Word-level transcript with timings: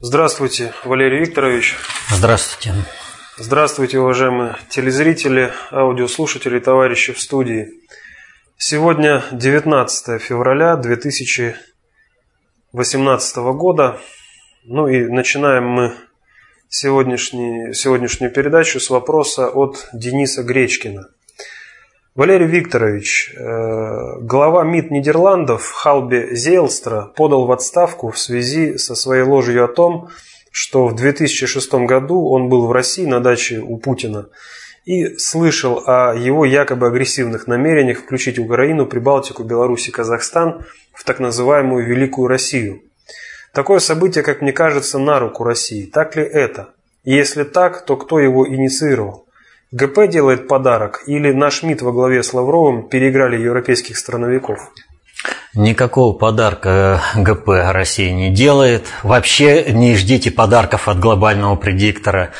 Здравствуйте, 0.00 0.74
Валерий 0.84 1.20
Викторович. 1.20 1.76
Здравствуйте. 2.10 2.74
Здравствуйте, 3.38 4.00
уважаемые 4.00 4.56
телезрители, 4.68 5.52
аудиослушатели, 5.70 6.58
товарищи 6.58 7.12
в 7.12 7.20
студии. 7.20 7.68
Сегодня 8.58 9.22
19 9.30 10.20
февраля 10.20 10.74
2018 10.76 13.36
года. 13.36 14.00
Ну 14.64 14.88
и 14.88 15.04
начинаем 15.04 15.68
мы 15.68 15.94
сегодняшний, 16.68 17.72
сегодняшнюю 17.72 18.32
передачу 18.32 18.80
с 18.80 18.90
вопроса 18.90 19.48
от 19.48 19.88
Дениса 19.92 20.42
Гречкина. 20.42 21.08
Валерий 22.16 22.46
Викторович, 22.46 23.34
э, 23.34 24.20
глава 24.20 24.62
МИД 24.62 24.92
Нидерландов 24.92 25.72
Халби 25.72 26.28
Зейлстра 26.36 27.10
подал 27.16 27.46
в 27.46 27.50
отставку 27.50 28.12
в 28.12 28.18
связи 28.20 28.78
со 28.78 28.94
своей 28.94 29.24
ложью 29.24 29.64
о 29.64 29.66
том, 29.66 30.10
что 30.52 30.86
в 30.86 30.94
2006 30.94 31.86
году 31.86 32.28
он 32.28 32.48
был 32.48 32.68
в 32.68 32.72
России 32.72 33.04
на 33.04 33.18
даче 33.18 33.58
у 33.58 33.78
Путина 33.78 34.28
и 34.84 35.16
слышал 35.16 35.82
о 35.88 36.14
его 36.14 36.44
якобы 36.44 36.86
агрессивных 36.86 37.48
намерениях 37.48 37.98
включить 37.98 38.38
Украину, 38.38 38.86
Прибалтику, 38.86 39.42
Беларусь 39.42 39.88
и 39.88 39.90
Казахстан 39.90 40.64
в 40.92 41.02
так 41.02 41.18
называемую 41.18 41.84
Великую 41.84 42.28
Россию. 42.28 42.82
Такое 43.52 43.80
событие, 43.80 44.22
как 44.22 44.40
мне 44.40 44.52
кажется, 44.52 45.00
на 45.00 45.18
руку 45.18 45.42
России. 45.42 45.86
Так 45.86 46.14
ли 46.14 46.22
это? 46.22 46.74
Если 47.02 47.42
так, 47.42 47.84
то 47.84 47.96
кто 47.96 48.20
его 48.20 48.46
инициировал? 48.46 49.24
ГП 49.74 50.08
делает 50.08 50.46
подарок 50.46 51.02
или 51.08 51.32
наш 51.32 51.64
МИД 51.64 51.82
во 51.82 51.90
главе 51.90 52.22
с 52.22 52.32
Лавровым 52.32 52.88
переиграли 52.88 53.42
европейских 53.42 53.98
страновиков? 53.98 54.70
Никакого 55.52 56.16
подарка 56.16 57.00
ГП 57.16 57.48
России 57.72 58.10
не 58.10 58.30
делает. 58.30 58.86
Вообще 59.02 59.72
не 59.72 59.96
ждите 59.96 60.30
подарков 60.30 60.86
от 60.86 61.00
глобального 61.00 61.56
предиктора. 61.56 62.30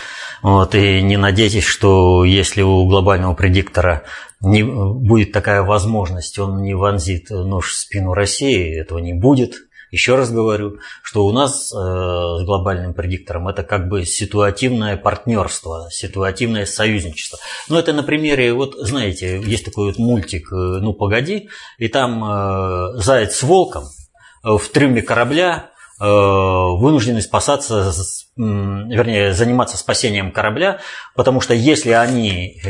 Вот, 0.43 0.77
и 0.77 1.03
не 1.03 1.17
надейтесь, 1.17 1.65
что 1.65 2.25
если 2.25 2.63
у 2.63 2.87
глобального 2.87 3.35
предиктора 3.35 4.05
не 4.41 4.63
будет 4.63 5.33
такая 5.33 5.63
возможность, 5.63 6.39
он 6.39 6.63
не 6.63 6.75
вонзит 6.75 7.31
нож 7.31 7.73
в 7.73 7.77
спину 7.77 8.15
России, 8.15 8.81
этого 8.81 8.99
не 9.01 9.13
будет. 9.13 9.55
Еще 9.95 10.17
раз 10.17 10.33
говорю, 10.33 10.79
что 11.05 11.25
у 11.25 11.31
нас 11.31 11.73
э, 11.73 11.77
с 11.77 12.45
глобальным 12.45 12.95
предиктором 12.95 13.47
это 13.47 13.63
как 13.63 13.87
бы 13.87 14.05
ситуативное 14.05 14.97
партнерство, 14.97 15.87
ситуативное 15.89 16.67
союзничество. 16.67 17.39
Ну, 17.69 17.79
это 17.79 17.93
на 17.93 18.03
примере, 18.03 18.53
вот 18.55 18.75
знаете, 18.75 19.41
есть 19.41 19.65
такой 19.65 19.87
вот 19.87 19.99
мультик 19.99 20.51
э, 20.51 20.57
«Ну, 20.57 20.95
погоди», 20.95 21.49
и 21.79 21.87
там 21.87 22.25
э, 22.25 22.95
заяц 22.97 23.37
с 23.37 23.45
волком 23.45 23.85
в 24.43 24.69
трюме 24.71 25.01
корабля 25.01 25.71
вынуждены 26.01 27.23
спасаться, 27.23 27.93
вернее, 28.37 29.33
заниматься 29.33 29.77
спасением 29.77 30.33
корабля, 30.33 30.81
потому 31.15 31.41
что 31.41 31.55
если 31.55 31.93
они 31.93 32.61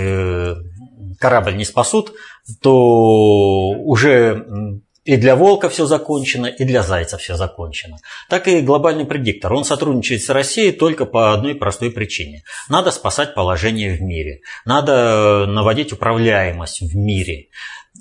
корабль 1.18 1.56
не 1.56 1.64
спасут, 1.64 2.12
то 2.60 3.70
уже 3.70 4.82
и 5.04 5.16
для 5.16 5.36
волка 5.36 5.68
все 5.68 5.84
закончено, 5.86 6.46
и 6.46 6.64
для 6.64 6.82
зайца 6.82 7.18
все 7.18 7.36
закончено. 7.36 7.98
Так 8.28 8.48
и 8.48 8.60
глобальный 8.60 9.04
предиктор. 9.04 9.52
Он 9.52 9.64
сотрудничает 9.64 10.22
с 10.22 10.30
Россией 10.30 10.72
только 10.72 11.04
по 11.04 11.34
одной 11.34 11.54
простой 11.54 11.90
причине. 11.90 12.42
Надо 12.68 12.90
спасать 12.90 13.34
положение 13.34 13.96
в 13.96 14.00
мире. 14.00 14.40
Надо 14.64 15.44
наводить 15.46 15.92
управляемость 15.92 16.80
в 16.80 16.96
мире. 16.96 17.48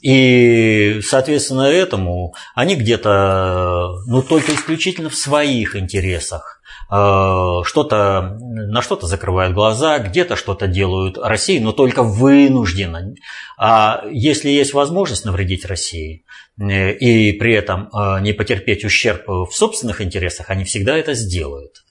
И, 0.01 1.01
соответственно, 1.03 1.63
этому 1.63 2.33
они 2.55 2.75
где-то, 2.75 4.01
ну, 4.07 4.21
только 4.21 4.53
исключительно 4.53 5.09
в 5.09 5.15
своих 5.15 5.75
интересах 5.75 6.63
Э, 6.95 7.63
что-то, 7.63 8.37
на 8.39 8.83
что-то 8.83 9.07
закрывают 9.07 9.55
глаза, 9.55 9.97
где-то 9.97 10.35
что-то 10.35 10.67
делают 10.67 11.17
России, 11.17 11.57
но 11.57 11.71
только 11.71 12.03
вынужденно. 12.03 13.15
А 13.57 14.03
если 14.11 14.49
есть 14.49 14.73
возможность 14.73 15.25
навредить 15.25 15.65
России 15.65 16.23
э, 16.23 16.42
и 16.59 17.31
при 17.33 17.53
этом 17.53 17.89
э, 17.89 18.19
не 18.21 18.33
потерпеть 18.33 18.85
ущерб 18.85 19.27
в 19.27 19.51
собственных 19.51 20.01
интересах, 20.01 20.49
они 20.49 20.63
всегда 20.65 20.97
это 20.97 21.13
сделают. 21.13 21.83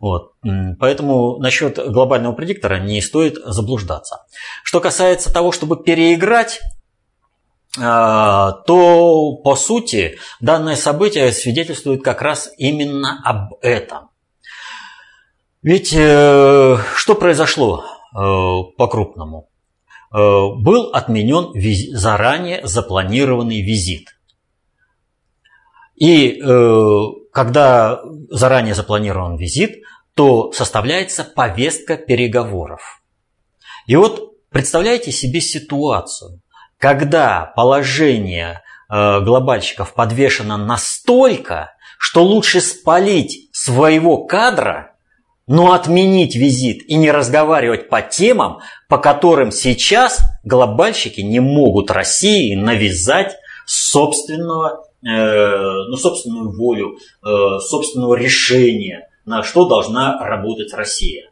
Вот. 0.00 0.32
Поэтому 0.80 1.38
насчет 1.38 1.76
глобального 1.76 2.34
предиктора 2.34 2.80
не 2.80 3.00
стоит 3.00 3.36
заблуждаться. 3.36 4.26
Что 4.64 4.80
касается 4.80 5.32
того, 5.32 5.52
чтобы 5.52 5.82
переиграть, 5.82 6.60
то 7.76 9.40
по 9.44 9.56
сути 9.56 10.18
данное 10.40 10.74
событие 10.74 11.30
свидетельствует 11.30 12.02
как 12.02 12.20
раз 12.20 12.50
именно 12.58 13.22
об 13.24 13.54
этом. 13.62 14.10
Ведь 15.62 15.94
э, 15.94 16.76
что 16.96 17.14
произошло 17.14 17.84
э, 17.84 18.18
по-крупному? 18.76 19.48
Э, 20.12 20.48
был 20.56 20.90
отменен 20.92 21.52
заранее 21.96 22.66
запланированный 22.66 23.62
визит. 23.62 24.08
И 25.94 26.38
э, 26.38 26.98
когда 27.32 28.02
заранее 28.28 28.74
запланирован 28.74 29.36
визит, 29.36 29.82
то 30.14 30.52
составляется 30.52 31.24
повестка 31.24 31.96
переговоров. 31.96 33.02
И 33.86 33.96
вот 33.96 34.34
представляете 34.50 35.12
себе 35.12 35.40
ситуацию, 35.40 36.42
когда 36.76 37.50
положение 37.56 38.60
э, 38.90 39.20
глобальщиков 39.20 39.94
подвешено 39.94 40.58
настолько, 40.58 41.72
что 41.98 42.22
лучше 42.22 42.60
спалить 42.60 43.48
своего 43.52 44.26
кадра– 44.26 44.90
но 45.46 45.72
отменить 45.72 46.36
визит 46.36 46.82
и 46.88 46.94
не 46.94 47.10
разговаривать 47.10 47.88
по 47.88 48.00
темам, 48.00 48.60
по 48.88 48.98
которым 48.98 49.50
сейчас 49.50 50.20
глобальщики 50.44 51.20
не 51.20 51.40
могут 51.40 51.90
России 51.90 52.54
навязать 52.54 53.36
собственного, 53.66 54.84
э, 55.04 55.08
ну, 55.08 55.96
собственную 55.96 56.56
волю, 56.56 56.96
э, 57.24 57.58
собственного 57.60 58.14
решения, 58.14 59.08
на 59.24 59.42
что 59.42 59.68
должна 59.68 60.18
работать 60.24 60.72
Россия. 60.74 61.30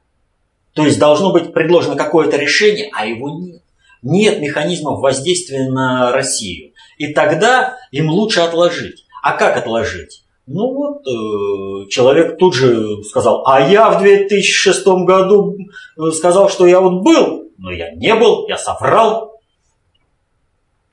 То 0.74 0.84
есть 0.84 0.98
должно 0.98 1.32
быть 1.32 1.52
предложено 1.52 1.96
какое-то 1.96 2.36
решение, 2.36 2.90
а 2.94 3.06
его 3.06 3.30
нет. 3.30 3.62
Нет 4.02 4.40
механизмов 4.40 5.00
воздействия 5.00 5.68
на 5.68 6.10
Россию. 6.12 6.72
И 6.96 7.12
тогда 7.12 7.76
им 7.90 8.08
лучше 8.08 8.40
отложить. 8.40 9.04
А 9.22 9.36
как 9.36 9.56
отложить? 9.56 10.24
Ну 10.52 10.74
вот, 10.74 11.06
э, 11.06 11.88
человек 11.90 12.36
тут 12.36 12.56
же 12.56 13.04
сказал, 13.04 13.46
а 13.46 13.60
я 13.60 13.90
в 13.90 14.00
2006 14.02 14.84
году 15.04 15.56
э, 15.56 16.10
сказал, 16.10 16.50
что 16.50 16.66
я 16.66 16.80
вот 16.80 17.04
был, 17.04 17.52
но 17.56 17.70
я 17.70 17.94
не 17.94 18.12
был, 18.16 18.48
я 18.48 18.56
соврал. 18.56 19.38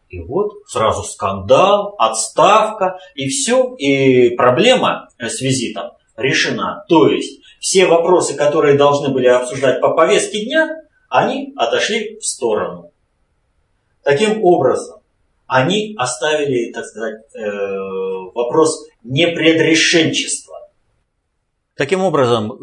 И 0.10 0.20
вот 0.20 0.52
сразу 0.68 1.02
скандал, 1.02 1.96
отставка, 1.98 3.00
и 3.16 3.30
все, 3.30 3.74
и 3.80 4.36
проблема 4.36 5.10
с 5.18 5.42
визитом 5.42 5.94
решена. 6.16 6.86
То 6.88 7.08
есть 7.08 7.42
все 7.60 7.88
вопросы, 7.88 8.36
которые 8.36 8.78
должны 8.78 9.10
были 9.10 9.26
обсуждать 9.26 9.82
по 9.82 9.96
повестке 9.96 10.46
дня, 10.46 10.70
они 11.10 11.54
отошли 11.58 12.20
в 12.20 12.24
сторону. 12.24 12.92
Таким 14.04 14.44
образом, 14.44 15.00
они 15.48 15.96
оставили, 15.98 16.72
так 16.72 16.86
сказать, 16.86 17.24
э, 17.34 17.40
вопрос 18.38 18.88
непредрешенчества. 19.04 20.56
Таким 21.76 22.02
образом, 22.02 22.52
э, 22.52 22.56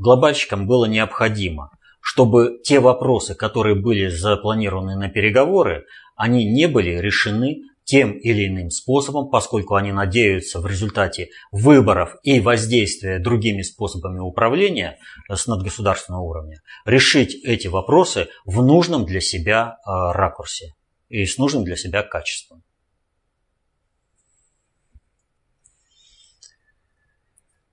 глобальщикам 0.00 0.66
было 0.66 0.84
необходимо, 0.84 1.70
чтобы 2.00 2.60
те 2.62 2.80
вопросы, 2.80 3.34
которые 3.34 3.74
были 3.74 4.08
запланированы 4.08 4.96
на 4.96 5.08
переговоры, 5.08 5.84
они 6.16 6.44
не 6.44 6.68
были 6.68 6.98
решены 6.98 7.62
тем 7.84 8.12
или 8.12 8.46
иным 8.48 8.70
способом, 8.70 9.30
поскольку 9.30 9.74
они 9.74 9.92
надеются 9.92 10.60
в 10.60 10.66
результате 10.66 11.28
выборов 11.50 12.16
и 12.22 12.38
воздействия 12.38 13.18
другими 13.18 13.62
способами 13.62 14.20
управления 14.20 14.98
с 15.30 15.46
надгосударственного 15.46 16.22
уровня 16.22 16.60
решить 16.84 17.34
эти 17.44 17.68
вопросы 17.68 18.28
в 18.44 18.62
нужном 18.62 19.06
для 19.06 19.20
себя 19.20 19.76
э, 19.86 20.12
ракурсе 20.12 20.74
и 21.08 21.24
с 21.24 21.38
нужным 21.38 21.64
для 21.64 21.76
себя 21.76 22.02
качеством. 22.02 22.62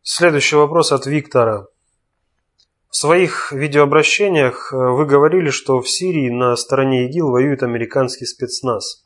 Следующий 0.07 0.55
вопрос 0.55 0.91
от 0.91 1.07
Виктора. 1.07 1.65
В 2.91 2.95
своих 2.95 3.51
видеообращениях 3.51 4.71
э, 4.71 4.77
вы 4.77 5.03
говорили, 5.07 5.49
что 5.49 5.81
в 5.81 5.89
Сирии 5.89 6.29
на 6.29 6.55
стороне 6.57 7.07
ИГИЛ 7.07 7.31
воюет 7.31 7.63
американский 7.63 8.27
спецназ, 8.27 9.03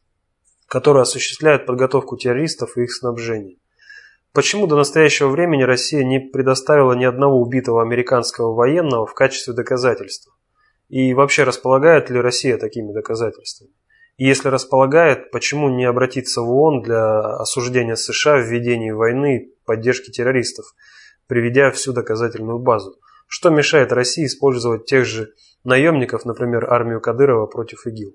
который 0.67 1.01
осуществляет 1.01 1.65
подготовку 1.65 2.17
террористов 2.17 2.75
и 2.75 2.83
их 2.83 2.93
снабжение. 2.93 3.55
Почему 4.33 4.67
до 4.67 4.75
настоящего 4.75 5.29
времени 5.29 5.63
Россия 5.63 6.03
не 6.03 6.19
предоставила 6.19 6.91
ни 6.91 7.05
одного 7.05 7.39
убитого 7.39 7.81
американского 7.81 8.53
военного 8.53 9.05
в 9.05 9.13
качестве 9.13 9.53
доказательства? 9.53 10.33
И 10.89 11.13
вообще 11.13 11.43
располагает 11.43 12.09
ли 12.09 12.19
Россия 12.19 12.57
такими 12.57 12.91
доказательствами? 12.91 13.71
И 14.19 14.25
если 14.25 14.49
располагает, 14.49 15.31
почему 15.31 15.69
не 15.69 15.85
обратиться 15.85 16.41
в 16.41 16.51
ООН 16.51 16.81
для 16.81 17.19
осуждения 17.37 17.95
США 17.95 18.35
в 18.35 18.47
ведении 18.51 18.91
войны 18.91 19.37
и 19.37 19.65
поддержки 19.65 20.11
террористов, 20.11 20.65
приведя 21.27 21.71
всю 21.71 21.93
доказательную 21.93 22.59
базу. 22.59 22.97
Что 23.27 23.49
мешает 23.49 23.93
России 23.93 24.25
использовать 24.25 24.85
тех 24.85 25.05
же 25.05 25.31
наемников, 25.63 26.25
например, 26.25 26.65
армию 26.69 26.99
Кадырова 26.99 27.45
против 27.45 27.87
ИГИЛ? 27.87 28.11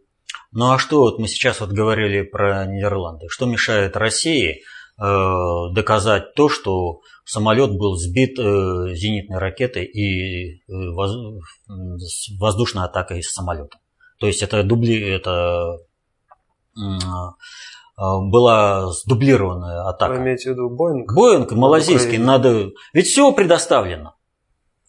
Ну 0.52 0.72
а 0.72 0.78
что 0.78 0.98
вот 0.98 1.18
мы 1.18 1.26
сейчас 1.26 1.60
вот 1.60 1.70
говорили 1.70 2.20
про 2.20 2.66
Нидерланды? 2.66 3.28
Что 3.30 3.46
мешает 3.46 3.96
России 3.96 4.60
э, 5.00 5.74
доказать 5.74 6.34
то, 6.34 6.50
что 6.50 7.00
самолет 7.24 7.78
был 7.78 7.96
сбит 7.96 8.38
э, 8.38 8.94
зенитной 8.94 9.38
ракетой 9.38 9.86
и 9.86 10.56
э, 10.56 10.60
воз, 10.68 11.16
воздушной 12.38 12.84
атакой 12.84 13.20
из 13.20 13.32
самолета? 13.32 13.78
То 14.18 14.26
есть 14.26 14.42
это 14.42 14.62
дубли, 14.62 15.00
это 15.00 15.78
э, 15.80 15.93
была 17.96 18.90
сдублированная 18.90 19.88
атака. 19.88 20.14
Вы 20.14 20.18
имеете 20.18 20.50
в 20.50 20.52
виду 20.52 20.70
Боинг? 20.70 21.12
Боинг 21.14 21.52
малазийский, 21.52 22.18
надо... 22.18 22.70
Ведь 22.92 23.06
все 23.06 23.30
предоставлено. 23.32 24.16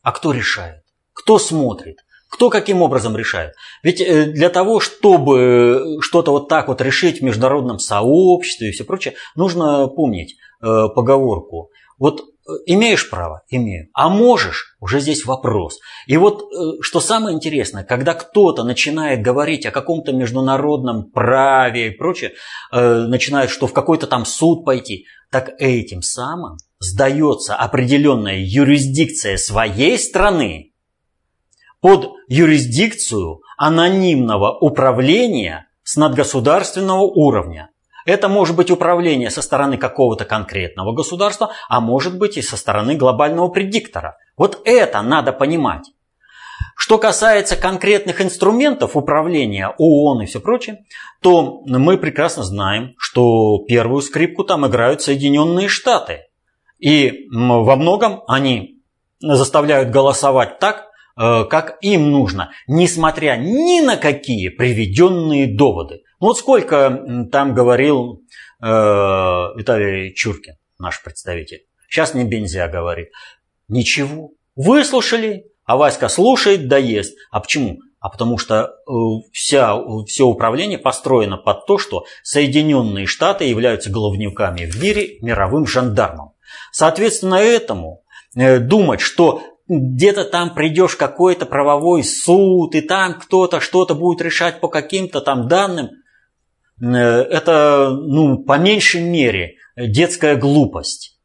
А 0.01 0.11
кто 0.11 0.31
решает? 0.31 0.83
Кто 1.13 1.39
смотрит? 1.39 1.97
Кто 2.29 2.49
каким 2.49 2.81
образом 2.81 3.15
решает? 3.15 3.53
Ведь 3.81 4.01
э, 4.01 4.25
для 4.25 4.49
того, 4.49 4.79
чтобы 4.79 5.97
что-то 6.01 6.31
вот 6.31 6.49
так 6.49 6.67
вот 6.67 6.81
решить 6.81 7.21
в 7.21 7.23
международном 7.23 7.79
сообществе 7.79 8.69
и 8.69 8.71
все 8.71 8.83
прочее, 8.83 9.13
нужно 9.35 9.88
помнить 9.88 10.35
э, 10.61 10.65
поговорку. 10.93 11.69
Вот 11.97 12.21
э, 12.21 12.23
имеешь 12.65 13.09
право? 13.09 13.42
Имею. 13.50 13.89
А 13.94 14.09
можешь? 14.09 14.75
Уже 14.80 15.00
здесь 15.00 15.25
вопрос. 15.25 15.80
И 16.07 16.18
вот 16.18 16.44
что 16.81 17.00
самое 17.00 17.36
интересное, 17.36 17.83
когда 17.83 18.13
кто-то 18.13 18.63
начинает 18.63 19.21
говорить 19.21 19.65
о 19.65 19.71
каком-то 19.71 20.12
международном 20.12 21.09
праве 21.12 21.88
и 21.88 21.92
прочее, 21.92 22.33
начинает, 22.71 23.50
что 23.50 23.68
в 23.68 23.74
какой-то 23.74 24.07
там 24.07 24.25
суд 24.25 24.63
пойти, 24.65 25.06
так 25.31 25.53
этим 25.59 26.01
самым 26.01 26.57
сдается 26.80 27.56
определенная 27.56 28.38
юрисдикция 28.38 29.38
своей 29.38 29.98
страны 29.98 30.74
под 31.81 32.13
юрисдикцию 32.27 33.41
анонимного 33.57 34.57
управления 34.57 35.68
с 35.83 35.98
надгосударственного 35.98 37.01
уровня. 37.01 37.69
Это 38.05 38.29
может 38.29 38.55
быть 38.55 38.71
управление 38.71 39.29
со 39.29 39.41
стороны 39.41 39.77
какого-то 39.77 40.25
конкретного 40.25 40.93
государства, 40.93 41.51
а 41.67 41.81
может 41.81 42.17
быть 42.17 42.37
и 42.37 42.41
со 42.41 42.55
стороны 42.55 42.95
глобального 42.95 43.49
предиктора. 43.49 44.17
Вот 44.37 44.61
это 44.65 45.01
надо 45.01 45.33
понимать. 45.33 45.91
Что 46.77 46.97
касается 46.97 47.55
конкретных 47.57 48.21
инструментов 48.21 48.95
управления 48.95 49.73
ООН 49.77 50.21
и 50.21 50.25
все 50.25 50.39
прочее, 50.39 50.85
то 51.21 51.61
мы 51.65 51.97
прекрасно 51.97 52.43
знаем, 52.43 52.93
что 52.97 53.59
первую 53.67 54.01
скрипку 54.01 54.43
там 54.43 54.65
играют 54.65 55.01
Соединенные 55.01 55.67
Штаты. 55.67 56.27
И 56.79 57.27
во 57.31 57.75
многом 57.75 58.21
они 58.27 58.81
заставляют 59.19 59.89
голосовать 59.89 60.59
так, 60.59 60.85
Э, 61.17 61.45
как 61.49 61.77
им 61.81 62.11
нужно, 62.11 62.51
несмотря 62.67 63.37
ни 63.37 63.79
на 63.81 63.95
какие 63.95 64.49
приведенные 64.49 65.47
доводы. 65.47 66.01
Ну 66.25 66.30
вот 66.30 66.39
сколько 66.39 67.27
там 67.31 67.54
говорил 67.54 68.24
э, 68.60 68.66
Виталий 68.66 70.12
Чуркин, 70.12 70.56
наш 70.80 71.04
представитель. 71.04 71.68
Сейчас 71.88 72.16
не 72.16 72.24
Бензя 72.24 72.68
говорит. 72.68 73.10
Ничего. 73.68 74.31
Выслушали, 74.56 75.45
а 75.66 75.77
Васька 75.77 76.10
слушает, 76.10 76.68
да 76.68 76.80
ест. 76.80 77.16
А 77.30 77.42
почему? 77.42 77.77
А 78.00 78.10
потому 78.10 78.39
что 78.39 78.63
э, 78.63 78.92
вся, 79.33 79.80
все 80.07 80.25
управление 80.25 80.80
построено 80.80 81.38
под 81.38 81.68
то, 81.68 81.77
что 81.77 82.06
Соединенные 82.24 83.06
Штаты 83.06 83.44
являются 83.44 83.92
головнюками 83.92 84.66
в 84.66 84.81
мире 84.81 85.19
мировым 85.22 85.68
жандармом. 85.68 86.31
Соответственно, 86.72 87.36
этому 87.36 88.01
э, 88.36 88.57
думать, 88.57 89.00
что 89.00 89.44
где-то 89.68 90.24
там 90.24 90.56
придешь 90.56 90.95
какой-то 90.95 91.45
правовой 91.45 92.04
суд, 92.04 92.74
и 92.74 92.81
там 92.81 93.13
кто-то 93.13 93.60
что-то 93.60 93.94
будет 93.94 94.24
решать 94.24 94.60
по 94.60 94.69
каким-то 94.69 95.22
там 95.22 95.48
данным, 95.48 95.92
это, 96.80 97.89
ну, 97.92 98.38
по 98.38 98.57
меньшей 98.57 99.01
мере, 99.01 99.56
детская 99.75 100.36
глупость. 100.36 101.16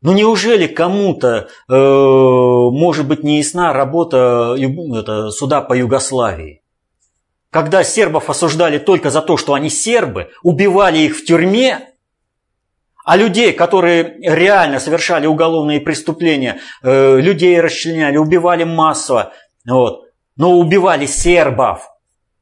Ну 0.00 0.12
неужели 0.12 0.68
кому-то 0.68 1.48
э, 1.68 1.72
может 1.74 3.08
быть 3.08 3.24
не 3.24 3.38
ясна 3.38 3.72
работа 3.72 4.54
это, 4.56 5.30
суда 5.30 5.60
по 5.60 5.74
Югославии? 5.74 6.62
Когда 7.50 7.82
сербов 7.82 8.30
осуждали 8.30 8.78
только 8.78 9.10
за 9.10 9.22
то, 9.22 9.36
что 9.36 9.54
они 9.54 9.70
сербы, 9.70 10.30
убивали 10.42 10.98
их 10.98 11.16
в 11.16 11.24
тюрьме, 11.24 11.94
а 13.04 13.16
людей, 13.16 13.52
которые 13.52 14.18
реально 14.20 14.78
совершали 14.78 15.26
уголовные 15.26 15.80
преступления, 15.80 16.60
э, 16.82 17.18
людей 17.20 17.60
расчленяли, 17.60 18.18
убивали 18.18 18.62
массово, 18.64 19.32
вот, 19.66 20.04
но 20.36 20.58
убивали 20.58 21.06
сербов, 21.06 21.88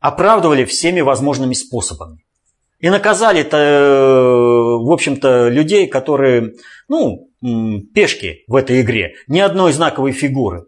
оправдывали 0.00 0.64
всеми 0.64 1.00
возможными 1.00 1.54
способами. 1.54 2.25
И 2.86 2.88
наказали-то, 2.88 3.56
э, 3.56 4.84
в 4.84 4.92
общем-то, 4.92 5.48
людей, 5.48 5.88
которые, 5.88 6.52
ну, 6.86 7.32
пешки 7.92 8.44
в 8.46 8.54
этой 8.54 8.82
игре, 8.82 9.14
ни 9.26 9.40
одной 9.40 9.72
знаковой 9.72 10.12
фигуры. 10.12 10.66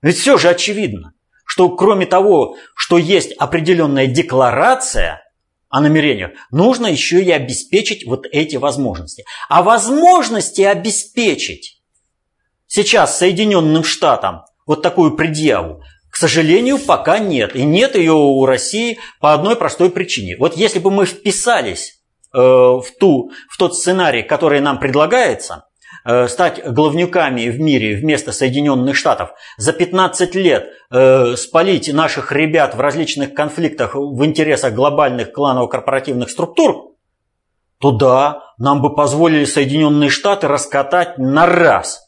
Ведь 0.00 0.16
все 0.16 0.38
же 0.38 0.48
очевидно, 0.48 1.12
что 1.44 1.68
кроме 1.68 2.06
того, 2.06 2.56
что 2.74 2.96
есть 2.96 3.32
определенная 3.32 4.06
декларация– 4.06 5.22
о 5.68 5.82
намерениях, 5.82 6.30
нужно 6.50 6.86
еще 6.86 7.22
и 7.22 7.30
обеспечить 7.30 8.06
вот 8.06 8.24
эти 8.24 8.56
возможности. 8.56 9.26
А 9.50 9.62
возможности 9.62 10.62
обеспечить 10.62 11.82
сейчас 12.66 13.18
Соединенным 13.18 13.84
Штатам 13.84 14.46
вот 14.64 14.80
такую 14.80 15.16
предъяву, 15.16 15.82
сожалению, 16.18 16.78
пока 16.78 17.18
нет. 17.18 17.54
И 17.54 17.64
нет 17.64 17.96
ее 17.96 18.12
у 18.12 18.44
России 18.44 18.98
по 19.20 19.32
одной 19.32 19.56
простой 19.56 19.90
причине. 19.90 20.36
Вот 20.38 20.56
если 20.56 20.78
бы 20.78 20.90
мы 20.90 21.06
вписались 21.06 22.00
э, 22.34 22.38
в, 22.38 22.86
ту, 22.98 23.30
в 23.48 23.56
тот 23.56 23.76
сценарий, 23.76 24.22
который 24.22 24.60
нам 24.60 24.78
предлагается, 24.78 25.64
Э, 26.10 26.26
стать 26.26 26.64
главнюками 26.64 27.50
в 27.50 27.60
мире 27.60 27.96
вместо 27.96 28.32
Соединенных 28.32 28.96
Штатов, 28.96 29.32
за 29.58 29.74
15 29.74 30.34
лет 30.36 30.68
э, 30.90 31.36
спалить 31.36 31.92
наших 31.92 32.32
ребят 32.32 32.74
в 32.74 32.80
различных 32.80 33.34
конфликтах 33.34 33.94
в 33.94 34.24
интересах 34.24 34.72
глобальных 34.72 35.32
кланово-корпоративных 35.32 36.30
структур, 36.30 36.94
то 37.78 37.90
да, 37.90 38.42
нам 38.56 38.80
бы 38.80 38.94
позволили 38.94 39.44
Соединенные 39.44 40.08
Штаты 40.08 40.48
раскатать 40.48 41.18
на 41.18 41.44
раз. 41.44 42.00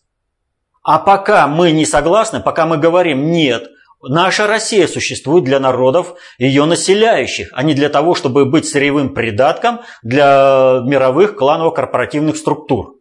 А 0.82 0.98
пока 0.98 1.46
мы 1.46 1.72
не 1.72 1.84
согласны, 1.84 2.40
пока 2.40 2.64
мы 2.64 2.78
говорим 2.78 3.30
«нет», 3.30 3.68
Наша 4.02 4.46
Россия 4.46 4.86
существует 4.86 5.44
для 5.44 5.60
народов, 5.60 6.14
ее 6.38 6.64
населяющих, 6.64 7.50
а 7.52 7.62
не 7.62 7.74
для 7.74 7.90
того, 7.90 8.14
чтобы 8.14 8.46
быть 8.46 8.66
сырьевым 8.66 9.12
придатком 9.12 9.80
для 10.02 10.80
мировых 10.84 11.36
кланово-корпоративных 11.36 12.36
структур. 12.36 12.96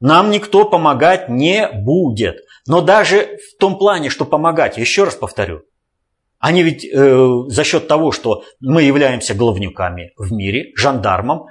Нам 0.00 0.30
никто 0.30 0.64
помогать 0.64 1.28
не 1.28 1.68
будет. 1.72 2.44
Но 2.68 2.82
даже 2.82 3.38
в 3.50 3.58
том 3.58 3.78
плане, 3.78 4.10
что 4.10 4.24
помогать, 4.24 4.78
еще 4.78 5.04
раз 5.04 5.16
повторю, 5.16 5.62
они 6.38 6.62
ведь 6.62 6.84
э, 6.84 7.28
за 7.48 7.64
счет 7.64 7.88
того, 7.88 8.12
что 8.12 8.44
мы 8.60 8.82
являемся 8.82 9.34
главнюками 9.34 10.12
в 10.16 10.32
мире, 10.32 10.72
жандармом, 10.76 11.46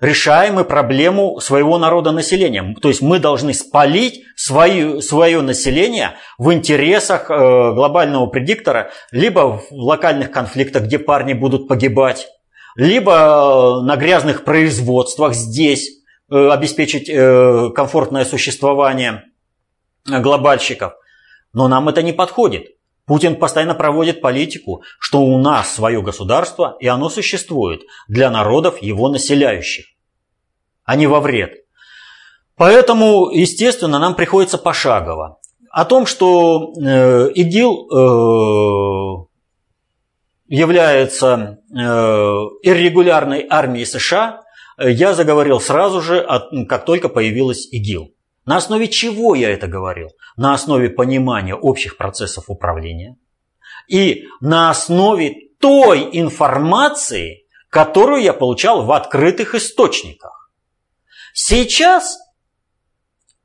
решаем 0.00 0.54
мы 0.54 0.64
проблему 0.64 1.40
своего 1.40 1.78
народа 1.78 2.12
населения. 2.12 2.74
То 2.80 2.88
есть 2.88 3.02
мы 3.02 3.18
должны 3.18 3.54
спалить 3.54 4.22
свое, 4.36 5.00
свое 5.00 5.40
население 5.40 6.14
в 6.38 6.52
интересах 6.52 7.30
э, 7.30 7.34
глобального 7.34 8.26
предиктора, 8.26 8.90
либо 9.12 9.58
в 9.58 9.72
локальных 9.72 10.30
конфликтах, 10.30 10.84
где 10.84 10.98
парни 10.98 11.34
будут 11.34 11.68
погибать, 11.68 12.28
либо 12.76 13.12
э, 13.12 13.84
на 13.84 13.96
грязных 13.96 14.44
производствах 14.44 15.34
здесь, 15.34 16.00
Э, 16.30 16.50
обеспечить 16.50 17.08
э, 17.08 17.70
комфортное 17.74 18.24
существование 18.24 19.24
глобальщиков. 20.06 20.92
Но 21.52 21.66
нам 21.66 21.88
это 21.88 22.02
не 22.04 22.12
подходит. 22.12 22.68
Путин 23.10 23.34
постоянно 23.34 23.74
проводит 23.74 24.20
политику, 24.20 24.84
что 25.00 25.22
у 25.22 25.36
нас 25.36 25.74
свое 25.74 26.00
государство, 26.00 26.76
и 26.78 26.86
оно 26.86 27.08
существует 27.08 27.82
для 28.06 28.30
народов 28.30 28.80
его 28.80 29.08
населяющих, 29.08 29.86
а 30.84 30.94
не 30.94 31.08
во 31.08 31.18
вред. 31.18 31.54
Поэтому, 32.54 33.28
естественно, 33.30 33.98
нам 33.98 34.14
приходится 34.14 34.58
пошагово. 34.58 35.40
О 35.72 35.84
том, 35.86 36.06
что 36.06 36.72
э, 36.72 37.32
ИГИЛ 37.34 39.26
является 40.46 41.58
иррегулярной 41.68 43.44
армией 43.50 43.86
США, 43.86 44.42
я 44.78 45.14
заговорил 45.14 45.58
сразу 45.58 46.00
же, 46.00 46.24
как 46.68 46.84
только 46.84 47.08
появилась 47.08 47.66
ИГИЛ. 47.72 48.12
На 48.50 48.56
основе 48.56 48.88
чего 48.88 49.36
я 49.36 49.50
это 49.50 49.68
говорил? 49.68 50.08
На 50.36 50.54
основе 50.54 50.90
понимания 50.90 51.54
общих 51.54 51.96
процессов 51.96 52.46
управления 52.48 53.16
и 53.86 54.24
на 54.40 54.70
основе 54.70 55.50
той 55.60 56.08
информации, 56.14 57.46
которую 57.68 58.20
я 58.24 58.32
получал 58.32 58.84
в 58.84 58.90
открытых 58.90 59.54
источниках. 59.54 60.50
Сейчас 61.32 62.18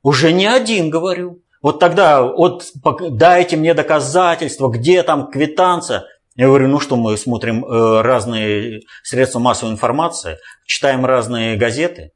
Уже 0.02 0.32
не 0.32 0.46
один, 0.46 0.90
говорю. 0.90 1.40
Вот 1.62 1.78
тогда 1.78 2.24
вот 2.24 2.64
дайте 3.10 3.56
мне 3.56 3.74
доказательства, 3.74 4.68
где 4.70 5.04
там 5.04 5.30
квитанция. 5.30 6.02
Я 6.34 6.46
говорю, 6.48 6.66
ну 6.66 6.80
что, 6.80 6.96
мы 6.96 7.16
смотрим 7.16 7.64
э, 7.64 8.02
разные 8.02 8.80
средства 9.04 9.38
массовой 9.38 9.70
информации, 9.70 10.38
читаем 10.66 11.06
разные 11.06 11.56
газеты. 11.56 12.10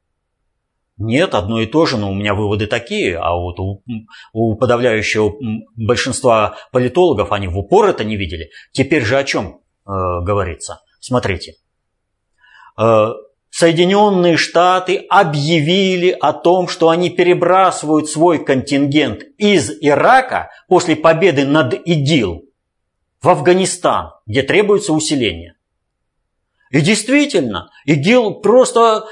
Нет, 1.01 1.33
одно 1.33 1.59
и 1.61 1.65
то 1.65 1.85
же, 1.85 1.97
но 1.97 2.11
у 2.11 2.13
меня 2.13 2.35
выводы 2.35 2.67
такие, 2.67 3.17
а 3.17 3.33
вот 3.35 3.59
у, 3.59 3.83
у 4.33 4.55
подавляющего 4.55 5.33
большинства 5.75 6.57
политологов 6.71 7.31
они 7.31 7.47
в 7.47 7.57
упор 7.57 7.87
это 7.87 8.03
не 8.03 8.17
видели. 8.17 8.51
Теперь 8.71 9.03
же 9.03 9.17
о 9.17 9.23
чем 9.23 9.61
э, 9.85 9.89
говорится? 10.21 10.81
Смотрите. 10.99 11.55
Э, 12.79 13.13
Соединенные 13.49 14.37
Штаты 14.37 14.97
объявили 15.09 16.11
о 16.11 16.33
том, 16.33 16.67
что 16.67 16.89
они 16.89 17.09
перебрасывают 17.09 18.07
свой 18.07 18.43
контингент 18.43 19.23
из 19.37 19.71
Ирака 19.81 20.51
после 20.67 20.95
победы 20.95 21.45
над 21.45 21.73
ИДИЛ 21.73 22.43
в 23.21 23.29
Афганистан, 23.29 24.11
где 24.25 24.43
требуется 24.43 24.93
усиление. 24.93 25.55
И 26.71 26.79
действительно, 26.79 27.69
ИГИЛ 27.85 28.35
просто 28.35 29.05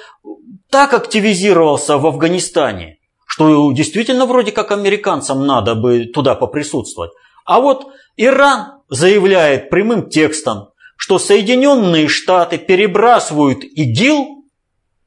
так 0.70 0.94
активизировался 0.94 1.98
в 1.98 2.06
Афганистане, 2.06 2.98
что 3.26 3.72
действительно 3.72 4.26
вроде 4.26 4.52
как 4.52 4.72
американцам 4.72 5.46
надо 5.46 5.76
бы 5.76 6.06
туда 6.06 6.36
поприсутствовать. 6.36 7.12
А 7.46 7.60
вот 7.60 7.88
Иран 8.18 8.82
заявляет 8.90 9.70
прямым 9.70 10.10
текстом, 10.10 10.70
что 10.96 11.18
Соединенные 11.18 12.08
Штаты 12.08 12.58
перебрасывают 12.58 13.64
ИГИЛ 13.64 14.44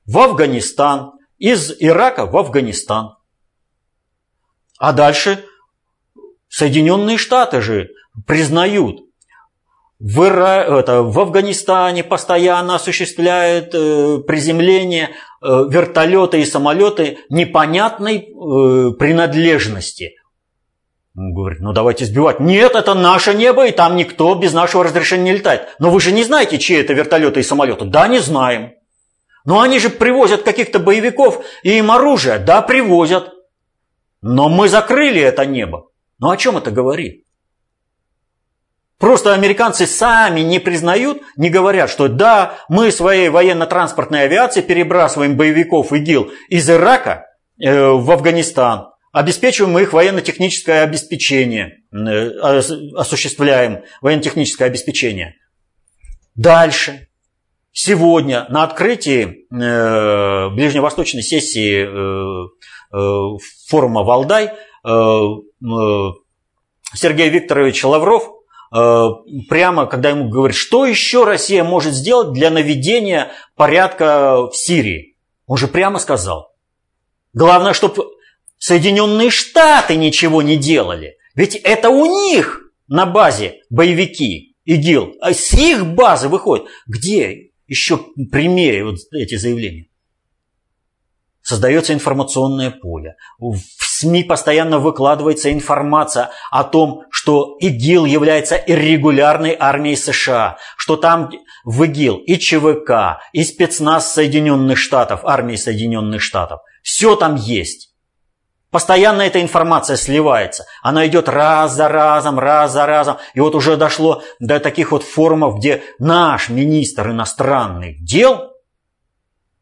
в 0.06 0.18
Афганистан, 0.18 1.12
из 1.38 1.72
Ирака 1.80 2.26
в 2.26 2.36
Афганистан. 2.36 3.16
А 4.78 4.92
дальше 4.92 5.44
Соединенные 6.48 7.18
Штаты 7.18 7.60
же 7.60 7.90
признают, 8.26 9.00
в, 9.98 10.24
Ира... 10.24 10.64
это, 10.64 11.02
в 11.02 11.18
Афганистане 11.18 12.04
постоянно 12.04 12.76
осуществляют 12.76 13.74
э, 13.74 14.18
приземление 14.26 15.10
вертолеты 15.42 16.40
и 16.40 16.44
самолеты 16.44 17.18
непонятной 17.28 18.18
э, 18.18 18.92
принадлежности. 18.92 20.12
Он 21.16 21.34
говорит, 21.34 21.60
ну 21.60 21.72
давайте 21.72 22.06
сбивать. 22.06 22.40
Нет, 22.40 22.74
это 22.74 22.94
наше 22.94 23.34
небо, 23.34 23.66
и 23.66 23.72
там 23.72 23.96
никто 23.96 24.34
без 24.34 24.54
нашего 24.54 24.84
разрешения 24.84 25.24
не 25.24 25.38
летает. 25.38 25.68
Но 25.78 25.90
вы 25.90 26.00
же 26.00 26.10
не 26.10 26.24
знаете, 26.24 26.58
чьи 26.58 26.76
это 26.76 26.94
вертолеты 26.94 27.40
и 27.40 27.42
самолеты? 27.42 27.84
Да, 27.84 28.08
не 28.08 28.18
знаем. 28.18 28.72
Но 29.44 29.60
они 29.60 29.78
же 29.78 29.90
привозят 29.90 30.42
каких-то 30.42 30.78
боевиков 30.78 31.44
и 31.62 31.78
им 31.78 31.90
оружие. 31.90 32.38
Да, 32.38 32.62
привозят. 32.62 33.30
Но 34.22 34.48
мы 34.48 34.68
закрыли 34.68 35.20
это 35.20 35.44
небо. 35.44 35.88
Ну 36.18 36.30
о 36.30 36.36
чем 36.36 36.56
это 36.56 36.70
говорит? 36.70 37.24
Просто 39.02 39.34
американцы 39.34 39.88
сами 39.88 40.42
не 40.42 40.60
признают, 40.60 41.22
не 41.36 41.50
говорят, 41.50 41.90
что 41.90 42.06
да, 42.06 42.60
мы 42.68 42.92
своей 42.92 43.30
военно-транспортной 43.30 44.22
авиацией 44.26 44.64
перебрасываем 44.64 45.36
боевиков 45.36 45.92
ИГИЛ 45.92 46.30
из 46.48 46.70
Ирака 46.70 47.26
э, 47.60 47.90
в 47.90 48.08
Афганистан, 48.12 48.90
обеспечиваем 49.10 49.76
их 49.80 49.92
военно-техническое 49.92 50.84
обеспечение, 50.84 51.80
э, 51.92 52.28
осуществляем 52.96 53.82
военно-техническое 54.02 54.66
обеспечение. 54.66 55.34
Дальше. 56.36 57.08
Сегодня 57.72 58.46
на 58.50 58.62
открытии 58.62 59.48
э, 59.50 60.48
ближневосточной 60.54 61.24
сессии 61.24 61.88
форума 63.68 64.04
«Валдай» 64.04 64.52
Сергей 66.94 67.30
Викторович 67.30 67.82
Лавров 67.82 68.41
прямо, 68.72 69.86
когда 69.86 70.10
ему 70.10 70.28
говорят, 70.30 70.56
что 70.56 70.86
еще 70.86 71.24
Россия 71.24 71.62
может 71.62 71.92
сделать 71.94 72.32
для 72.32 72.50
наведения 72.50 73.30
порядка 73.54 74.48
в 74.50 74.56
Сирии. 74.56 75.16
Он 75.46 75.58
же 75.58 75.68
прямо 75.68 75.98
сказал. 75.98 76.54
Главное, 77.34 77.74
чтобы 77.74 78.06
Соединенные 78.58 79.30
Штаты 79.30 79.96
ничего 79.96 80.40
не 80.40 80.56
делали. 80.56 81.16
Ведь 81.34 81.56
это 81.56 81.90
у 81.90 82.06
них 82.06 82.62
на 82.88 83.06
базе 83.06 83.60
боевики 83.68 84.56
ИГИЛ. 84.64 85.16
А 85.20 85.34
с 85.34 85.52
их 85.52 85.86
базы 85.94 86.28
выходит. 86.28 86.66
Где 86.86 87.50
еще 87.66 87.98
прямее 88.30 88.84
вот 88.84 88.96
эти 89.12 89.36
заявления? 89.36 89.88
Создается 91.42 91.92
информационное 91.92 92.70
поле. 92.70 93.16
В 93.38 93.58
СМИ 94.02 94.24
постоянно 94.24 94.80
выкладывается 94.80 95.52
информация 95.52 96.30
о 96.50 96.64
том, 96.64 97.04
что 97.10 97.56
ИГИЛ 97.60 98.04
является 98.04 98.56
иррегулярной 98.56 99.56
армией 99.58 99.94
США, 99.94 100.58
что 100.76 100.96
там 100.96 101.30
в 101.64 101.84
ИГИЛ 101.84 102.16
и 102.26 102.36
ЧВК, 102.36 103.22
и 103.32 103.44
спецназ 103.44 104.12
Соединенных 104.12 104.76
Штатов, 104.76 105.20
армии 105.22 105.54
Соединенных 105.54 106.20
Штатов. 106.20 106.62
Все 106.82 107.14
там 107.14 107.36
есть. 107.36 107.90
Постоянно 108.72 109.22
эта 109.22 109.40
информация 109.40 109.96
сливается. 109.96 110.64
Она 110.82 111.06
идет 111.06 111.28
раз 111.28 111.72
за 111.72 111.86
разом, 111.86 112.40
раз 112.40 112.72
за 112.72 112.86
разом. 112.86 113.18
И 113.34 113.40
вот 113.40 113.54
уже 113.54 113.76
дошло 113.76 114.24
до 114.40 114.58
таких 114.58 114.90
вот 114.90 115.04
форумов, 115.04 115.58
где 115.58 115.82
наш 116.00 116.48
министр 116.48 117.10
иностранных 117.10 118.02
дел 118.02 118.50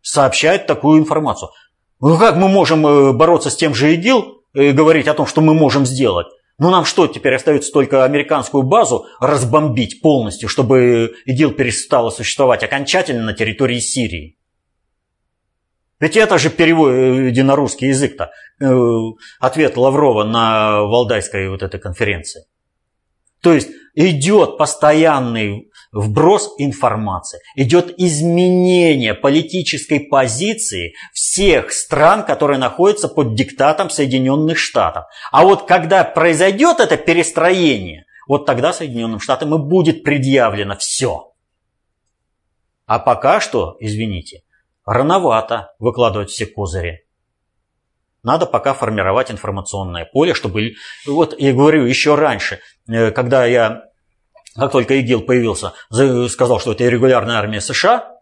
сообщает 0.00 0.66
такую 0.66 0.99
информацию. 0.99 1.50
Ну 2.00 2.19
как 2.19 2.37
мы 2.37 2.49
можем 2.49 2.87
э, 2.87 3.12
бороться 3.12 3.50
с 3.50 3.57
тем 3.57 3.75
же 3.75 3.95
ИГИЛ 3.95 4.42
и 4.54 4.73
говорить 4.73 5.07
о 5.07 5.14
том, 5.14 5.26
что 5.26 5.40
мы 5.40 5.54
можем 5.54 5.85
сделать? 5.85 6.26
Ну 6.59 6.71
нам 6.71 6.85
что, 6.85 7.07
теперь 7.07 7.35
остается 7.35 7.73
только 7.73 8.04
американскую 8.04 8.62
базу 8.62 9.07
разбомбить 9.21 10.00
полностью, 10.00 10.49
чтобы 10.49 11.14
ИГИЛ 11.26 11.52
перестала 11.52 12.11
существовать 12.11 12.62
окончательно 12.62 13.25
на 13.25 13.33
территории 13.35 13.80
Сирии? 13.80 14.38
Ведь 16.00 16.16
это 16.16 16.38
же 16.38 16.49
перевод 16.49 16.92
э, 16.92 17.42
на 17.42 17.54
русский 17.54 17.88
язык-то. 17.88 18.30
Э, 18.61 18.73
ответ 19.38 19.76
Лаврова 19.76 20.25
на 20.25 20.83
Валдайской 20.83 21.50
вот 21.50 21.62
этой 21.62 21.78
конференции. 21.78 22.45
То 23.42 23.52
есть 23.52 23.69
идет 23.95 24.57
постоянный 24.57 25.70
вброс 25.92 26.54
информации, 26.59 27.40
идет 27.56 27.94
изменение 27.99 29.14
политической 29.14 30.00
позиции 30.00 30.94
всех 31.12 31.73
стран, 31.73 32.25
которые 32.25 32.59
находятся 32.59 33.09
под 33.09 33.35
диктатом 33.35 33.90
Соединенных 33.90 34.59
Штатов. 34.59 35.04
А 35.32 35.44
вот 35.44 35.66
когда 35.66 36.04
произойдет 36.04 36.80
это 36.80 36.97
перестроение, 36.97 38.04
вот 38.28 38.47
тогда 38.47 38.73
Соединенным 38.73 39.20
Штатам 39.20 39.54
и 39.54 39.59
будет 39.59 40.04
предъявлено 40.04 40.76
все. 40.76 41.32
А 42.87 42.99
пока 42.99 43.40
что, 43.40 43.76
извините, 43.80 44.42
рановато 44.85 45.75
выкладывать 45.78 46.30
все 46.30 46.47
козыри. 46.47 47.04
Надо 48.23 48.47
пока 48.47 48.75
формировать 48.75 49.30
информационное 49.30 50.04
поле, 50.04 50.35
чтобы... 50.35 50.73
Вот 51.06 51.38
я 51.40 51.52
говорю 51.52 51.85
еще 51.87 52.16
раньше, 52.16 52.61
э, 52.87 53.11
когда 53.12 53.47
я 53.47 53.89
как 54.54 54.73
только 54.73 54.95
ИГИЛ 54.95 55.23
появился, 55.23 55.73
сказал, 56.28 56.61
что 56.61 56.73
это 56.73 56.88
регулярная 56.88 57.37
армия 57.37 57.61
США, 57.61 58.21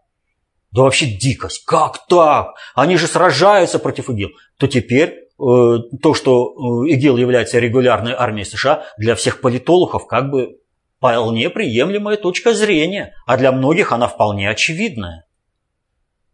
да 0.71 0.83
вообще 0.83 1.07
дикость. 1.07 1.65
Как 1.65 2.05
так? 2.07 2.55
Они 2.75 2.97
же 2.97 3.07
сражаются 3.07 3.79
против 3.79 4.09
ИГИЛ. 4.09 4.29
То 4.57 4.67
теперь 4.67 5.09
э, 5.09 5.25
то, 5.37 6.13
что 6.13 6.85
э, 6.85 6.89
ИГИЛ 6.89 7.17
является 7.17 7.59
регулярной 7.59 8.13
армией 8.13 8.45
США, 8.45 8.85
для 8.97 9.15
всех 9.15 9.41
политологов 9.41 10.05
как 10.05 10.29
бы 10.29 10.59
вполне 10.97 11.49
приемлемая 11.49 12.17
точка 12.17 12.53
зрения. 12.53 13.15
А 13.25 13.37
для 13.37 13.51
многих 13.51 13.91
она 13.91 14.07
вполне 14.07 14.49
очевидная. 14.49 15.25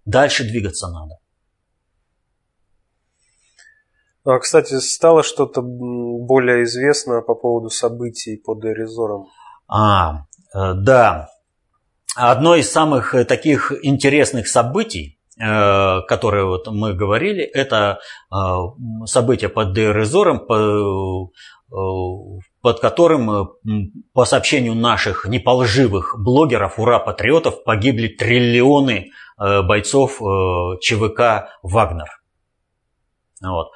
Дальше 0.04 0.44
двигаться 0.44 0.90
надо. 0.90 1.18
А, 4.26 4.40
кстати, 4.40 4.80
стало 4.80 5.24
что-то 5.24 5.62
более 5.62 6.64
известно 6.64 7.22
по 7.22 7.36
поводу 7.36 7.70
событий 7.70 8.38
под 8.38 8.66
Эризором? 8.66 9.28
А, 9.68 10.26
э, 10.54 10.74
да. 10.74 11.30
Одно 12.16 12.56
из 12.56 12.72
самых 12.72 13.14
э, 13.14 13.26
таких 13.26 13.74
интересных 13.84 14.48
событий, 14.48 15.20
э, 15.38 16.02
которые 16.08 16.46
вот 16.46 16.68
мы 16.68 16.94
говорили, 16.94 17.44
это 17.44 18.00
событие 19.06 19.50
под 19.50 19.74
Дейрезором, 19.74 20.46
под 22.62 22.80
которым, 22.80 23.50
по 24.14 24.26
сообщению 24.26 24.76
наших 24.76 25.26
неполживых 25.26 26.16
блогеров, 26.18 26.80
ура-патриотов, 26.80 27.64
погибли 27.64 28.08
триллионы 28.08 29.12
бойцов 29.38 30.22
ЧВК 30.82 31.50
«Вагнер». 31.64 32.08
Вот. 33.42 33.72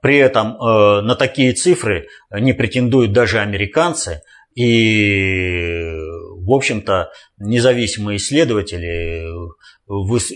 При 0.00 0.16
этом 0.16 0.56
на 0.58 1.14
такие 1.16 1.52
цифры 1.52 2.08
не 2.30 2.52
претендуют 2.52 3.12
даже 3.12 3.40
американцы– 3.40 4.22
и, 4.56 5.92
в 6.40 6.50
общем-то, 6.50 7.12
независимые 7.38 8.16
исследователи 8.16 9.26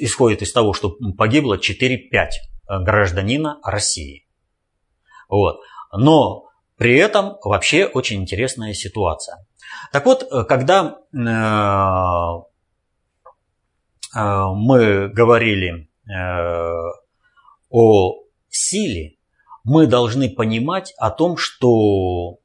исходят 0.04 0.42
из 0.42 0.52
того, 0.52 0.72
что 0.74 0.96
погибло 1.16 1.58
4-5 1.58 2.28
гражданина 2.84 3.58
России. 3.64 4.26
Вот. 5.28 5.60
Но 5.92 6.44
при 6.76 6.96
этом 6.96 7.38
вообще 7.42 7.86
очень 7.86 8.20
интересная 8.20 8.74
ситуация. 8.74 9.46
Так 9.92 10.04
вот, 10.06 10.28
когда 10.48 10.98
мы 14.12 15.08
говорили 15.08 15.88
о 17.70 18.24
силе, 18.48 19.16
мы 19.64 19.86
должны 19.86 20.28
понимать 20.28 20.92
о 20.98 21.10
том, 21.10 21.36
что 21.36 22.38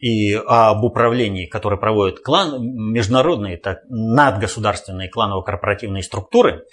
и 0.00 0.34
об 0.34 0.82
управлении, 0.82 1.46
которое 1.46 1.76
проводят 1.76 2.20
клан, 2.20 2.62
международные, 2.62 3.58
так, 3.58 3.80
надгосударственные 3.88 5.10
кланово-корпоративные 5.10 6.02
структуры, 6.02 6.64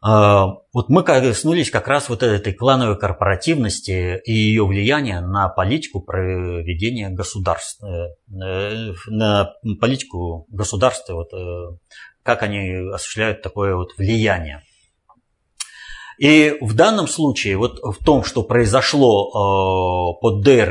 а, 0.00 0.58
вот 0.72 0.90
мы 0.90 1.02
коснулись 1.02 1.70
как 1.70 1.88
раз 1.88 2.08
вот 2.08 2.22
этой 2.22 2.52
клановой 2.52 2.96
корпоративности 2.96 4.20
и 4.24 4.32
ее 4.32 4.64
влияния 4.64 5.20
на 5.20 5.48
политику 5.48 6.00
проведения 6.00 7.08
государства, 7.08 8.10
э, 8.30 8.92
на 9.08 9.54
политику 9.80 10.46
государства, 10.50 11.14
вот, 11.14 11.32
э, 11.32 11.78
как 12.22 12.44
они 12.44 12.90
осуществляют 12.92 13.42
такое 13.42 13.74
вот 13.74 13.96
влияние. 13.96 14.62
И 16.18 16.56
в 16.60 16.74
данном 16.74 17.08
случае, 17.08 17.56
вот 17.56 17.80
в 17.80 18.04
том, 18.04 18.22
что 18.22 18.42
произошло 18.42 19.28
э, 19.28 20.20
под 20.20 20.44
Дейр 20.44 20.68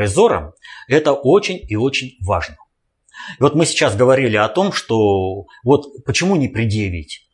это 0.87 1.13
очень 1.13 1.59
и 1.67 1.75
очень 1.75 2.17
важно. 2.25 2.57
И 3.39 3.43
вот 3.43 3.55
мы 3.55 3.65
сейчас 3.65 3.95
говорили 3.95 4.37
о 4.37 4.47
том, 4.47 4.71
что 4.71 5.45
вот 5.63 6.03
почему 6.05 6.35
не 6.35 6.47
предъявить 6.47 7.27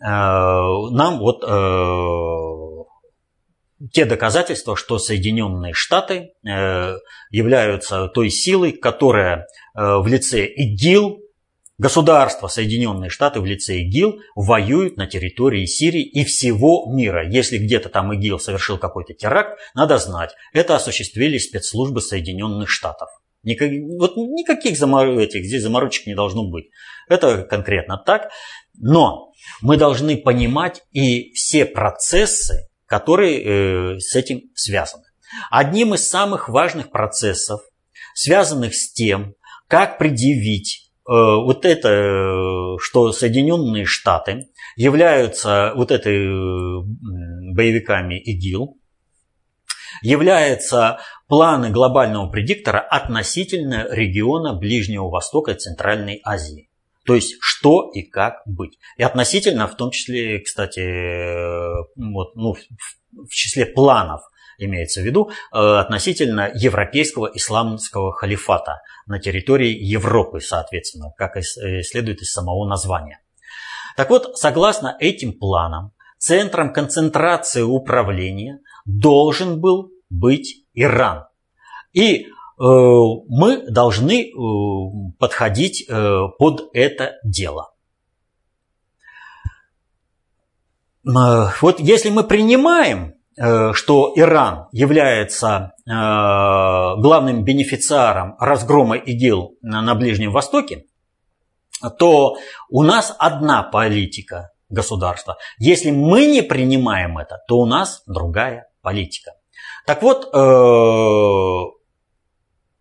э, 0.00 0.06
нам 0.06 1.18
вот 1.18 1.42
э, 1.46 2.78
те 3.92 4.04
доказательства, 4.04 4.76
что 4.76 4.98
Соединенные 4.98 5.72
Штаты 5.72 6.32
э, 6.46 6.96
являются 7.30 8.08
той 8.08 8.30
силой, 8.30 8.72
которая 8.72 9.46
в 9.74 10.06
лице 10.06 10.46
ИГИЛ 10.46 11.23
Государства 11.76 12.46
Соединенные 12.46 13.10
Штаты 13.10 13.40
в 13.40 13.44
лице 13.44 13.80
ИГИЛ 13.80 14.20
воюют 14.36 14.96
на 14.96 15.08
территории 15.08 15.66
Сирии 15.66 16.04
и 16.04 16.24
всего 16.24 16.86
мира. 16.94 17.28
Если 17.28 17.58
где-то 17.58 17.88
там 17.88 18.12
ИГИЛ 18.12 18.38
совершил 18.38 18.78
какой-то 18.78 19.12
теракт, 19.12 19.58
надо 19.74 19.98
знать, 19.98 20.30
это 20.52 20.76
осуществили 20.76 21.36
спецслужбы 21.38 22.00
Соединенных 22.00 22.68
Штатов. 22.68 23.08
Никак, 23.42 23.70
вот 23.98 24.16
никаких 24.16 24.78
замор... 24.78 25.18
этих, 25.18 25.44
здесь 25.44 25.62
заморочек 25.62 26.06
не 26.06 26.14
должно 26.14 26.48
быть. 26.48 26.66
Это 27.08 27.42
конкретно 27.42 27.98
так. 27.98 28.30
Но 28.78 29.32
мы 29.60 29.76
должны 29.76 30.16
понимать 30.16 30.82
и 30.92 31.32
все 31.32 31.64
процессы, 31.64 32.68
которые 32.86 33.96
э, 33.96 33.98
с 33.98 34.14
этим 34.14 34.42
связаны. 34.54 35.04
Одним 35.50 35.94
из 35.94 36.08
самых 36.08 36.48
важных 36.48 36.90
процессов, 36.90 37.60
связанных 38.14 38.76
с 38.76 38.92
тем, 38.92 39.34
как 39.68 39.98
предъявить 39.98 40.83
вот 41.12 41.64
это, 41.64 41.88
э, 41.88 42.76
что 42.78 43.12
Соединенные 43.12 43.84
Штаты 43.84 44.48
являются 44.76 45.72
вот 45.76 45.90
этой 45.90 46.16
э, 46.16 46.82
боевиками 47.52 48.18
ИГИЛ, 48.18 48.78
являются 50.02 50.98
планы 51.28 51.70
глобального 51.70 52.28
предиктора 52.30 52.80
относительно 52.80 53.86
региона 53.90 54.54
Ближнего 54.54 55.08
Востока 55.08 55.52
и 55.52 55.58
Центральной 55.58 56.20
Азии. 56.24 56.70
То 57.06 57.14
есть, 57.14 57.36
что 57.40 57.90
и 57.92 58.02
как 58.02 58.40
быть. 58.46 58.78
И 58.96 59.02
относительно, 59.02 59.68
в 59.68 59.76
том 59.76 59.90
числе, 59.90 60.40
кстати, 60.40 60.80
вот, 61.96 62.34
ну, 62.34 62.54
в 62.54 63.28
числе 63.28 63.66
планов 63.66 64.22
имеется 64.58 65.00
в 65.00 65.04
виду, 65.04 65.30
относительно 65.50 66.50
европейского 66.54 67.30
исламского 67.34 68.12
халифата– 68.12 68.80
на 69.06 69.18
территории 69.18 69.70
Европы, 69.70 70.40
соответственно, 70.40 71.12
как 71.16 71.36
и 71.36 71.40
э, 71.40 71.82
следует 71.82 72.22
из 72.22 72.32
самого 72.32 72.68
названия. 72.68 73.20
Так 73.96 74.10
вот, 74.10 74.36
согласно 74.36 74.96
этим 74.98 75.38
планам, 75.38 75.92
центром 76.18 76.72
концентрации 76.72 77.62
управления 77.62 78.60
должен 78.86 79.60
был 79.60 79.90
быть 80.08 80.64
Иран. 80.72 81.26
И 81.92 82.24
э, 82.24 82.26
мы 82.58 83.64
должны 83.70 84.24
э, 84.24 84.32
подходить 85.18 85.84
э, 85.88 86.18
под 86.38 86.70
это 86.72 87.12
дело. 87.24 87.72
Э, 91.06 91.50
вот 91.60 91.78
если 91.78 92.08
мы 92.08 92.24
принимаем 92.24 93.14
Э, 93.14 93.23
что 93.36 94.12
Иран 94.14 94.68
является 94.72 95.72
э, 95.86 95.90
главным 95.90 97.44
бенефициаром 97.44 98.36
разгрома 98.38 98.96
ИГИЛ 98.96 99.56
на 99.62 99.94
Ближнем 99.94 100.30
Востоке, 100.30 100.84
то 101.98 102.36
у 102.70 102.82
нас 102.82 103.14
одна 103.18 103.62
политика 103.64 104.52
государства. 104.68 105.36
Если 105.58 105.90
мы 105.90 106.26
не 106.26 106.42
принимаем 106.42 107.18
это, 107.18 107.38
то 107.48 107.58
у 107.58 107.66
нас 107.66 108.02
другая 108.06 108.68
политика. 108.82 109.32
Так 109.86 110.02
вот, 110.02 110.26
э, 110.32 110.38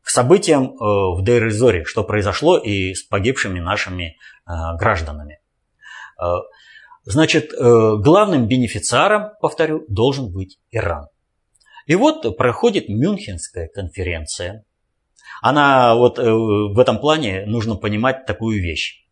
к 0.04 0.10
событиям 0.10 0.76
в 0.78 1.24
Дейр-Зоре, 1.24 1.86
что 1.86 2.04
произошло 2.04 2.58
и 2.58 2.94
с 2.94 3.04
погибшими 3.04 3.60
нашими 3.60 4.18
гражданами. 4.46 5.40
Значит, 7.06 7.52
э, 7.54 7.58
главным 7.58 8.48
бенефициаром, 8.48 9.32
повторю, 9.42 9.84
должен 9.90 10.32
быть 10.32 10.58
Иран. 10.72 11.08
И 11.86 11.96
вот 11.96 12.38
проходит 12.38 12.88
Мюнхенская 12.88 13.68
конференция. 13.68 14.64
Она 15.42 15.96
вот 15.96 16.18
э, 16.18 16.24
в 16.24 16.80
этом 16.80 17.00
плане 17.00 17.46
нужно 17.46 17.76
понимать 17.76 18.26
такую 18.26 18.62
вещь. 18.62 19.04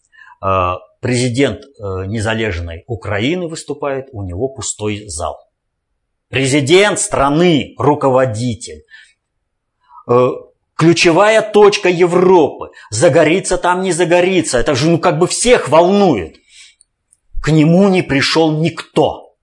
Э, 0.41 0.75
президент 1.01 1.63
незалежной 1.79 2.85
Украины 2.87 3.47
выступает, 3.47 4.07
у 4.13 4.23
него 4.23 4.47
пустой 4.47 5.03
зал. 5.07 5.37
Президент 6.29 6.97
страны, 6.97 7.73
руководитель, 7.77 8.83
ключевая 10.75 11.41
точка 11.41 11.89
Европы. 11.89 12.69
Загорится 12.89 13.57
там, 13.57 13.81
не 13.81 13.91
загорится. 13.91 14.59
Это 14.59 14.75
же 14.75 14.89
ну 14.89 14.97
как 14.97 15.19
бы 15.19 15.27
всех 15.27 15.67
волнует. 15.67 16.40
К 17.41 17.49
нему 17.49 17.89
не 17.89 18.01
пришел 18.01 18.51
никто. 18.51 19.35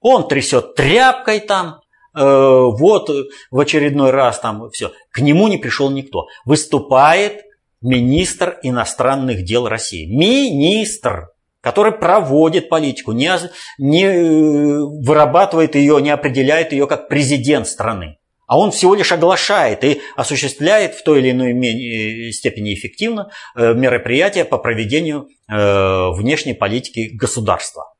Он 0.00 0.28
трясет 0.28 0.74
тряпкой 0.74 1.40
там, 1.40 1.80
э, 2.14 2.20
вот 2.20 3.10
в 3.50 3.58
очередной 3.58 4.10
раз 4.10 4.40
там 4.40 4.70
все. 4.70 4.92
К 5.10 5.20
нему 5.20 5.48
не 5.48 5.58
пришел 5.58 5.90
никто. 5.90 6.26
Выступает 6.44 7.44
министр 7.80 8.58
иностранных 8.62 9.44
дел 9.44 9.68
России. 9.68 10.06
Министр, 10.06 11.28
который 11.60 11.92
проводит 11.92 12.68
политику, 12.68 13.12
не, 13.12 13.30
не 13.78 14.04
э, 14.04 14.78
вырабатывает 14.80 15.74
ее, 15.76 16.00
не 16.02 16.10
определяет 16.10 16.72
ее 16.72 16.86
как 16.86 17.08
президент 17.08 17.68
страны. 17.68 18.18
А 18.46 18.58
он 18.58 18.70
всего 18.70 18.94
лишь 18.94 19.10
оглашает 19.12 19.82
и 19.84 20.00
осуществляет 20.14 20.94
в 20.94 21.02
той 21.02 21.20
или 21.20 21.32
иной 21.32 21.52
э, 21.52 22.30
степени 22.30 22.74
эффективно 22.74 23.30
э, 23.56 23.74
мероприятия 23.74 24.44
по 24.44 24.58
проведению 24.58 25.28
э, 25.48 26.10
внешней 26.12 26.54
политики 26.54 27.10
государства. 27.12 27.92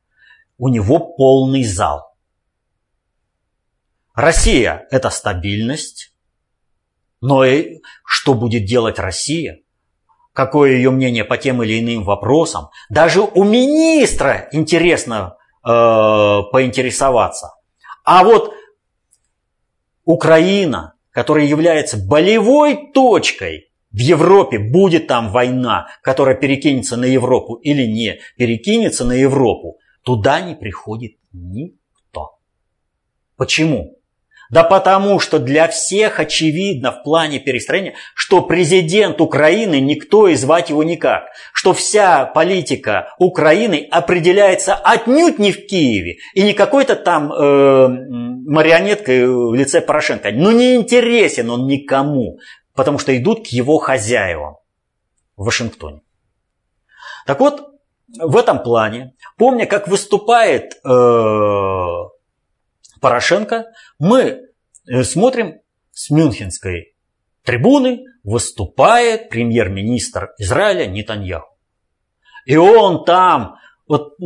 У 0.57 0.69
него 0.69 1.01
полный 1.01 1.65
зал. 1.65 2.15
Россия– 4.15 4.87
это 4.91 5.11
стабильность. 5.11 6.13
Но 7.21 7.45
и 7.45 7.81
что 8.05 8.35
будет 8.35 8.65
делать 8.65 8.99
Россия? 8.99 9.59
Какое 10.33 10.73
ее 10.73 10.91
мнение 10.91 11.25
по 11.25 11.37
тем 11.37 11.63
или 11.63 11.81
иным 11.81 12.05
вопросам? 12.05 12.69
Даже 12.89 13.21
у 13.21 13.43
министра 13.43 14.49
интересно 14.53 15.37
э, 15.65 15.69
поинтересоваться. 15.69 17.53
А 18.05 18.23
вот 18.23 18.53
Украина, 20.07 20.95
которая 21.11 21.45
является 21.45 21.99
болевой 21.99 22.93
точкой 22.95 23.71
в 23.91 23.99
Европе, 23.99 24.59
будет 24.59 25.09
там 25.09 25.31
война, 25.31 25.89
которая 26.03 26.37
перекинется 26.37 26.97
на 26.97 27.05
Европу 27.05 27.57
или 27.57 27.85
не 27.85 28.21
перекинется 28.39 29.05
на 29.05 29.13
Европу, 29.13 29.79
туда 30.03 30.41
не 30.41 30.55
приходит 30.55 31.17
никто. 31.33 32.39
Почему? 33.37 33.96
Да 34.51 34.63
потому 34.63 35.19
что 35.19 35.39
для 35.39 35.69
всех 35.69 36.21
очевидно 36.21 36.93
в 36.93 37.03
плане 37.03 37.41
перестроения, 37.41 37.95
что 38.15 38.43
президент 38.43 39.21
Украины 39.21 39.81
никто 39.81 40.29
и 40.29 40.35
звать 40.35 40.71
его 40.71 40.85
никак. 40.85 41.25
Что 41.53 41.73
вся 41.73 42.25
политика 42.27 43.15
Украины 43.19 43.87
определяется 43.91 44.75
отнюдь 44.75 45.39
не 45.39 45.53
в 45.53 45.67
Киеве 45.67 46.19
и 46.35 46.43
не 46.43 46.53
какой-то 46.53 46.95
там 46.95 47.33
э, 47.33 47.89
марионеткой 47.89 49.27
в 49.27 49.55
лице 49.55 49.81
Порошенко. 49.81 50.31
Но 50.33 50.53
не 50.53 50.77
интересен 50.77 51.51
он 51.51 51.67
никому, 51.67 52.39
потому 52.75 52.99
что 52.99 53.17
идут 53.17 53.49
к 53.49 53.51
его 53.51 53.79
хозяевам 53.79 54.57
в 55.37 55.45
Вашингтоне. 55.45 56.03
Так 57.27 57.41
вот, 57.41 57.71
в 58.19 58.37
этом 58.37 58.63
плане, 58.63 59.15
помня, 59.37 59.67
как 59.67 59.89
выступает 59.89 60.75
э, 60.85 60.89
Порошенко, 63.01 63.67
мы 63.99 64.41
э, 64.89 65.03
смотрим 65.03 65.61
с 65.93 66.11
Мюнхенской 66.11 66.95
трибуны 67.45 68.05
выступает 68.23 69.31
премьер-министр 69.31 70.33
Израиля 70.39 70.87
Нетаньяху. 70.87 71.57
И 72.45 72.57
он 72.57 73.05
там 73.05 73.57
вот 73.89 74.17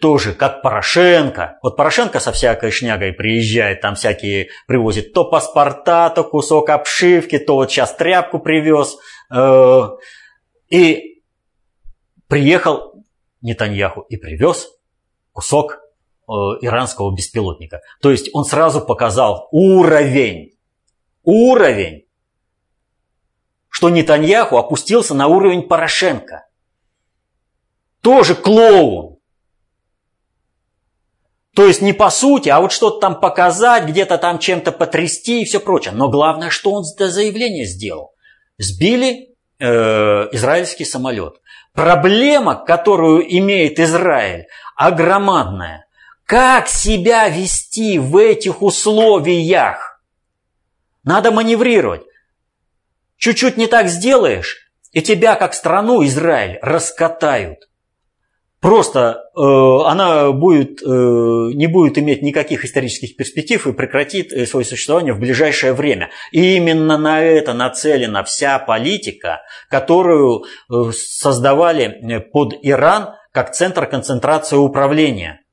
тоже 0.00 0.34
как 0.34 0.62
Порошенко. 0.62 1.58
Вот 1.62 1.76
Порошенко 1.76 2.20
со 2.20 2.32
всякой 2.32 2.70
шнягой 2.70 3.12
приезжает, 3.12 3.80
там 3.80 3.94
всякие 3.94 4.48
привозит 4.66 5.14
то 5.14 5.24
паспорта, 5.24 6.10
то 6.10 6.22
кусок 6.22 6.68
обшивки, 6.68 7.38
то 7.38 7.54
вот 7.54 7.70
сейчас 7.70 7.94
тряпку 7.94 8.38
привез. 8.38 8.96
Э, 9.34 9.88
и 10.68 11.22
приехал 12.28 13.04
Нетаньяху 13.40 14.02
и 14.02 14.16
привез 14.16 14.68
кусок 15.32 15.80
иранского 16.28 17.14
беспилотника. 17.14 17.80
То 18.00 18.10
есть 18.10 18.30
он 18.32 18.44
сразу 18.44 18.80
показал 18.80 19.48
уровень, 19.52 20.56
уровень, 21.22 22.06
что 23.68 23.90
Нетаньяху 23.90 24.56
опустился 24.56 25.14
на 25.14 25.28
уровень 25.28 25.62
Порошенко 25.62 26.46
тоже 28.00 28.34
клоун. 28.34 29.16
То 31.54 31.66
есть 31.66 31.80
не 31.80 31.92
по 31.92 32.10
сути, 32.10 32.50
а 32.50 32.60
вот 32.60 32.70
что-то 32.70 33.00
там 33.00 33.18
показать, 33.18 33.88
где-то 33.88 34.18
там 34.18 34.38
чем-то 34.38 34.72
потрясти 34.72 35.42
и 35.42 35.44
все 35.44 35.58
прочее. 35.58 35.94
Но 35.94 36.10
главное, 36.10 36.50
что 36.50 36.70
он 36.72 36.84
это 36.84 37.10
заявление 37.10 37.64
сделал. 37.64 38.12
Сбили 38.58 39.34
э, 39.58 39.66
израильский 40.32 40.84
самолет. 40.84 41.40
Проблема, 41.72 42.54
которую 42.54 43.26
имеет 43.38 43.80
Израиль, 43.80 44.46
огромадная. 44.76 45.85
Как 46.26 46.66
себя 46.66 47.28
вести 47.28 48.00
в 48.00 48.16
этих 48.16 48.60
условиях? 48.60 50.02
Надо 51.04 51.30
маневрировать. 51.30 52.02
Чуть-чуть 53.16 53.56
не 53.56 53.68
так 53.68 53.86
сделаешь, 53.86 54.72
и 54.90 55.02
тебя, 55.02 55.36
как 55.36 55.54
страну 55.54 56.04
Израиль, 56.04 56.58
раскатают. 56.62 57.68
Просто 58.58 59.22
э, 59.36 59.40
она 59.86 60.32
будет, 60.32 60.82
э, 60.82 60.86
не 60.86 61.68
будет 61.68 61.96
иметь 61.98 62.22
никаких 62.22 62.64
исторических 62.64 63.14
перспектив 63.14 63.64
и 63.64 63.72
прекратит 63.72 64.32
э, 64.32 64.46
свое 64.46 64.66
существование 64.66 65.14
в 65.14 65.20
ближайшее 65.20 65.74
время. 65.74 66.10
И 66.32 66.56
именно 66.56 66.98
на 66.98 67.22
это 67.22 67.52
нацелена 67.52 68.24
вся 68.24 68.58
политика, 68.58 69.42
которую 69.70 70.42
э, 70.42 70.90
создавали 70.92 71.84
э, 71.84 72.18
под 72.18 72.54
Иран 72.62 73.14
как 73.30 73.52
центр 73.52 73.86
концентрации 73.86 74.56
управления. 74.56 75.45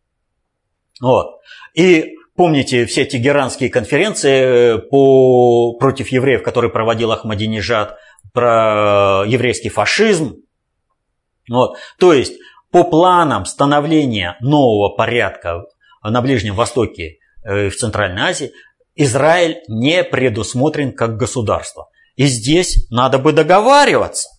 Вот. 1.04 1.42
И 1.74 2.16
помните 2.34 2.86
все 2.86 3.04
тегеранские 3.04 3.70
конференции 3.70 4.78
э, 4.78 4.78
по, 4.78 5.74
против 5.74 6.08
евреев, 6.08 6.44
которые 6.44 6.72
проводил 6.72 7.12
Ахмадинежад, 7.12 7.98
про 8.32 9.26
еврейский 9.28 9.68
фашизм. 9.68 10.38
Вот. 11.50 11.76
То 12.00 12.14
есть 12.14 12.40
по 12.72 12.86
планам 12.86 13.44
становления 13.46 14.38
нового 14.40 14.96
порядка 14.96 15.66
на 16.02 16.22
Ближнем 16.22 16.56
Востоке 16.56 17.18
и 17.46 17.68
в 17.68 17.76
Центральной 17.76 18.22
Азии 18.22 18.54
Израиль 18.96 19.58
не 19.68 20.06
предусмотрен 20.06 20.94
как 20.94 21.18
государство. 21.18 21.90
И 22.16 22.28
здесь 22.28 22.88
надо 22.90 23.20
бы 23.20 23.34
договариваться. 23.34 24.30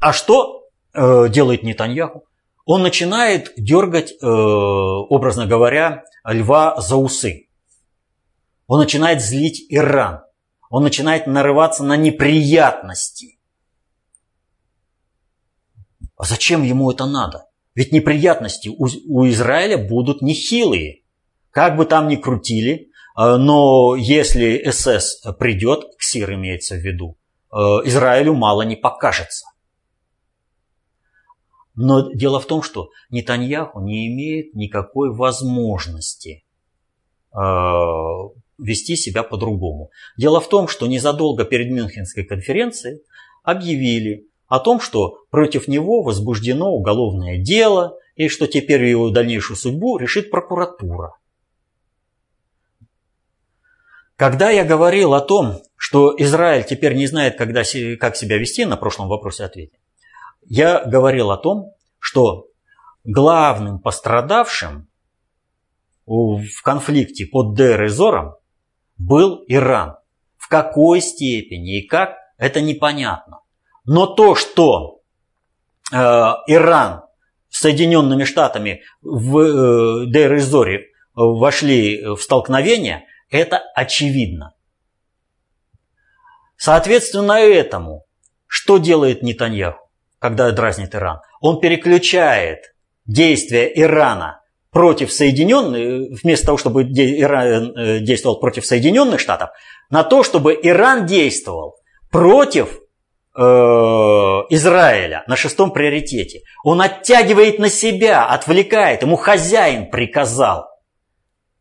А 0.00 0.12
что 0.12 0.62
э, 0.94 1.28
делает 1.28 1.64
Нетаньяху? 1.64 2.24
Он 2.64 2.82
начинает 2.82 3.52
дергать, 3.56 4.12
э, 4.12 4.26
образно 4.26 5.46
говоря, 5.46 6.04
льва 6.24 6.80
за 6.80 6.96
усы. 6.96 7.48
Он 8.66 8.80
начинает 8.80 9.20
злить 9.20 9.66
Иран. 9.68 10.20
Он 10.70 10.84
начинает 10.84 11.26
нарываться 11.26 11.82
на 11.82 11.96
неприятности. 11.96 13.38
А 16.16 16.24
зачем 16.24 16.62
ему 16.62 16.90
это 16.90 17.04
надо? 17.04 17.46
Ведь 17.74 17.92
неприятности 17.92 18.68
у, 18.68 18.86
у 19.08 19.28
Израиля 19.28 19.76
будут 19.76 20.22
нехилые. 20.22 21.02
Как 21.50 21.76
бы 21.76 21.84
там 21.84 22.08
ни 22.08 22.16
крутили, 22.16 22.90
э, 23.18 23.36
но 23.36 23.96
если 23.96 24.70
СС 24.70 25.20
придет, 25.38 25.84
КСИР 25.98 26.34
имеется 26.34 26.76
в 26.76 26.78
виду, 26.78 27.18
э, 27.52 27.56
Израилю 27.84 28.34
мало 28.34 28.62
не 28.62 28.76
покажется. 28.76 29.46
Но 31.74 32.12
дело 32.12 32.38
в 32.38 32.46
том, 32.46 32.62
что 32.62 32.90
Нетаньяху 33.10 33.80
не 33.80 34.08
имеет 34.08 34.54
никакой 34.54 35.14
возможности 35.14 36.44
э, 37.34 37.38
вести 38.58 38.96
себя 38.96 39.22
по-другому. 39.22 39.90
Дело 40.16 40.40
в 40.40 40.48
том, 40.48 40.68
что 40.68 40.86
незадолго 40.86 41.44
перед 41.44 41.70
Мюнхенской 41.70 42.24
конференцией 42.24 43.00
объявили, 43.42 44.26
о 44.52 44.60
том, 44.60 44.80
что 44.80 45.24
против 45.30 45.66
него 45.66 46.02
возбуждено 46.02 46.72
уголовное 46.72 47.38
дело 47.38 47.96
и 48.16 48.28
что 48.28 48.46
теперь 48.46 48.84
его 48.84 49.08
дальнейшую 49.08 49.56
судьбу 49.56 49.96
решит 49.96 50.30
прокуратура. 50.30 51.14
Когда 54.16 54.50
я 54.50 54.64
говорил 54.66 55.14
о 55.14 55.22
том, 55.22 55.62
что 55.76 56.14
Израиль 56.18 56.64
теперь 56.64 56.94
не 56.94 57.06
знает, 57.06 57.38
когда, 57.38 57.62
как 57.98 58.14
себя 58.14 58.36
вести, 58.36 58.66
на 58.66 58.76
прошлом 58.76 59.08
вопросе 59.08 59.44
ответе, 59.44 59.78
я 60.54 60.84
говорил 60.84 61.30
о 61.30 61.38
том, 61.38 61.72
что 61.98 62.48
главным 63.04 63.80
пострадавшим 63.80 64.86
в 66.04 66.62
конфликте 66.62 67.24
под 67.24 67.56
Дер 67.56 67.84
и 67.84 67.88
был 68.98 69.42
Иран. 69.48 69.96
В 70.36 70.48
какой 70.48 71.00
степени 71.00 71.78
и 71.78 71.86
как, 71.86 72.16
это 72.36 72.60
непонятно. 72.60 73.40
Но 73.86 74.06
то, 74.06 74.34
что 74.34 75.00
э, 75.90 75.96
Иран 75.96 77.04
с 77.48 77.60
Соединенными 77.60 78.24
Штатами 78.24 78.82
в 79.00 79.38
э, 79.38 80.06
Дейр-Изоре 80.06 80.90
вошли 81.14 82.04
в 82.04 82.18
столкновение, 82.18 83.06
это 83.30 83.56
очевидно. 83.74 84.52
Соответственно 86.58 87.40
этому, 87.40 88.04
что 88.46 88.76
делает 88.76 89.22
Нетаньяху, 89.22 89.81
когда 90.22 90.50
дразнит 90.52 90.94
Иран? 90.94 91.20
Он 91.40 91.60
переключает 91.60 92.72
действия 93.04 93.70
Ирана 93.74 94.40
против 94.70 95.12
Соединенных, 95.12 96.22
вместо 96.22 96.46
того, 96.46 96.56
чтобы 96.56 96.84
Иран 96.84 97.76
э, 97.76 97.98
действовал 98.00 98.40
против 98.40 98.64
Соединенных 98.64 99.20
Штатов, 99.20 99.50
на 99.90 100.02
то, 100.02 100.22
чтобы 100.22 100.58
Иран 100.62 101.04
действовал 101.04 101.76
против 102.10 102.78
Э, 103.34 103.40
Израиля 104.50 105.24
на 105.26 105.36
шестом 105.36 105.72
приоритете. 105.72 106.42
Он 106.64 106.82
оттягивает 106.82 107.58
на 107.58 107.70
себя, 107.70 108.26
отвлекает, 108.26 109.00
ему 109.00 109.16
хозяин 109.16 109.90
приказал. 109.90 110.66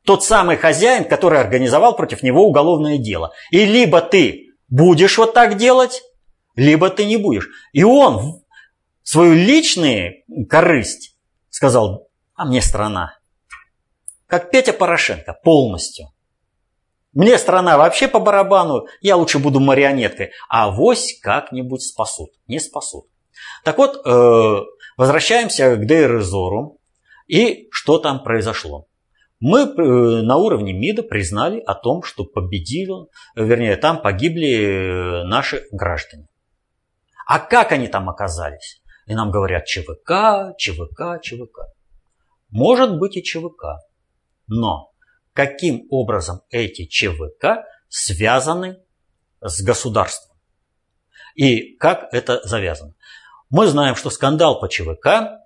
Тот 0.06 0.22
самый 0.22 0.58
хозяин, 0.58 1.06
который 1.06 1.40
организовал 1.40 1.96
против 1.96 2.24
него 2.24 2.46
уголовное 2.46 2.98
дело. 2.98 3.32
И 3.52 3.64
либо 3.64 4.02
ты 4.02 4.48
будешь 4.68 5.18
вот 5.18 5.34
так 5.34 5.56
делать, 5.56 6.02
либо 6.56 6.90
ты 6.90 7.06
не 7.06 7.16
будешь. 7.16 7.48
И 7.72 7.84
он 7.84 8.41
свою 9.12 9.34
личную 9.34 10.24
корысть 10.50 11.18
сказал, 11.50 12.08
а 12.34 12.46
мне 12.46 12.62
страна. 12.62 13.18
Как 14.26 14.52
Петя 14.52 14.72
Порошенко, 14.72 15.38
полностью. 15.44 16.08
Мне 17.12 17.38
страна 17.38 17.78
вообще 17.78 18.08
по 18.08 18.22
барабану, 18.22 18.88
я 19.02 19.18
лучше 19.18 19.40
буду 19.40 19.60
марионеткой. 19.60 20.32
А 20.48 20.72
вось 20.72 21.20
как-нибудь 21.22 21.82
спасут. 21.82 22.30
Не 22.48 22.62
спасут. 22.62 23.08
Так 23.66 23.78
вот, 23.80 24.02
э, 24.06 24.62
возвращаемся 24.96 25.76
к 25.76 25.86
Дейрезору. 25.86 26.78
И 27.28 27.68
что 27.70 27.98
там 27.98 28.24
произошло? 28.24 28.86
Мы 29.42 29.64
э, 29.64 30.22
на 30.22 30.38
уровне 30.38 30.72
МИДа 30.72 31.04
признали 31.04 31.60
о 31.60 31.76
том, 31.76 32.02
что 32.02 32.24
победил, 32.24 33.10
вернее, 33.36 33.76
там 33.76 34.02
погибли 34.02 35.24
наши 35.26 35.68
граждане. 35.74 36.28
А 37.28 37.40
как 37.40 37.74
они 37.74 37.90
там 37.90 38.10
оказались? 38.10 38.81
И 39.06 39.16
нам 39.16 39.32
говорят 39.32 39.66
ЧВК, 39.66 40.56
ЧВК, 40.58 41.22
ЧВК. 41.22 41.60
Может 42.50 42.98
быть 42.98 43.18
и 43.18 43.24
ЧВК. 43.24 43.80
Но 44.48 44.92
каким 45.34 45.88
образом 45.90 46.42
эти 46.50 46.86
ЧВК 46.86 47.66
связаны 47.90 48.80
с 49.42 49.62
государством. 49.64 50.38
И 51.36 51.76
как 51.78 52.14
это 52.14 52.42
завязано. 52.44 52.96
Мы 53.50 53.68
знаем, 53.68 53.96
что 53.96 54.10
скандал 54.10 54.60
по 54.60 54.68
ЧВК 54.68 55.40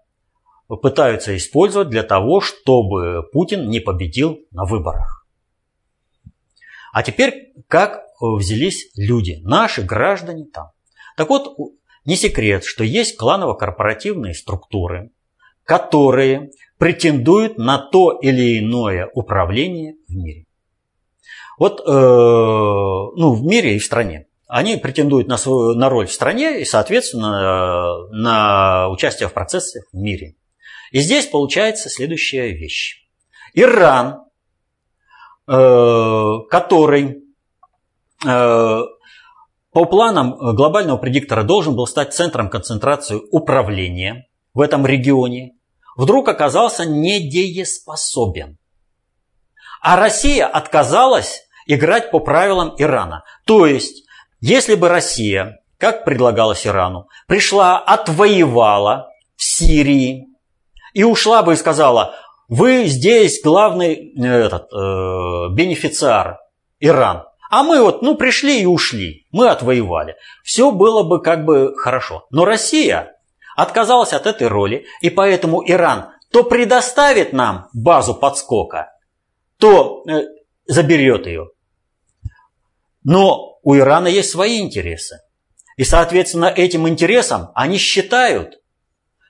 пытаются 0.68 1.36
использовать 1.38 1.90
для 1.90 2.04
того, 2.04 2.42
чтобы 2.42 3.24
Путин 3.32 3.70
не 3.70 3.80
победил 3.80 4.40
на 4.52 4.66
выборах. 4.66 5.28
А 6.92 7.04
теперь 7.04 7.54
как 7.68 8.06
взялись 8.20 8.90
люди, 8.96 9.40
наши 9.44 9.82
граждане 9.82 10.46
там. 10.46 10.72
Так 11.18 11.30
вот, 11.30 11.58
не 12.06 12.16
секрет, 12.16 12.64
что 12.64 12.84
есть 12.84 13.18
кланово-корпоративные 13.18 14.34
структуры, 14.34 15.12
которые 15.64 16.52
претендуют 16.78 17.58
на 17.58 17.78
то 17.78 18.12
или 18.12 18.60
иное 18.60 19.10
управление 19.14 19.96
в 20.08 20.16
мире. 20.16 20.46
Вот 21.58 21.82
э, 21.82 21.84
ну, 21.92 23.34
в 23.34 23.44
мире 23.44 23.76
и 23.76 23.80
в 23.80 23.86
стране. 23.86 24.28
Они 24.48 24.78
претендуют 24.78 25.28
на, 25.28 25.38
свою, 25.38 25.74
на 25.74 25.90
роль 25.90 26.06
в 26.06 26.14
стране 26.14 26.62
и, 26.62 26.66
соответственно, 26.66 28.08
на 28.12 28.90
участие 28.90 29.28
в 29.28 29.34
процессах 29.34 29.86
в 29.92 29.98
мире. 29.98 30.36
И 30.92 31.00
здесь 31.00 31.26
получается 31.26 31.90
следующая 31.90 32.52
вещь. 32.52 33.08
Иран, 33.54 34.22
э, 35.48 36.38
который 36.50 37.24
э, 38.26 38.82
по 39.76 39.84
планам 39.84 40.38
глобального 40.56 40.96
предиктора 40.96 41.44
должен 41.44 41.76
был 41.76 41.86
стать 41.86 42.14
центром 42.14 42.50
концентрации 42.50 43.20
управления 43.32 44.26
в 44.54 44.62
этом 44.62 44.86
регионе, 44.86 45.52
вдруг 45.98 46.30
оказался 46.30 46.86
недееспособен. 46.86 48.58
А 49.82 49.98
Россия 49.98 50.48
отказалась 50.48 51.42
играть 51.68 52.10
по 52.10 52.22
правилам 52.22 52.74
Ирана. 52.78 53.26
То 53.46 53.66
есть, 53.66 54.06
если 54.40 54.76
бы 54.76 54.88
Россия, 54.88 55.60
как 55.78 56.06
предлагалось 56.06 56.66
Ирану, 56.66 57.10
пришла, 57.28 57.78
отвоевала 57.78 59.10
в 59.36 59.44
Сирии 59.44 60.28
и 60.94 61.04
ушла 61.04 61.44
бы 61.44 61.52
и 61.52 61.58
сказала, 61.58 62.16
вы 62.48 62.86
здесь 62.86 63.42
главный 63.44 64.14
э, 64.18 64.26
этот, 64.26 64.72
э, 64.72 65.54
бенефициар, 65.54 66.38
Иран. 66.80 67.26
А 67.50 67.64
мы 67.64 67.82
вот, 67.82 68.02
ну, 68.02 68.16
пришли 68.16 68.62
и 68.62 68.66
ушли. 68.66 69.26
Мы 69.32 69.50
отвоевали. 69.50 70.16
Все 70.44 70.72
было 70.72 71.04
бы 71.04 71.22
как 71.22 71.46
бы 71.46 71.76
хорошо. 71.76 72.26
Но 72.32 72.46
Россия 72.46 73.16
отказалась 73.56 74.14
от 74.14 74.26
этой 74.26 74.48
роли, 74.48 74.86
и 75.02 75.10
поэтому 75.10 75.64
Иран 75.66 76.12
то 76.32 76.44
предоставит 76.44 77.32
нам 77.32 77.70
базу 77.74 78.14
подскока, 78.14 78.92
то 79.58 80.04
э, 80.06 80.24
заберет 80.66 81.28
ее. 81.28 81.50
Но 83.04 83.58
у 83.64 83.78
Ирана 83.78 84.08
есть 84.08 84.32
свои 84.32 84.60
интересы. 84.60 85.20
И, 85.78 85.84
соответственно, 85.84 86.46
этим 86.46 86.88
интересам 86.90 87.52
они 87.54 87.78
считают, 87.78 88.60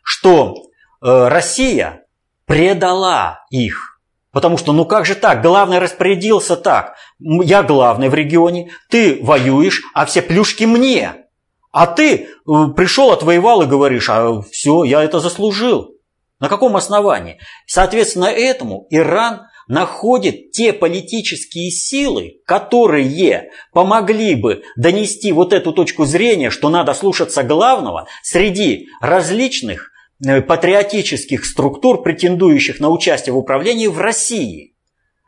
что 0.02 0.56
э, 0.56 1.28
Россия 1.28 2.06
предала 2.46 3.46
их. 3.50 3.95
Потому 4.36 4.58
что, 4.58 4.74
ну 4.74 4.84
как 4.84 5.06
же 5.06 5.16
так? 5.16 5.42
Главный 5.42 5.80
распорядился 5.80 6.58
так. 6.58 6.98
Я 7.20 7.64
главный 7.64 8.10
в 8.10 8.14
регионе, 8.14 8.70
ты 8.90 9.18
воюешь, 9.22 9.82
а 9.94 10.06
все 10.06 10.22
плюшки 10.22 10.66
мне. 10.66 11.28
А 11.72 11.88
ты 11.88 12.16
э, 12.16 12.28
пришел, 12.76 13.12
отвоевал 13.12 13.62
и 13.62 13.66
говоришь, 13.66 14.10
а 14.10 14.42
все, 14.52 14.84
я 14.84 15.04
это 15.06 15.22
заслужил. 15.22 15.96
На 16.42 16.50
каком 16.50 16.76
основании? 16.76 17.40
Соответственно, 17.66 18.26
этому 18.26 18.88
Иран 18.90 19.44
находит 19.70 20.52
те 20.52 20.74
политические 20.74 21.72
силы, 21.72 22.42
которые 22.46 23.52
помогли 23.72 24.36
бы 24.36 24.64
донести 24.76 25.32
вот 25.32 25.54
эту 25.54 25.72
точку 25.72 26.04
зрения, 26.04 26.50
что 26.50 26.68
надо 26.68 26.94
слушаться 26.94 27.42
главного 27.42 28.10
среди 28.22 28.90
различных 29.00 29.94
патриотических 30.22 31.46
структур, 31.46 32.02
претендующих 32.02 32.80
на 32.80 32.90
участие 32.90 33.34
в 33.34 33.38
управлении 33.38 33.88
в 33.88 34.00
России. 34.00 34.76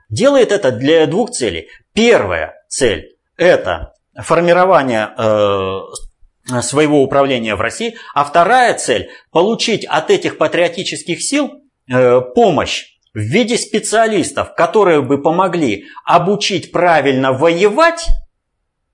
Делает 0.10 0.52
это 0.52 0.72
для 0.72 1.06
двух 1.08 1.32
целей. 1.32 1.68
Первая 1.94 2.54
цель– 2.70 3.18
это 3.38 3.94
формирование 4.16 5.10
э, 5.18 6.62
своего 6.62 7.04
управления 7.04 7.56
в 7.56 7.62
России, 7.62 7.98
а 8.14 8.24
вторая 8.24 8.74
цель– 8.76 9.10
получить 9.32 9.86
от 9.86 10.10
этих 10.10 10.38
патриотических 10.38 11.22
сил 11.22 11.62
э, 11.92 12.22
помощь 12.36 12.86
в 13.14 13.20
виде 13.20 13.58
специалистов, 13.58 14.56
которые 14.56 15.02
бы 15.02 15.22
помогли 15.22 15.86
обучить 16.06 16.72
правильно 16.72 17.34
воевать, 17.34 18.08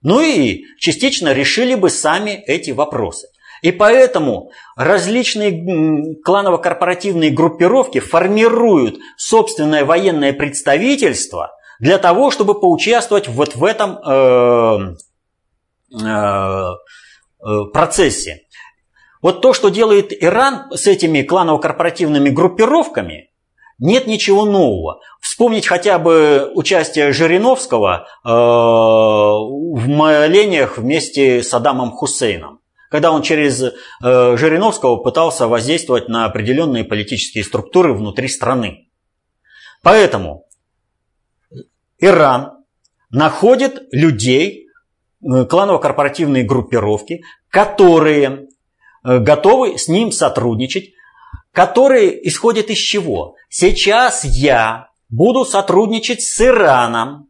ну 0.02 0.22
и 0.22 0.64
частично 0.80 1.34
решили 1.34 1.76
бы 1.76 1.90
сами 1.90 2.32
эти 2.32 2.72
вопросы. 2.72 3.28
И 3.64 3.72
поэтому 3.72 4.52
различные 4.76 6.22
кланово-корпоративные 6.22 7.32
группировки 7.32 8.00
формируют 8.00 8.98
собственное 9.18 9.86
военное 9.86 10.34
представительство 10.34 11.54
для 11.80 11.98
того, 11.98 12.30
чтобы 12.30 12.60
поучаствовать 12.60 13.30
вот 13.30 13.56
в 13.56 13.64
этом 13.64 13.98
э, 14.06 14.96
э, 16.04 16.72
э 17.42 17.66
процессе. 17.74 18.42
Вот 19.22 19.42
то, 19.42 19.54
что 19.54 19.70
делает 19.70 20.12
Иран 20.12 20.70
с 20.72 20.86
этими 20.86 21.22
кланово-корпоративными 21.24 22.30
группировками– 22.30 23.30
нет 23.80 24.08
ничего 24.08 24.46
нового. 24.46 25.00
Вспомнить 25.20 25.68
хотя 25.68 26.00
бы 26.00 26.52
участие 26.54 27.12
Жириновского 27.12 28.08
э, 28.24 28.30
в 28.30 29.88
молениях 29.88 30.78
вместе 30.78 31.42
с 31.42 31.54
Адамом 31.54 31.92
Хусейном, 31.92 32.60
когда 32.94 33.12
он 33.12 33.24
через 33.24 33.60
э, 33.60 33.72
Жириновского 34.38 34.98
пытался 34.98 35.48
воздействовать 35.48 36.10
на 36.10 36.26
определенные 36.26 36.84
политические 36.84 37.44
структуры 37.44 37.92
внутри 37.92 38.28
страны. 38.28 38.88
Поэтому 39.82 40.46
Иран 41.98 42.52
находит 43.10 43.88
людей, 43.92 44.68
э, 45.24 45.46
кланово-корпоративные 45.46 46.44
группировки, 46.44 47.24
которые 47.50 48.46
э, 49.04 49.18
готовы 49.18 49.80
с 49.80 49.88
ним 49.88 50.12
сотрудничать, 50.12 50.92
которые 51.52 52.28
исходят 52.28 52.70
из 52.70 52.78
чего? 52.78 53.38
Сейчас 53.50 54.24
я 54.24 54.90
буду 55.10 55.46
сотрудничать 55.46 56.22
с 56.22 56.40
Ираном, 56.40 57.28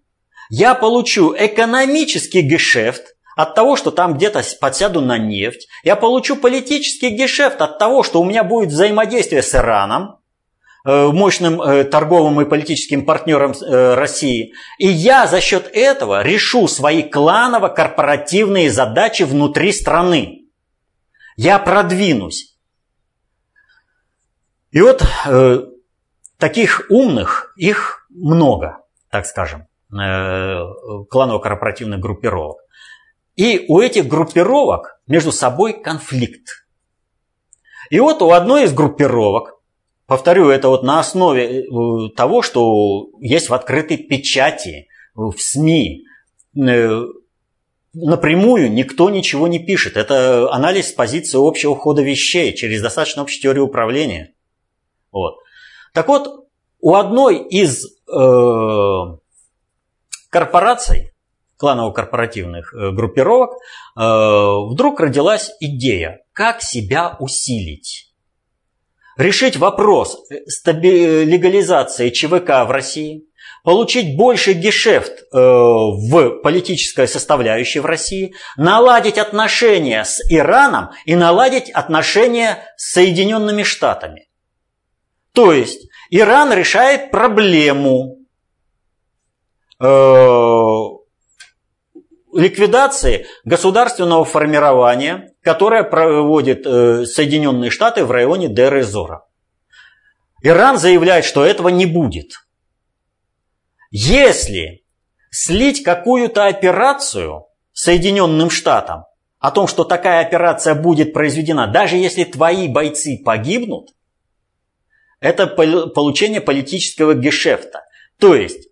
я 0.49 0.75
получу 0.75 1.33
экономический 1.33 2.41
гешефт 2.41 3.12
от 3.35 3.55
того, 3.55 3.75
что 3.75 3.91
там 3.91 4.15
где-то 4.15 4.43
подсяду 4.59 5.01
на 5.01 5.17
нефть, 5.17 5.67
я 5.83 5.95
получу 5.95 6.35
политический 6.35 7.09
гешефт 7.09 7.61
от 7.61 7.79
того, 7.79 8.03
что 8.03 8.21
у 8.21 8.25
меня 8.25 8.43
будет 8.43 8.69
взаимодействие 8.69 9.41
с 9.41 9.53
Ираном, 9.55 10.19
э, 10.85 11.07
мощным 11.07 11.61
э, 11.61 11.83
торговым 11.83 12.41
и 12.41 12.45
политическим 12.45 13.05
партнером 13.05 13.51
э, 13.53 13.93
России. 13.95 14.53
И 14.77 14.87
я 14.87 15.27
за 15.27 15.41
счет 15.41 15.69
этого 15.73 16.21
решу 16.23 16.67
свои 16.67 17.03
кланово-корпоративные 17.03 18.69
задачи 18.69 19.23
внутри 19.23 19.71
страны. 19.71 20.41
Я 21.35 21.59
продвинусь. 21.59 22.53
И 24.71 24.81
вот 24.81 25.03
э, 25.27 25.59
таких 26.37 26.87
умных, 26.89 27.53
их 27.55 28.07
много, 28.09 28.79
так 29.09 29.25
скажем, 29.25 29.67
э, 29.91 30.59
кланово-корпоративных 31.09 31.99
группировок. 31.99 32.57
И 33.35 33.65
у 33.67 33.79
этих 33.79 34.07
группировок 34.07 34.99
между 35.07 35.31
собой 35.31 35.73
конфликт. 35.73 36.65
И 37.89 37.99
вот 37.99 38.21
у 38.21 38.31
одной 38.31 38.65
из 38.65 38.73
группировок, 38.73 39.59
повторю, 40.05 40.49
это 40.49 40.69
вот 40.69 40.83
на 40.83 40.99
основе 40.99 41.61
э, 41.61 42.09
того, 42.15 42.41
что 42.41 43.09
есть 43.19 43.49
в 43.49 43.53
открытой 43.53 43.97
печати, 43.97 44.87
в 45.15 45.35
СМИ, 45.37 46.05
э, 46.55 47.01
напрямую 47.93 48.71
никто 48.71 49.09
ничего 49.09 49.47
не 49.47 49.59
пишет. 49.59 49.97
Это 49.97 50.51
анализ 50.51 50.91
позиции 50.91 51.37
общего 51.39 51.75
хода 51.75 52.01
вещей 52.01 52.53
через 52.55 52.81
достаточно 52.81 53.21
общую 53.21 53.41
теорию 53.41 53.65
управления. 53.65 54.33
Вот. 55.11 55.37
Так 55.93 56.07
вот, 56.07 56.47
у 56.79 56.95
одной 56.95 57.37
из 57.37 57.85
э, 57.85 59.17
корпораций, 60.29 61.12
кланово-корпоративных 61.63 62.73
э, 62.73 62.91
группировок, 62.91 63.51
э, 63.53 64.01
вдруг 64.69 64.99
родилась 64.99 65.49
идея, 65.61 66.19
как 66.33 66.61
себя 66.61 67.15
усилить. 67.21 68.13
Решить 69.15 69.55
вопрос 69.55 70.17
стаби- 70.49 71.23
легализации 71.23 72.09
ЧВК 72.09 72.67
в 72.67 72.71
России, 72.71 73.23
получить 73.63 74.17
больше 74.17 74.51
гешефт 74.51 75.13
э, 75.21 75.37
в 75.37 76.41
политической 76.41 77.07
составляющей 77.07 77.79
в 77.79 77.85
России, 77.85 78.35
наладить 78.57 79.17
отношения 79.17 80.03
с 80.03 80.19
Ираном 80.29 80.89
и 81.05 81.15
наладить 81.15 81.69
отношения 81.69 82.65
с 82.75 82.91
Соединенными 82.91 83.63
Штатами. 83.63 84.27
То 85.33 85.53
есть 85.53 85.87
Иран 86.09 86.51
решает 86.51 87.09
проблему 87.09 88.17
э, 89.79 91.02
ликвидации 92.33 93.25
государственного 93.45 94.25
формирования, 94.25 95.33
которое 95.41 95.83
проводит 95.83 96.65
э, 96.65 97.05
Соединенные 97.05 97.71
Штаты 97.71 98.05
в 98.05 98.11
районе 98.11 98.47
Дер-Эзора. 98.47 99.25
Иран 100.41 100.77
заявляет, 100.77 101.25
что 101.25 101.45
этого 101.45 101.69
не 101.69 101.85
будет. 101.85 102.31
Если 103.91 104.83
слить 105.31 105.83
какую-то 105.83 106.47
операцию 106.47 107.45
Соединенным 107.71 108.49
Штатам 108.49 109.05
о 109.39 109.51
том, 109.51 109.67
что 109.67 109.83
такая 109.83 110.25
операция 110.25 110.75
будет 110.75 111.13
произведена, 111.13 111.67
даже 111.67 111.95
если 111.95 112.23
твои 112.23 112.67
бойцы 112.67 113.21
погибнут, 113.23 113.89
это 115.19 115.47
получение 115.47 116.41
политического 116.41 117.13
гешефта. 117.13 117.85
То 118.19 118.35
есть 118.35 118.67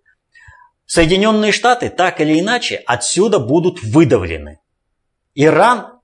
Соединенные 0.94 1.54
Штаты 1.54 1.90
так 1.90 2.20
или 2.20 2.38
иначе 2.38 2.76
отсюда 2.86 3.40
будут 3.40 3.82
выдавлены. 3.82 4.60
Иран 5.36 6.02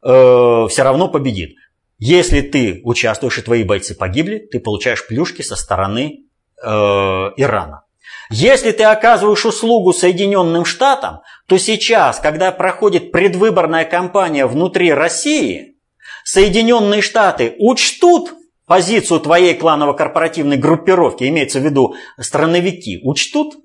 э, 0.00 0.66
все 0.70 0.82
равно 0.84 1.08
победит. 1.08 1.56
Если 1.98 2.42
ты 2.42 2.80
участвуешь 2.84 3.36
и 3.38 3.42
твои 3.42 3.64
бойцы 3.64 3.96
погибли, 3.96 4.38
ты 4.38 4.60
получаешь 4.60 5.04
плюшки 5.08 5.42
со 5.42 5.56
стороны 5.56 6.26
э, 6.62 6.68
Ирана. 6.68 7.82
Если 8.30 8.70
ты 8.70 8.84
оказываешь 8.84 9.44
услугу 9.44 9.92
Соединенным 9.92 10.64
Штатам, 10.64 11.22
то 11.48 11.58
сейчас, 11.58 12.20
когда 12.20 12.52
проходит 12.52 13.10
предвыборная 13.10 13.86
кампания 13.86 14.46
внутри 14.46 14.92
России, 14.92 15.78
Соединенные 16.22 17.02
Штаты 17.02 17.56
учтут 17.58 18.34
позицию 18.66 19.18
твоей 19.18 19.54
кланово-корпоративной 19.54 20.58
группировки, 20.58 21.24
имеется 21.24 21.58
в 21.58 21.64
виду 21.64 21.96
страновики, 22.20 23.00
учтут, 23.02 23.56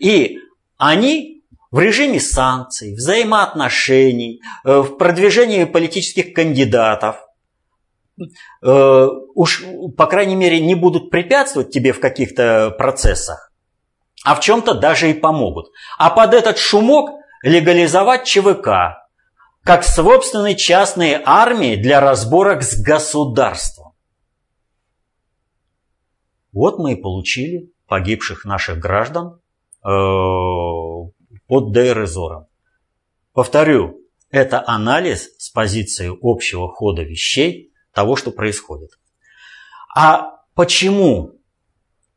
и 0.00 0.38
они 0.76 1.44
в 1.70 1.78
режиме 1.78 2.18
санкций, 2.18 2.94
взаимоотношений, 2.94 4.40
э, 4.64 4.80
в 4.80 4.96
продвижении 4.96 5.64
политических 5.64 6.34
кандидатов 6.34 7.16
э, 8.62 9.06
уж, 9.34 9.62
по 9.96 10.06
крайней 10.06 10.34
мере, 10.34 10.60
не 10.60 10.74
будут 10.74 11.10
препятствовать 11.10 11.70
тебе 11.70 11.92
в 11.92 12.00
каких-то 12.00 12.74
процессах, 12.76 13.52
а 14.24 14.34
в 14.34 14.40
чем-то 14.40 14.74
даже 14.74 15.10
и 15.10 15.14
помогут. 15.14 15.70
А 15.98 16.10
под 16.10 16.34
этот 16.34 16.58
шумок 16.58 17.10
легализовать 17.42 18.24
ЧВК, 18.24 19.06
как 19.62 19.84
собственные 19.84 20.56
частные 20.56 21.22
армии 21.24 21.76
для 21.76 22.00
разборок 22.00 22.62
с 22.62 22.80
государством. 22.80 23.92
Вот 26.52 26.78
мы 26.78 26.94
и 26.94 26.96
получили 26.96 27.70
погибших 27.86 28.44
наших 28.44 28.78
граждан 28.78 29.39
под 29.82 31.72
Дейр-Эзором. 31.72 32.46
Повторю, 33.32 34.00
это 34.30 34.62
анализ 34.66 35.34
с 35.38 35.50
позиции 35.50 36.10
общего 36.22 36.68
хода 36.68 37.02
вещей 37.02 37.72
того, 37.92 38.16
что 38.16 38.30
происходит. 38.30 38.90
А 39.96 40.42
почему 40.54 41.32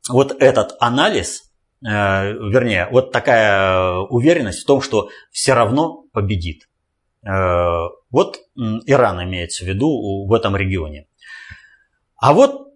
вот 0.10 0.36
этот 0.39 0.76
анализ, 0.80 1.52
э, 1.82 1.88
вернее, 1.88 2.88
вот 2.91 3.12
такая 3.12 3.97
уверенность 3.99 4.63
в 4.63 4.65
том, 4.65 4.82
что 4.82 5.10
все 5.32 5.54
равно 5.54 6.04
победит? 6.12 6.69
Э, 7.26 7.88
вот 8.12 8.41
Иран 8.56 9.23
имеется 9.23 9.63
в 9.63 9.67
виду 9.67 10.28
в 10.28 10.34
этом 10.34 10.56
регионе. 10.56 11.08
А 12.17 12.34
вот 12.34 12.72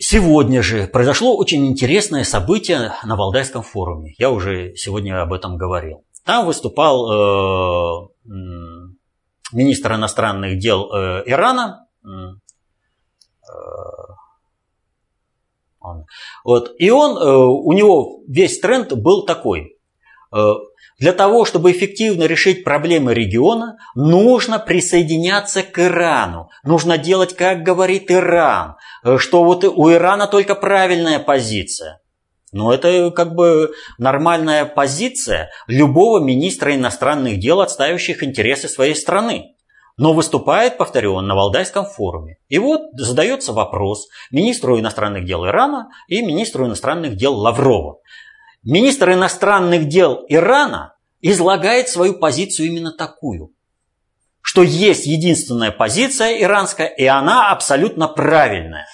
сегодня 0.00 0.62
же 0.62 0.88
произошло 0.88 1.36
очень 1.36 1.66
интересное 1.66 2.24
событие 2.24 2.92
на 3.04 3.14
Валдайском 3.14 3.62
форуме. 3.62 4.14
Я 4.18 4.30
уже 4.30 4.74
сегодня 4.74 5.22
об 5.22 5.32
этом 5.32 5.56
говорил. 5.56 6.04
Там 6.24 6.46
выступал 6.46 7.12
э, 7.12 8.08
министр 9.52 9.94
иностранных 9.94 10.58
дел 10.58 10.90
э, 10.92 11.22
Ирана. 11.26 11.86
Вот. 16.44 16.72
И 16.78 16.90
он, 16.90 17.16
у 17.16 17.72
него 17.72 18.20
весь 18.28 18.60
тренд 18.60 18.92
был 18.92 19.24
такой. 19.24 19.76
Для 21.00 21.14
того, 21.14 21.46
чтобы 21.46 21.72
эффективно 21.72 22.24
решить 22.24 22.62
проблемы 22.62 23.14
региона, 23.14 23.78
нужно 23.94 24.58
присоединяться 24.58 25.62
к 25.62 25.78
Ирану. 25.78 26.50
Нужно 26.62 26.98
делать, 26.98 27.34
как 27.34 27.62
говорит 27.62 28.10
Иран, 28.10 28.76
э, 29.02 29.16
что 29.16 29.42
вот 29.42 29.64
у 29.64 29.90
Ирана 29.90 30.26
только 30.26 30.54
правильная 30.54 31.18
позиция. 31.18 32.02
Но 32.52 32.74
это 32.74 33.10
как 33.12 33.34
бы 33.34 33.72
нормальная 33.96 34.66
позиция 34.66 35.50
любого 35.66 36.20
министра 36.20 36.74
иностранных 36.74 37.38
дел, 37.38 37.62
отстаивающих 37.62 38.22
интересы 38.22 38.68
своей 38.68 38.94
страны. 38.94 39.54
Но 39.96 40.12
выступает, 40.12 40.76
повторю, 40.76 41.14
он 41.14 41.26
на 41.26 41.34
Валдайском 41.34 41.86
форуме. 41.86 42.36
И 42.48 42.58
вот 42.58 42.82
задается 42.92 43.54
вопрос 43.54 44.08
министру 44.30 44.78
иностранных 44.78 45.24
дел 45.24 45.46
Ирана 45.46 45.88
и 46.08 46.20
министру 46.20 46.66
иностранных 46.66 47.16
дел 47.16 47.34
Лаврову. 47.34 48.02
Министр 48.62 49.12
иностранных 49.12 49.88
дел 49.88 50.24
Ирана 50.28 50.94
излагает 51.22 51.88
свою 51.88 52.18
позицию 52.18 52.68
именно 52.68 52.92
такую, 52.92 53.54
что 54.42 54.62
есть 54.62 55.06
единственная 55.06 55.70
позиция 55.70 56.40
иранская, 56.42 56.88
и 56.88 57.06
она 57.06 57.50
абсолютно 57.50 58.06
правильная. 58.08 58.86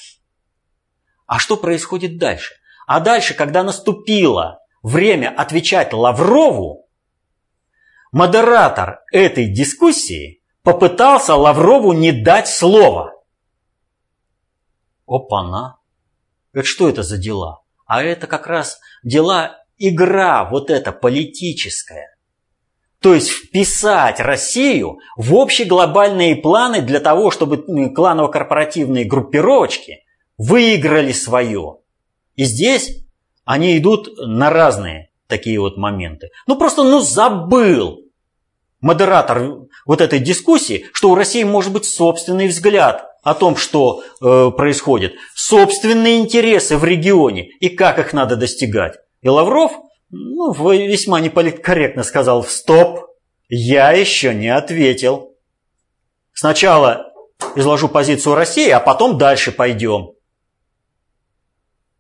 А 1.27 1.41
что 1.41 1.57
происходит 1.57 2.19
дальше? 2.19 2.55
А 2.87 3.01
дальше, 3.01 3.35
когда 3.35 3.65
наступило 3.65 4.61
время 4.83 5.35
отвечать 5.37 5.93
Лаврову, 5.93 6.89
модератор 8.13 9.01
этой 9.13 9.53
дискуссии 9.53 10.43
попытался 10.63 11.35
Лаврову 11.35 11.93
не 11.93 12.13
дать 12.13 12.49
слова. 12.49 13.13
Опа-на! 15.07 15.79
Это 16.53 16.65
что 16.65 16.89
это 16.89 17.03
за 17.03 17.19
дела? 17.19 17.66
А 17.87 18.03
это 18.03 18.27
как 18.27 18.47
раз 18.47 18.81
дела, 19.03 19.59
игра 19.79 20.45
вот 20.45 20.71
эта 20.71 20.93
политическая. 20.93 22.17
То 23.01 23.15
есть 23.15 23.29
вписать 23.29 24.21
Россию 24.21 24.99
в 25.17 25.35
общеглобальные 25.35 26.37
планы 26.37 26.83
для 26.83 26.99
того, 26.99 27.31
чтобы 27.31 27.59
кланово-корпоративные 27.95 29.05
группировочки 29.05 30.05
выиграли 30.39 31.13
свое. 31.13 31.79
И 32.35 32.45
здесь 32.45 33.05
они 33.45 33.79
идут 33.79 34.09
на 34.19 34.51
разные 34.51 35.11
такие 35.29 35.61
вот 35.61 35.77
моменты. 35.77 36.31
Ну 36.47 36.57
просто 36.57 36.83
ну 36.83 37.01
забыл 37.01 38.01
модератор 38.81 39.69
вот 39.85 40.01
этой 40.01 40.19
дискуссии, 40.19 40.87
что 40.93 41.11
у 41.11 41.15
России 41.15 41.45
может 41.45 41.73
быть 41.73 41.85
собственный 41.85 42.49
взгляд 42.49 43.16
о 43.27 43.35
том, 43.35 43.57
что 43.57 44.05
э, 44.21 44.53
происходит, 44.57 45.17
собственные 45.35 46.21
интересы 46.21 46.77
в 46.77 46.85
регионе 46.85 47.49
и 47.59 47.69
как 47.69 47.99
их 47.99 48.13
надо 48.13 48.37
достигать. 48.37 49.01
И 49.21 49.29
Лавров 49.29 49.73
ну, 50.11 50.53
весьма 50.73 51.19
неполиткорректно 51.19 52.05
сказал 52.05 52.45
«Стоп, 52.45 53.01
я 53.49 53.91
еще 53.91 54.33
не 54.33 54.47
ответил». 54.47 55.35
Сначала 56.35 57.13
изложу 57.57 57.89
позицию 57.89 58.37
России, 58.37 58.71
а 58.71 58.79
потом 58.79 59.19
дальше 59.19 59.51
пойдем. 59.51 60.13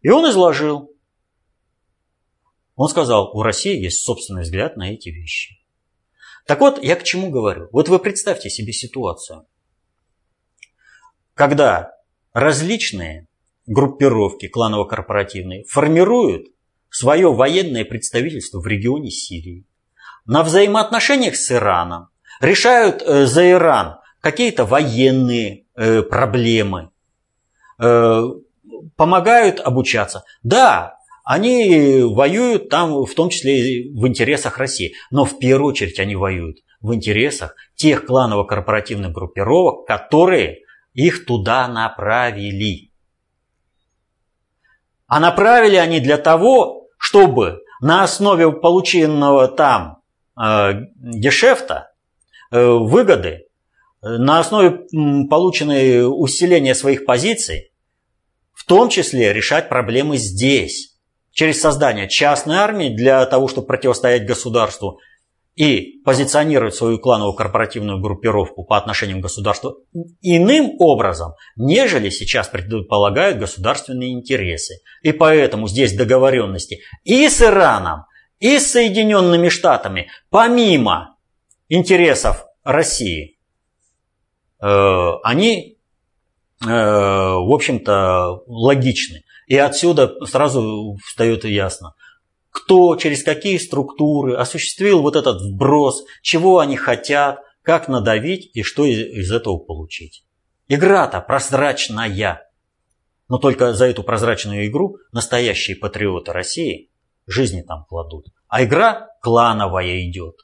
И 0.02 0.08
он 0.10 0.30
изложил. 0.30 0.92
Он 2.76 2.88
сказал, 2.88 3.36
у 3.36 3.42
России 3.42 3.76
есть 3.76 4.04
собственный 4.04 4.42
взгляд 4.42 4.76
на 4.76 4.92
эти 4.92 5.08
вещи. 5.08 5.56
Так 6.46 6.60
вот, 6.60 6.80
я 6.84 6.94
к 6.94 7.02
чему 7.02 7.30
говорю? 7.30 7.68
Вот 7.72 7.88
вы 7.88 7.98
представьте 7.98 8.48
себе 8.48 8.72
ситуацию, 8.72 9.44
когда 11.37 11.92
различные 12.33 13.29
группировки 13.66 14.49
кланово-корпоративные 14.49 15.64
формируют 15.64 16.46
свое 16.90 17.33
военное 17.33 17.85
представительство 17.85 18.59
в 18.59 18.66
регионе 18.66 19.11
Сирии, 19.11 19.66
на 20.25 20.42
взаимоотношениях 20.42 21.37
с 21.37 21.53
Ираном, 21.53 22.09
решают 22.40 23.03
э, 23.03 23.27
за 23.27 23.51
Иран 23.51 23.99
какие-то 24.20 24.64
военные 24.64 25.66
э, 25.77 26.03
проблемы, 26.03 26.90
э, 27.79 28.22
помогают 28.96 29.61
обучаться. 29.61 30.25
Да, 30.42 30.96
они 31.22 32.01
воюют 32.03 32.70
там, 32.70 33.05
в 33.05 33.14
том 33.14 33.29
числе 33.29 33.90
в 33.92 34.07
интересах 34.07 34.59
России, 34.59 34.94
но 35.11 35.27
в 35.27 35.38
первую 35.38 35.72
очередь 35.72 36.01
они 36.01 36.16
воюют 36.16 36.59
в 36.81 36.94
интересах 36.94 37.55
тех 37.75 38.07
кланово-корпоративных 38.07 39.12
группировок, 39.12 39.87
которые 39.87 40.61
их 40.96 41.26
туда 41.26 41.68
направили. 41.68 42.90
А 45.07 45.20
направили 45.20 45.76
они 45.76 46.01
для 46.01 46.16
того, 46.16 46.88
чтобы 46.99 47.61
на 47.80 48.03
основе 48.03 48.51
полученного 48.51 49.47
там 49.47 50.03
э, 50.40 50.72
гешефта, 50.97 51.92
э, 52.51 52.66
выгоды, 52.66 53.47
на 54.01 54.40
основе 54.40 54.86
полученной 55.28 56.07
усиления 56.07 56.74
своих 56.74 57.05
позиций, 57.05 57.72
в 58.53 58.64
том 58.64 58.88
числе 58.88 59.32
решать 59.32 59.68
проблемы 59.68 60.16
здесь, 60.16 60.97
через 61.32 61.61
создание 61.61 62.09
частной 62.09 62.57
армии 62.57 62.88
для 62.88 63.24
того, 63.26 63.49
чтобы 63.49 63.66
противостоять 63.66 64.26
государству– 64.26 64.99
и 65.57 66.02
позиционировать 66.04 66.74
свою 66.74 66.98
клановую 66.98 67.34
корпоративную 67.34 67.98
группировку 67.98 68.62
по 68.62 68.76
отношению 68.76 69.18
к 69.18 69.22
государству 69.22 69.78
иным 70.20 70.76
образом, 70.78 71.32
нежели 71.57 72.11
сейчас 72.11 72.48
предполагают 72.48 73.38
государственные 73.38 74.12
интересы. 74.12 74.76
И 75.02 75.12
поэтому 75.12 75.66
здесь 75.66 75.96
договоренности 75.96 76.80
и 77.04 77.26
с 77.28 77.40
Ираном, 77.40 78.04
и 78.38 78.59
с 78.59 78.72
Соединенными 78.72 79.48
Штатами, 79.48 80.11
помимо 80.28 81.16
интересов 81.70 82.44
России, 82.62 83.38
э, 84.61 84.66
они, 85.24 85.78
э, 86.61 86.66
в 86.66 87.54
общем-то, 87.54 88.42
логичны. 88.46 89.22
И 89.46 89.57
отсюда 89.57 90.12
сразу 90.26 90.96
встает 91.02 91.44
ясно, 91.44 91.94
кто, 92.57 92.96
через 92.96 93.22
какие 93.22 93.59
структуры 93.59 94.34
осуществил 94.34 95.02
вот 95.02 95.14
этот 95.14 95.42
вброс, 95.42 96.04
чего 96.22 96.59
они 96.59 96.76
хотят, 96.76 97.40
как 97.61 97.86
надавить 97.86 98.50
и 98.57 98.62
что 98.62 98.86
из 98.86 99.30
этого 99.30 99.59
получить. 99.59 100.24
Игра-то 100.66 101.20
прозрачная. 101.20 102.48
Но 103.28 103.36
только 103.36 103.74
за 103.74 103.84
эту 103.86 104.02
прозрачную 104.02 104.66
игру 104.68 104.96
настоящие 105.12 105.76
патриоты 105.76 106.32
России 106.32 106.90
жизни 107.26 107.61
там 107.61 107.84
кладут. 107.84 108.28
А 108.48 108.64
игра 108.64 109.09
клановая 109.20 110.09
идет. 110.09 110.36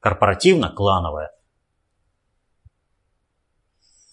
Корпоративно-клановая. 0.00 1.30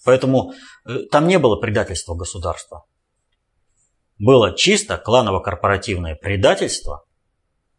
Поэтому 0.04 0.54
э, 0.86 1.00
там 1.10 1.28
не 1.28 1.40
было 1.40 1.56
предательства 1.56 2.14
государства. 2.14 2.86
Было 4.20 4.56
чисто 4.56 4.98
кланово-корпоративное 4.98 6.16
предательство 6.16 7.05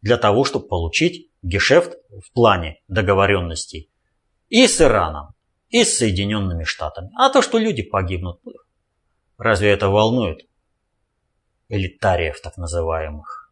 для 0.07 0.17
того, 0.17 0.45
чтобы 0.45 0.69
получить 0.69 1.29
гешефт 1.41 1.97
в 2.09 2.31
плане 2.31 2.81
договоренностей 2.87 3.91
и 4.47 4.65
с 4.65 4.79
Ираном, 4.79 5.33
и 5.67 5.83
с 5.83 5.97
Соединенными 5.97 6.63
Штатами. 6.63 7.11
А 7.17 7.29
то, 7.29 7.41
что 7.41 7.57
люди 7.57 7.83
погибнут, 7.83 8.39
разве 9.37 9.69
это 9.69 9.89
волнует 9.89 10.47
элитариев 11.67 12.39
так 12.39 12.55
называемых, 12.55 13.51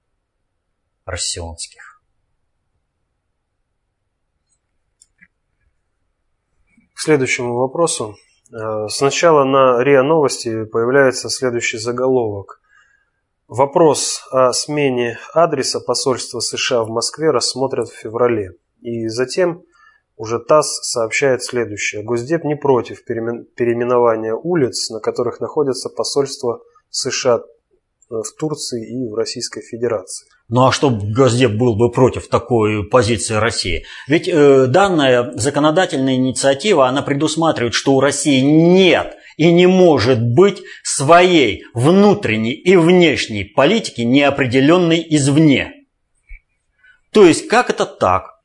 россионских? 1.04 2.02
К 6.94 7.00
следующему 7.02 7.54
вопросу. 7.56 8.16
Э, 8.54 8.88
сначала 8.88 9.44
на 9.44 9.84
РИА 9.84 10.04
Новости 10.04 10.64
появляется 10.64 11.30
следующий 11.30 11.80
заголовок. 11.80 12.62
Вопрос 13.48 14.22
о 14.32 14.52
смене 14.54 15.20
адреса 15.34 15.80
посольства 15.80 16.40
США 16.40 16.84
в 16.84 16.90
Москве 16.90 17.30
рассмотрят 17.30 17.90
в 17.90 17.96
феврале. 17.96 18.54
И 18.82 19.08
затем 19.08 19.62
уже 20.18 20.40
ТАСС 20.40 20.80
сообщает 20.82 21.44
следующее. 21.44 22.04
Госдеп 22.04 22.44
не 22.44 22.56
против 22.56 23.06
переименования 23.06 24.34
улиц, 24.34 24.90
на 24.90 25.00
которых 25.00 25.40
находятся 25.42 25.90
посольства 25.90 26.62
США 26.90 27.42
в 28.10 28.26
Турции 28.40 29.04
и 29.04 29.10
в 29.10 29.14
Российской 29.14 29.62
Федерации. 29.62 30.28
Ну 30.48 30.66
а 30.66 30.72
что 30.72 30.90
Госдеп 30.90 31.52
был 31.52 31.76
бы 31.76 31.92
против 31.92 32.28
такой 32.28 32.84
позиции 32.88 33.36
России? 33.36 33.84
Ведь 34.08 34.28
э, 34.28 34.66
данная 34.68 35.34
законодательная 35.36 36.16
инициатива, 36.16 36.88
она 36.88 37.02
предусматривает, 37.02 37.74
что 37.74 37.94
у 37.94 38.00
России 38.00 38.42
нет 38.42 39.16
и 39.38 39.52
не 39.52 39.68
может 39.68 40.22
быть 40.22 40.62
своей 40.84 41.64
внутренней 41.74 42.54
и 42.54 42.76
внешней 42.76 43.44
политики, 43.44 44.02
неопределенной 44.02 45.06
извне. 45.10 45.74
То 47.12 47.26
есть, 47.26 47.48
как 47.48 47.70
это 47.70 47.86
так? 47.86 48.36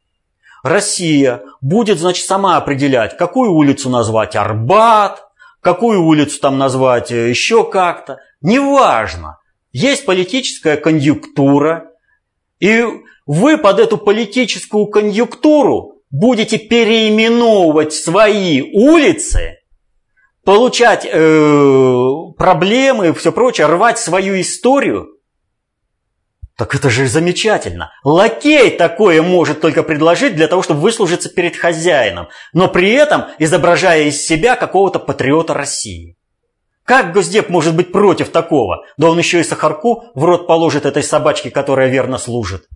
Россия 0.63 1.43
будет, 1.61 1.99
значит, 1.99 2.27
сама 2.27 2.57
определять, 2.57 3.17
какую 3.17 3.53
улицу 3.53 3.89
назвать 3.91 4.37
Арбат, 4.37 5.25
какую 5.61 6.03
улицу 6.05 6.41
там 6.41 6.59
назвать 6.59 7.11
э, 7.11 7.31
еще 7.31 7.69
как-то. 7.69 8.19
Неважно. 8.41 9.39
Есть 9.73 10.05
политическая 10.05 10.77
конъюнктура, 10.77 11.91
и 12.59 12.85
вы 13.27 13.59
под 13.59 13.79
эту 13.79 13.97
политическую 13.97 14.87
конъюнктуру 14.87 16.03
будете 16.11 16.59
переименовывать 16.59 17.93
свои 17.93 18.61
улицы, 18.61 19.60
получать 20.51 21.07
э, 21.09 22.11
проблемы 22.37 23.15
все 23.15 23.31
прочее, 23.31 23.69
рвать 23.69 24.01
свою 24.01 24.41
историю– 24.41 25.11
так 26.57 26.75
это 26.75 26.91
же 26.91 27.07
замечательно. 27.07 27.93
Лакей 28.03 28.77
такое 28.77 29.23
может 29.23 29.61
только 29.61 29.85
предложить 29.85 30.35
для 30.35 30.49
того, 30.49 30.63
чтобы 30.63 30.81
выслужиться 30.81 31.31
перед 31.31 31.57
хозяином, 31.57 32.29
но 32.53 32.67
при 32.67 32.91
этом 32.91 33.27
изображая 33.39 34.03
из 34.03 34.27
себя 34.27 34.57
какого-то 34.57 34.99
патриота 34.99 35.55
России. 35.55 36.19
Как 36.85 37.15
Госдеп 37.15 37.49
может 37.49 37.77
быть 37.77 37.93
против 37.93 38.31
такого? 38.31 38.85
Да 38.99 39.09
он 39.09 39.19
еще 39.19 39.39
и 39.41 39.45
сахарку 39.45 40.11
в 40.15 40.25
рот 40.25 40.49
положит 40.49 40.85
этой 40.85 41.05
собачке, 41.05 41.51
которая 41.51 41.89
верно 41.89 42.19
служит. 42.19 42.69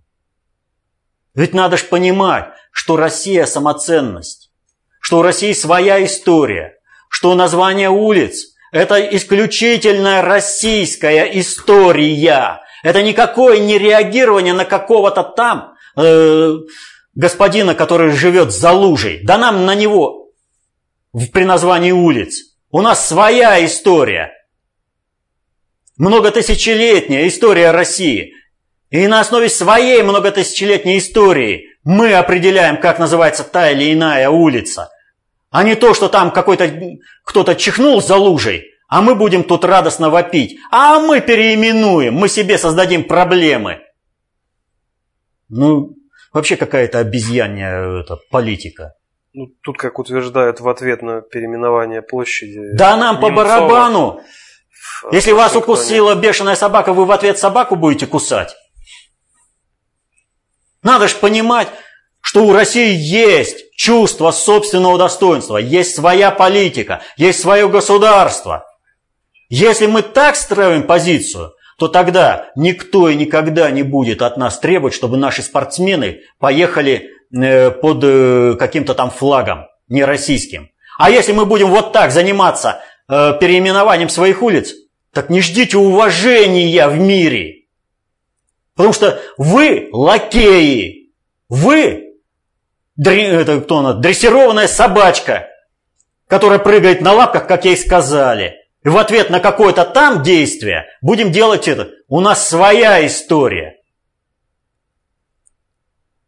Ведь 1.35 1.53
надо 1.53 1.75
ж 1.75 1.83
понимать, 1.83 2.45
что 2.71 2.95
Россия 2.95 3.45
самоценность, 3.45 4.49
что 5.01 5.19
у 5.19 5.21
России 5.21 5.51
своя 5.51 6.03
история, 6.03 6.74
что 7.15 7.33
название 7.33 7.89
улиц– 7.89 8.55
это 8.73 8.99
исключительная 8.99 10.21
российская 10.21 11.23
история, 11.39 12.59
это 12.83 13.01
никакое 13.01 13.57
не 13.59 13.77
реагирование 13.77 14.53
на 14.53 14.65
какого-то 14.65 15.23
там 15.23 15.75
э, 15.95 16.55
господина, 17.13 17.73
который 17.73 18.11
живет 18.11 18.51
за 18.51 18.73
лужей. 18.73 19.21
Да 19.23 19.37
нам 19.37 19.65
на 19.65 19.75
него 19.75 20.27
при 21.31 21.45
названии 21.45 21.91
улиц. 21.91 22.57
У 22.69 22.81
нас 22.81 23.07
своя 23.07 23.65
история. 23.65 24.33
Многотысячелетняя 25.95 27.29
история 27.29 27.71
России. 27.71 28.33
И 28.89 29.07
на 29.07 29.21
основе 29.21 29.47
своей 29.47 30.03
многотысячелетней 30.03 30.97
истории 30.97 31.69
мы 31.85 32.13
определяем, 32.13 32.75
как 32.75 32.99
называется 32.99 33.45
та 33.45 33.71
или 33.71 33.93
иная 33.93 34.29
улица. 34.29 34.89
А 35.55 35.63
не 35.63 35.75
то, 35.75 35.93
что 35.93 36.09
там 36.09 36.31
какой-то 36.31 36.69
кто-то 37.23 37.55
чихнул 37.55 38.01
за 38.01 38.17
лужей, 38.17 38.73
а 38.89 39.01
мы 39.01 39.15
будем 39.15 39.45
тут 39.45 39.63
радостно 39.63 40.09
вопить. 40.09 40.59
А 40.69 40.99
мы 40.99 41.21
переименуем, 41.21 42.13
мы 42.13 42.27
себе 42.27 42.57
создадим 42.57 43.05
проблемы. 43.05 43.79
Ну, 45.47 45.95
вообще 46.33 46.57
какая-то 46.57 46.99
обезьянья 46.99 48.01
это, 48.01 48.17
политика. 48.31 48.95
Ну, 49.31 49.47
тут, 49.63 49.77
как 49.77 49.97
утверждают 49.97 50.59
в 50.59 50.67
ответ 50.67 51.01
на 51.01 51.21
переименование 51.21 52.01
площади... 52.01 52.73
Да 52.73 52.97
нам 52.97 53.21
по 53.21 53.29
барабану! 53.29 54.19
Если 55.13 55.31
вас 55.31 55.55
укусила 55.55 56.15
бешеная 56.15 56.55
собака, 56.55 56.91
вы 56.91 57.05
в 57.05 57.11
ответ 57.11 57.39
собаку 57.39 57.77
будете 57.77 58.07
кусать. 58.07 58.57
Надо 60.83 61.07
же 61.07 61.15
понимать, 61.15 61.69
что 62.25 62.43
у 62.43 62.53
России 62.53 62.95
есть 62.95 63.71
чувство 63.75 64.31
собственного 64.31 64.97
достоинства, 64.97 65.57
есть 65.57 65.95
своя 65.95 66.31
политика, 66.31 67.03
есть 67.17 67.39
свое 67.39 67.69
государство. 67.69 68.65
Если 69.47 69.85
мы 69.85 70.01
так 70.01 70.35
строим 70.35 70.87
позицию, 70.87 71.53
то 71.77 71.87
тогда 71.87 72.47
никто 72.55 73.09
и 73.09 73.15
никогда 73.15 73.69
не 73.69 73.83
будет 73.83 74.23
от 74.23 74.37
нас 74.37 74.57
требовать, 74.57 74.95
чтобы 74.95 75.17
наши 75.17 75.43
спортсмены 75.43 76.21
поехали 76.39 77.11
э, 77.31 77.69
под 77.69 78.03
э, 78.03 78.55
каким-то 78.57 78.95
там 78.95 79.11
флагом, 79.11 79.67
не 79.87 80.03
российским. 80.03 80.71
А 80.97 81.11
если 81.11 81.31
мы 81.31 81.45
будем 81.45 81.67
вот 81.67 81.91
так 81.93 82.11
заниматься 82.11 82.81
э, 83.07 83.33
переименованием 83.39 84.09
своих 84.09 84.41
улиц, 84.41 84.73
так 85.13 85.29
не 85.29 85.41
ждите 85.41 85.77
уважения 85.77 86.87
в 86.87 86.97
мире. 86.97 87.65
Потому 88.75 88.93
что 88.93 89.21
вы 89.37 89.89
лакеи, 89.91 91.11
вы 91.49 92.04
это 92.97 93.61
кто 93.61 93.79
она, 93.79 93.93
дрессированная 93.93 94.67
собачка, 94.67 95.47
которая 96.27 96.59
прыгает 96.59 97.01
на 97.01 97.13
лапках, 97.13 97.47
как 97.47 97.65
ей 97.65 97.77
сказали– 97.77 98.55
и 98.85 98.89
в 98.89 98.97
ответ 98.97 99.31
на 99.31 99.39
какое-то 99.39 99.83
там 99.83 100.21
действие 100.21 100.85
будем 101.01 101.31
делать 101.31 101.67
это. 101.67 101.89
У 102.07 102.19
нас 102.21 102.47
своя 102.47 103.03
история. 103.05 103.81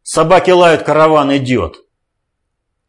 Собаки 0.01 0.49
лают, 0.49 0.81
караван 0.81 1.37
идет. 1.37 1.75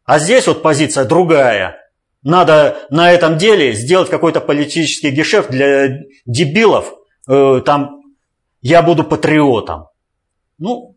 А 0.04 0.18
здесь 0.18 0.46
вот 0.46 0.62
позиция 0.62 1.04
другая. 1.04 1.76
Надо 2.22 2.78
на 2.88 3.12
этом 3.12 3.36
деле 3.36 3.74
сделать 3.74 4.08
какой-то 4.08 4.40
политический 4.40 5.10
гешефт 5.10 5.50
для 5.50 5.98
дебилов. 6.24 6.94
Э, 7.28 7.60
там 7.62 8.00
я 8.62 8.80
буду 8.80 9.04
патриотом. 9.04 9.88
Ну, 10.56 10.96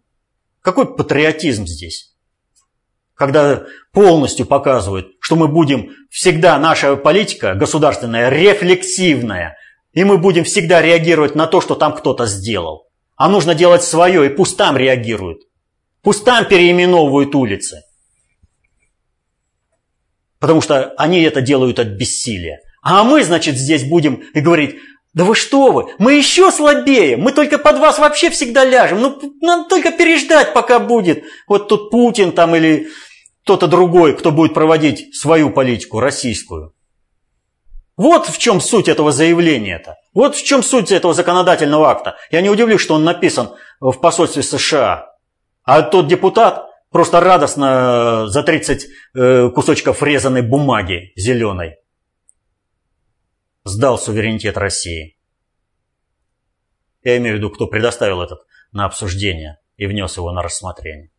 какой 0.61 0.95
патриотизм 0.95 1.65
здесь? 1.67 2.10
Когда 3.21 3.65
полностью 3.93 4.47
показывают, 4.47 5.11
что 5.19 5.35
мы 5.35 5.47
будем 5.47 5.91
всегда, 6.09 6.57
наша 6.57 6.95
политика 6.95 7.53
государственная, 7.53 8.29
рефлексивная, 8.29 9.57
и 9.93 10.03
мы 10.03 10.17
будем 10.17 10.43
всегда 10.43 10.81
реагировать 10.81 11.35
на 11.35 11.45
то, 11.45 11.61
что 11.61 11.75
там 11.75 11.93
кто-то 11.93 12.25
сделал. 12.25 12.87
А 13.15 13.29
нужно 13.29 13.53
делать 13.53 13.83
свое, 13.83 14.25
и 14.25 14.29
пусть 14.29 14.57
там 14.57 14.75
реагируют. 14.75 15.43
Пусть 16.01 16.25
там 16.25 16.45
переименовывают 16.45 17.35
улицы. 17.35 17.83
Потому 20.39 20.61
что 20.61 20.95
они 20.97 21.21
это 21.21 21.41
делают 21.41 21.77
от 21.77 21.89
бессилия. 21.89 22.61
А 22.81 23.03
мы, 23.03 23.23
значит, 23.23 23.55
здесь 23.55 23.83
будем 23.83 24.23
и 24.33 24.39
говорить, 24.39 24.77
да 25.13 25.25
вы 25.25 25.35
что 25.35 25.71
вы, 25.71 25.93
мы 25.99 26.13
еще 26.13 26.51
слабее, 26.51 27.17
мы 27.17 27.33
только 27.33 27.59
под 27.59 27.77
вас 27.77 27.99
вообще 27.99 28.31
всегда 28.31 28.65
ляжем. 28.65 28.99
Ну, 28.99 29.21
нам 29.41 29.67
только 29.67 29.91
переждать, 29.91 30.53
пока 30.53 30.79
будет. 30.79 31.23
Вот 31.47 31.67
тут 31.67 31.91
Путин 31.91 32.31
там 32.31 32.55
или 32.55 32.87
кто-то 33.43 33.67
другой, 33.67 34.15
кто 34.15 34.31
будет 34.31 34.53
проводить 34.53 35.15
свою 35.15 35.49
политику, 35.49 35.99
российскую. 35.99 36.73
Вот 37.97 38.27
в 38.27 38.37
чем 38.37 38.61
суть 38.61 38.87
этого 38.87 39.11
заявления-то. 39.11 39.97
Вот 40.13 40.35
в 40.35 40.43
чем 40.43 40.63
суть 40.63 40.91
этого 40.91 41.13
законодательного 41.13 41.89
акта. 41.89 42.17
Я 42.31 42.41
не 42.41 42.49
удивлюсь, 42.49 42.81
что 42.81 42.95
он 42.95 43.03
написан 43.03 43.51
в 43.79 43.93
посольстве 43.93 44.43
США. 44.43 45.15
А 45.63 45.81
тот 45.83 46.07
депутат 46.07 46.65
просто 46.89 47.19
радостно 47.19 48.27
за 48.27 48.43
30 48.43 48.87
э, 49.13 49.49
кусочков 49.49 50.01
резаной 50.01 50.41
бумаги 50.41 51.11
зеленой 51.15 51.75
сдал 53.63 53.99
суверенитет 53.99 54.57
России. 54.57 55.17
Я 57.03 57.17
имею 57.17 57.35
в 57.35 57.37
виду, 57.37 57.49
кто 57.49 57.67
предоставил 57.67 58.21
этот 58.21 58.41
на 58.71 58.85
обсуждение 58.85 59.59
и 59.77 59.85
внес 59.85 60.17
его 60.17 60.31
на 60.31 60.41
рассмотрение. 60.41 61.11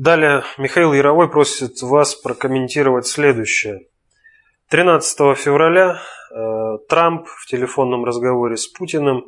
Далее 0.00 0.44
Михаил 0.56 0.94
Яровой 0.94 1.28
просит 1.28 1.82
вас 1.82 2.14
прокомментировать 2.14 3.06
следующее. 3.06 3.80
13 4.70 5.36
февраля 5.36 6.00
э, 6.34 6.78
Трамп 6.88 7.26
в 7.26 7.44
телефонном 7.46 8.06
разговоре 8.06 8.56
с 8.56 8.66
Путиным 8.66 9.26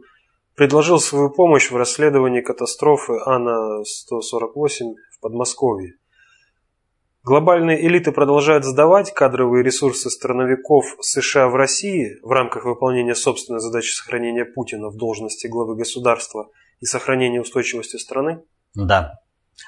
предложил 0.56 0.98
свою 0.98 1.28
помощь 1.28 1.70
в 1.70 1.76
расследовании 1.76 2.40
катастрофы 2.40 3.18
Ана-148 3.22 4.94
в 5.10 5.20
Подмосковье. 5.20 5.96
Глобальные 7.22 7.86
элиты 7.86 8.10
продолжают 8.10 8.64
сдавать 8.64 9.12
кадровые 9.12 9.62
ресурсы 9.62 10.08
страновиков 10.08 10.86
США 11.02 11.48
в 11.48 11.54
России 11.54 12.16
в 12.22 12.30
рамках 12.30 12.64
выполнения 12.64 13.14
собственной 13.14 13.60
задачи 13.60 13.92
сохранения 13.92 14.46
Путина 14.46 14.88
в 14.88 14.96
должности 14.96 15.48
главы 15.48 15.76
государства 15.76 16.48
и 16.80 16.86
сохранения 16.86 17.42
устойчивости 17.42 17.98
страны? 17.98 18.42
Да, 18.74 19.18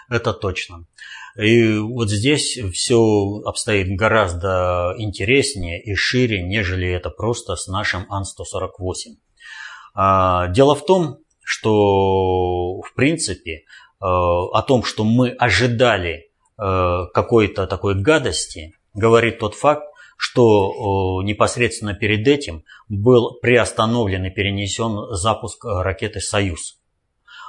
это 0.08 0.32
точно. 0.32 0.86
И 1.36 1.78
вот 1.78 2.10
здесь 2.10 2.58
все 2.72 3.42
обстоит 3.44 3.96
гораздо 3.96 4.94
интереснее 4.98 5.82
и 5.82 5.94
шире, 5.94 6.42
нежели 6.42 6.88
это 6.88 7.10
просто 7.10 7.56
с 7.56 7.66
нашим 7.66 8.06
Ан-148. 8.10 9.16
А, 9.94 10.48
дело 10.48 10.74
в 10.74 10.86
том, 10.86 11.18
что 11.42 12.80
в 12.80 12.94
принципе 12.94 13.52
э, 13.52 13.62
о 14.00 14.62
том, 14.62 14.82
что 14.82 15.04
мы 15.04 15.30
ожидали 15.30 16.30
Э, 16.56 17.06
какой-то 17.12 17.66
такой 17.66 18.00
гадости 18.00 18.74
говорит 18.92 19.40
тот 19.40 19.56
факт, 19.56 19.82
что 20.16 21.20
непосредственно 21.24 21.94
перед 21.94 22.28
этим 22.28 22.62
был 22.88 23.40
приостановлен 23.42 24.24
и 24.26 24.30
перенесен 24.30 25.12
запуск 25.16 25.64
ракеты 25.64 26.20
«Союз». 26.20 26.78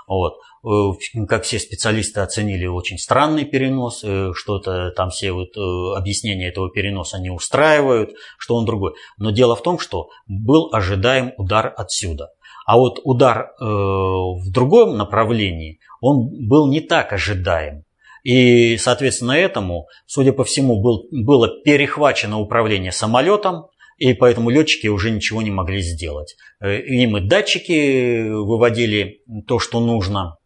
Вот. 0.07 0.39
Э, 0.65 1.25
как 1.27 1.43
все 1.43 1.59
специалисты 1.59 2.21
оценили, 2.21 2.65
очень 2.65 2.97
странный 2.97 3.45
перенос, 3.45 4.03
что-то 4.33 4.91
там 4.91 5.09
все 5.09 5.31
вот 5.31 5.55
объяснения 5.95 6.49
этого 6.49 6.69
переноса 6.71 7.19
не 7.19 7.29
устраивают, 7.29 8.11
что 8.37 8.55
он 8.55 8.65
другой. 8.65 8.93
Но 9.17 9.31
дело 9.31 9.55
в 9.55 9.61
том, 9.61 9.79
что 9.79 10.09
был 10.27 10.69
ожидаем 10.73 11.33
удар 11.37 11.73
отсюда. 11.77 12.29
А 12.65 12.77
вот 12.77 12.99
удар 13.03 13.51
э, 13.59 13.63
в 13.63 14.51
другом 14.51 14.97
направлении, 14.97 15.79
он 16.01 16.47
был 16.47 16.67
не 16.67 16.81
так 16.81 17.13
ожидаем. 17.13 17.83
И, 18.23 18.77
соответственно, 18.77 19.33
этому, 19.33 19.85
судя 20.07 20.33
по 20.33 20.43
всему, 20.43 20.81
был, 20.81 21.07
было 21.11 21.47
перехвачено 21.63 22.39
управление 22.39 22.91
самолетом, 22.91 23.67
и 23.97 24.15
поэтому 24.15 24.49
летчики 24.49 24.87
уже 24.87 25.11
ничего 25.11 25.43
не 25.43 25.51
могли 25.51 25.79
сделать. 25.79 26.35
Э, 26.59 26.81
им 26.81 27.17
и 27.17 27.21
датчики 27.21 28.29
выводили 28.29 29.21
то, 29.47 29.59
что 29.59 29.79
нужно, 29.79 30.37
э, 30.41 30.44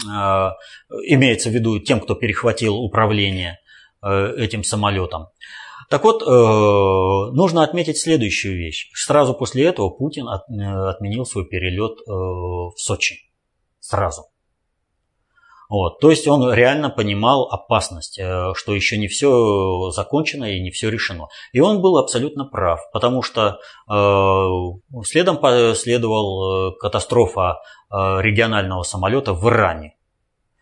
имеется 0.00 1.50
в 1.50 1.52
виду 1.52 1.78
тем, 1.78 2.00
кто 2.00 2.14
перехватил 2.14 2.76
управление 2.76 3.58
э, 4.02 4.34
этим 4.36 4.64
самолетом. 4.64 5.28
Так 5.90 6.04
вот, 6.04 6.22
нужно 7.34 7.62
отметить 7.64 7.98
следующую 7.98 8.56
вещь. 8.56 8.90
Сразу 8.94 9.34
после 9.34 9.66
этого 9.66 9.90
Путин 9.90 10.26
отменил 10.26 11.26
свой 11.26 11.44
перелет 11.46 11.98
в 12.06 12.72
Сочи. 12.78 13.30
Сразу. 13.78 14.31
Вот. 15.72 16.00
То 16.00 16.10
есть 16.10 16.28
он 16.28 16.52
реально 16.52 16.90
понимал 16.90 17.48
опасность, 17.50 18.18
э, 18.18 18.52
что 18.54 18.74
еще 18.74 18.98
не 18.98 19.08
все 19.08 19.88
закончено 19.88 20.44
и 20.44 20.60
не 20.60 20.70
все 20.70 20.90
решено. 20.90 21.28
И 21.52 21.60
он 21.60 21.80
был 21.80 21.96
абсолютно 21.96 22.44
прав, 22.44 22.80
потому 22.92 23.22
что 23.22 23.58
э, 23.90 25.02
следом 25.06 25.38
последовала 25.38 26.68
э, 26.68 26.72
катастрофа 26.78 27.56
э, 27.90 27.96
регионального 28.20 28.82
самолета 28.82 29.32
в 29.32 29.48
Иране, 29.48 29.94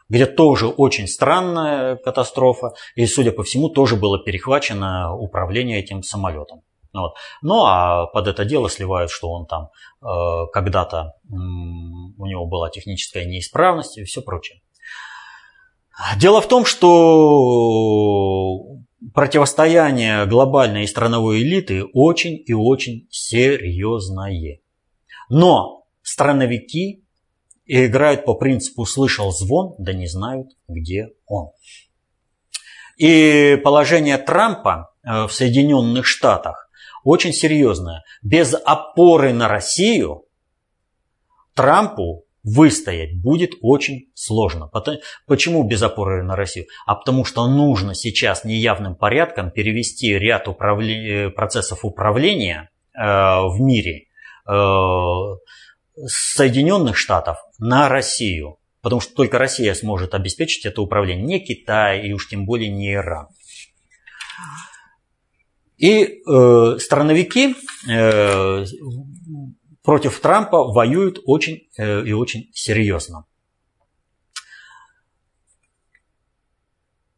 где 0.08 0.26
тоже 0.26 0.68
очень 0.68 1.08
странная 1.08 1.96
катастрофа, 1.96 2.74
и, 2.94 3.04
судя 3.06 3.32
по 3.32 3.42
всему, 3.42 3.68
тоже 3.68 3.96
было 3.96 4.22
перехвачено 4.22 5.12
управление 5.12 5.80
этим 5.80 6.04
самолетом. 6.04 6.62
Вот. 6.92 7.14
Ну 7.42 7.64
а 7.64 8.06
под 8.06 8.28
это 8.28 8.44
дело 8.44 8.70
сливают, 8.70 9.10
что 9.10 9.32
он 9.32 9.46
там 9.46 9.70
э, 10.02 10.46
когда-то 10.52 11.14
э, 11.24 11.34
у 11.34 12.26
него 12.26 12.46
была 12.46 12.70
техническая 12.70 13.24
неисправность 13.24 13.98
и 13.98 14.04
все 14.04 14.22
прочее. 14.22 14.60
Дело 16.16 16.40
в 16.40 16.48
том, 16.48 16.64
что 16.64 17.20
противостояние 19.14 20.26
глобальной 20.26 20.84
и 20.84 20.86
страновой 20.86 21.42
элиты 21.42 21.84
очень 21.84 22.42
и 22.46 22.52
очень 22.52 23.06
серьезное. 23.10 24.60
Но 25.28 25.84
страновики 26.02 27.04
играют 27.66 28.24
по 28.24 28.34
принципу 28.34 28.84
«слышал 28.84 29.30
звон, 29.32 29.74
да 29.78 29.92
не 29.92 30.06
знают, 30.06 30.48
где 30.68 31.10
он». 31.26 31.50
И 32.96 33.58
положение 33.64 34.18
Трампа 34.18 34.92
э, 35.02 35.26
в 35.26 35.32
Соединенных 35.32 36.06
Штатах 36.06 36.70
очень 37.04 37.32
серьезное. 37.32 38.02
Без 38.22 38.54
опоры 38.54 39.32
на 39.32 39.48
Россию 39.48 40.24
Трампу 41.54 42.24
выстоять 42.42 43.20
будет 43.20 43.52
очень 43.60 44.10
сложно. 44.14 44.70
Почему 45.26 45.62
без 45.62 45.82
опоры 45.82 46.22
на 46.22 46.36
Россию? 46.36 46.66
А 46.86 46.94
потому 46.94 47.24
что 47.24 47.46
нужно 47.46 47.94
сейчас 47.94 48.44
неявным 48.44 48.94
порядком 48.94 49.50
перевести 49.50 50.18
ряд 50.18 50.48
управле... 50.48 51.26
Э, 51.26 51.30
процессов 51.30 51.84
управления 51.84 52.70
э, 52.94 53.02
в 53.02 53.60
мире 53.60 54.06
э, 54.48 54.52
Соединенных 56.06 56.96
Штатов 56.96 57.38
на 57.58 57.88
Россию. 57.88 58.56
Потому 58.82 59.00
что 59.00 59.14
только 59.14 59.38
Россия 59.38 59.74
сможет 59.74 60.14
обеспечить 60.14 60.64
это 60.64 60.80
управление, 60.80 61.26
не 61.26 61.40
Китай 61.40 62.06
и 62.06 62.12
уж 62.12 62.28
тем 62.28 62.46
более 62.46 62.70
не 62.70 62.94
Иран. 62.94 63.28
И 65.76 66.22
э, 66.26 66.78
страновики 66.78 67.54
э, 67.88 68.64
против 69.82 70.20
Трампа 70.20 70.64
воюют 70.64 71.20
очень 71.24 71.68
э, 71.78 72.04
и 72.04 72.12
очень 72.12 72.50
серьезно. 72.52 73.26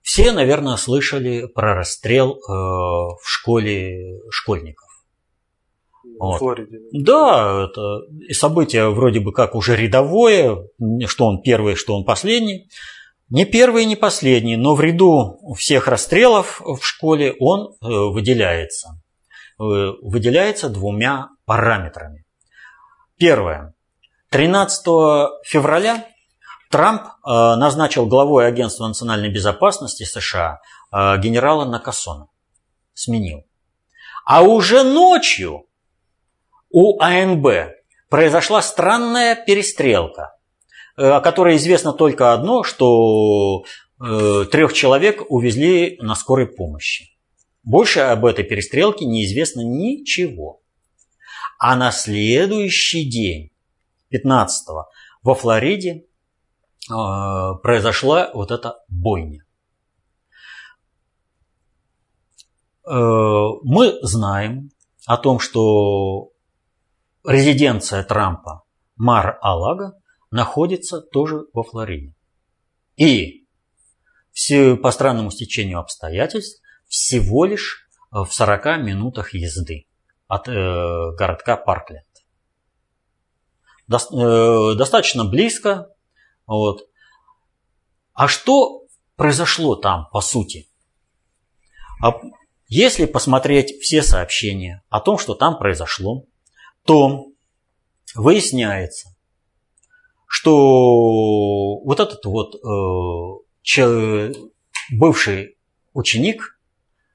Все, 0.02 0.32
наверное, 0.32 0.76
слышали 0.76 1.46
про 1.46 1.74
расстрел 1.74 2.32
э, 2.34 2.42
в 2.46 3.22
школе 3.24 4.20
школьников. 4.30 4.88
Вот. 6.18 6.38
Флориде. 6.38 6.80
Да, 6.92 7.68
это 7.68 8.02
событие 8.34 8.90
вроде 8.90 9.20
бы 9.20 9.32
как 9.32 9.54
уже 9.54 9.74
рядовое, 9.74 10.68
что 11.06 11.26
он 11.26 11.40
первый, 11.40 11.76
что 11.76 11.96
он 11.96 12.04
последний. 12.04 12.68
Не 13.30 13.46
первый, 13.46 13.86
не 13.86 13.96
последний, 13.96 14.56
но 14.56 14.74
в 14.74 14.80
ряду 14.82 15.38
всех 15.56 15.88
расстрелов 15.88 16.60
в 16.60 16.82
школе 16.82 17.34
он 17.40 17.72
э, 17.80 17.86
выделяется. 17.88 19.00
Выделяется 19.56 20.68
двумя 20.68 21.28
параметрами. 21.46 22.21
Первое. 23.22 23.72
13 24.30 24.84
февраля 25.44 26.08
Трамп 26.72 27.02
э, 27.02 27.08
назначил 27.54 28.06
главой 28.06 28.48
Агентства 28.48 28.88
национальной 28.88 29.28
безопасности 29.28 30.02
США 30.02 30.58
э, 30.90 31.18
генерала 31.18 31.64
Накасона. 31.64 32.26
Сменил. 32.94 33.44
А 34.24 34.42
уже 34.42 34.82
ночью 34.82 35.66
у 36.70 37.00
АНБ 37.00 37.46
произошла 38.08 38.60
странная 38.60 39.36
перестрелка, 39.36 40.34
э, 40.96 41.08
о 41.08 41.20
которой 41.20 41.58
известно 41.58 41.92
только 41.92 42.32
одно, 42.32 42.64
что 42.64 43.62
трех 44.00 44.72
человек 44.72 45.22
увезли 45.28 45.96
на 46.00 46.16
скорой 46.16 46.48
помощи. 46.48 47.16
Больше 47.62 48.00
об 48.00 48.26
этой 48.26 48.44
перестрелке 48.44 49.04
неизвестно 49.04 49.60
ничего. 49.60 50.61
А 51.64 51.76
на 51.76 51.92
следующий 51.92 53.08
день, 53.08 53.52
15-го, 54.12 54.88
во 55.22 55.34
Флориде 55.36 56.08
э, 56.90 56.92
произошла 57.62 58.32
вот 58.34 58.50
эта 58.50 58.82
бойня. 58.88 59.44
Э, 62.84 62.90
мы 63.62 63.96
знаем 64.02 64.72
о 65.06 65.16
том, 65.16 65.38
что 65.38 66.32
резиденция 67.24 68.02
Трампа 68.02 68.64
Мар-Алага 68.96 69.92
находится 70.32 71.00
тоже 71.00 71.44
во 71.52 71.62
Флориде. 71.62 72.12
И 72.96 73.46
все, 74.32 74.74
по 74.76 74.90
странному 74.90 75.30
стечению 75.30 75.78
обстоятельств 75.78 76.60
всего 76.88 77.44
лишь 77.44 77.88
в 78.10 78.26
40 78.26 78.78
минутах 78.78 79.32
езды 79.32 79.86
от 80.32 80.48
э, 80.48 81.14
городка 81.14 81.58
Паркленд. 81.58 82.06
До, 83.86 83.98
э, 83.98 84.74
достаточно 84.76 85.26
близко. 85.26 85.88
Вот. 86.46 86.88
А 88.14 88.28
что 88.28 88.86
произошло 89.16 89.76
там, 89.76 90.08
по 90.10 90.22
сути? 90.22 90.70
А 92.02 92.14
если 92.66 93.04
посмотреть 93.04 93.78
все 93.82 94.02
сообщения 94.02 94.82
о 94.88 95.00
том, 95.00 95.18
что 95.18 95.34
там 95.34 95.58
произошло, 95.58 96.24
то 96.86 97.26
выясняется, 98.14 99.14
что 100.26 101.78
вот 101.80 102.00
этот 102.00 102.24
вот 102.24 102.54
э, 102.54 104.32
бывший 104.92 105.58
ученик, 105.92 106.58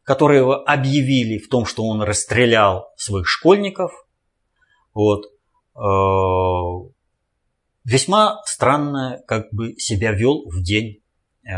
которого 0.08 0.64
объявили 0.64 1.38
в 1.38 1.49
том, 1.49 1.66
что 1.66 1.84
он 1.84 2.01
расстрелял 2.01 2.93
своих 2.95 3.28
школьников, 3.28 3.91
вот, 4.93 5.26
э, 5.76 5.80
весьма 7.84 8.41
странно 8.45 9.22
как 9.28 9.51
бы 9.51 9.76
себя 9.78 10.14
вел 10.14 10.49
в 10.49 10.64
день 10.64 11.03
э, 11.43 11.51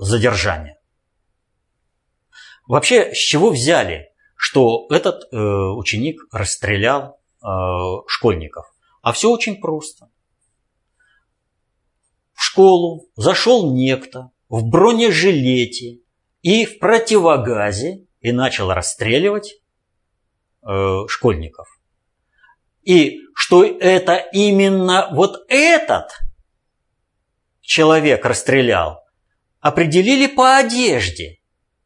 задержания. 0.00 0.80
Вообще, 2.66 3.14
с 3.14 3.18
чего 3.18 3.50
взяли, 3.50 4.08
что 4.34 4.88
этот 4.90 5.32
э, 5.32 5.36
ученик 5.36 6.22
расстрелял 6.32 7.20
школьников? 8.08 8.66
А 9.02 9.12
все 9.12 9.30
очень 9.30 9.60
просто. 9.60 10.10
В 12.32 12.42
школу 12.42 13.06
зашел 13.14 13.72
некто 13.72 14.32
в 14.48 14.68
бронежилете 14.68 16.00
и 16.42 16.64
в 16.64 16.78
противогазе 16.78 18.06
и 18.20 18.32
начал 18.32 18.72
расстреливать 18.72 19.60
э, 20.66 21.06
школьников. 21.08 21.68
И 22.82 23.20
что 23.34 23.64
это 23.64 24.16
именно 24.16 25.08
вот 25.12 25.44
этот 25.48 26.10
человек 27.60 28.24
расстрелял, 28.24 29.02
определили 29.60 30.26
по 30.26 30.56
одежде 30.56 31.40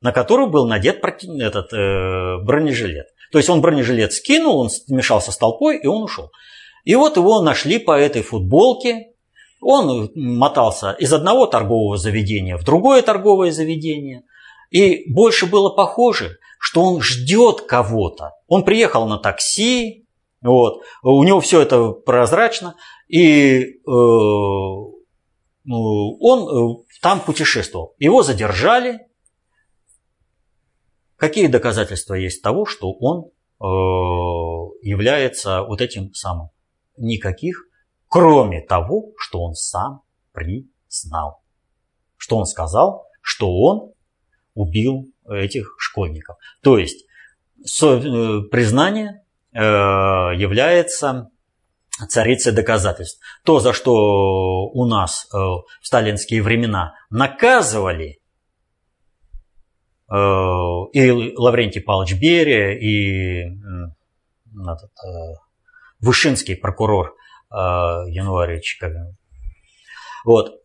на 0.04 0.12
которую 0.12 0.50
был 0.50 0.66
надет 0.66 1.02
этот 1.02 1.72
э, 1.72 2.36
бронежилет. 2.44 3.06
То 3.32 3.38
есть 3.38 3.48
он 3.48 3.62
бронежилет 3.62 4.12
скинул, 4.12 4.58
он 4.58 4.68
смешался 4.68 5.32
с 5.32 5.38
толпой, 5.38 5.78
и 5.78 5.86
он 5.86 6.02
ушел. 6.02 6.30
И 6.84 6.94
вот 6.94 7.16
его 7.16 7.40
нашли 7.40 7.78
по 7.78 7.98
этой 7.98 8.20
футболке. 8.20 9.14
Он 9.62 10.10
мотался 10.14 10.92
из 10.92 11.10
одного 11.10 11.46
торгового 11.46 11.96
заведения 11.96 12.58
в 12.58 12.64
другое 12.64 13.00
торговое 13.00 13.50
заведение. 13.50 14.24
И 14.74 15.08
больше 15.12 15.46
было 15.46 15.70
похоже, 15.70 16.38
что 16.58 16.82
он 16.82 17.00
ждет 17.00 17.60
кого-то. 17.62 18.32
Он 18.48 18.64
приехал 18.64 19.06
на 19.06 19.18
такси, 19.18 20.06
вот, 20.42 20.82
у 21.02 21.22
него 21.22 21.40
все 21.40 21.62
это 21.62 21.92
прозрачно, 21.92 22.74
и 23.06 23.60
э, 23.60 23.70
ну, 23.86 24.90
он 26.20 26.48
э, 26.48 26.84
там 27.00 27.20
путешествовал. 27.20 27.94
Его 27.98 28.22
задержали, 28.22 29.06
Какие 31.16 31.46
доказательства 31.46 32.12
есть 32.14 32.42
того, 32.42 32.66
что 32.66 32.92
он 32.92 33.24
э, 33.24 33.64
является 34.82 35.62
вот 35.62 35.80
этим 35.80 36.12
самым? 36.12 36.50
Никаких, 36.98 37.64
кроме 38.08 38.60
того, 38.60 39.12
что 39.16 39.40
он 39.40 39.54
сам 39.54 40.02
признал. 40.32 41.40
Что 42.18 42.36
он 42.36 42.44
сказал, 42.44 43.06
что 43.22 43.50
он 43.50 43.93
убил 44.54 45.10
этих 45.28 45.74
школьников. 45.78 46.36
То 46.62 46.78
есть 46.78 47.06
э, 47.82 48.40
признание 48.50 49.22
э, 49.52 49.58
является 49.58 51.30
царицей 52.08 52.52
доказательств. 52.52 53.20
То, 53.44 53.60
за 53.60 53.72
что 53.72 53.92
у 53.92 54.86
нас 54.86 55.28
в 55.30 55.64
сталинские 55.82 56.42
времена 56.42 56.94
наказывали 57.08 58.18
Э, 60.10 60.16
и 60.92 61.34
Лаврентий 61.36 61.80
Павлович 61.80 62.20
Берия, 62.20 62.72
и 62.72 63.56
этот, 64.52 64.90
э, 65.04 65.34
Вышинский 66.00 66.56
прокурор 66.56 67.16
э, 67.50 67.54
Януаревич. 67.56 68.78
Вот. 70.24 70.60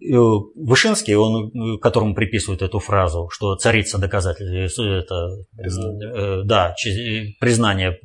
Э, 0.00 0.16
Вышинский, 0.56 1.14
он, 1.14 1.50
э, 1.50 1.78
которому 1.78 2.14
приписывают 2.14 2.62
эту 2.62 2.80
фразу, 2.80 3.28
что 3.30 3.54
царица 3.54 3.98
доказательств, 3.98 4.80
э, 4.80 4.98
это, 4.98 5.28
признание. 5.56 6.44
да, 6.44 6.74
признание 7.38 7.98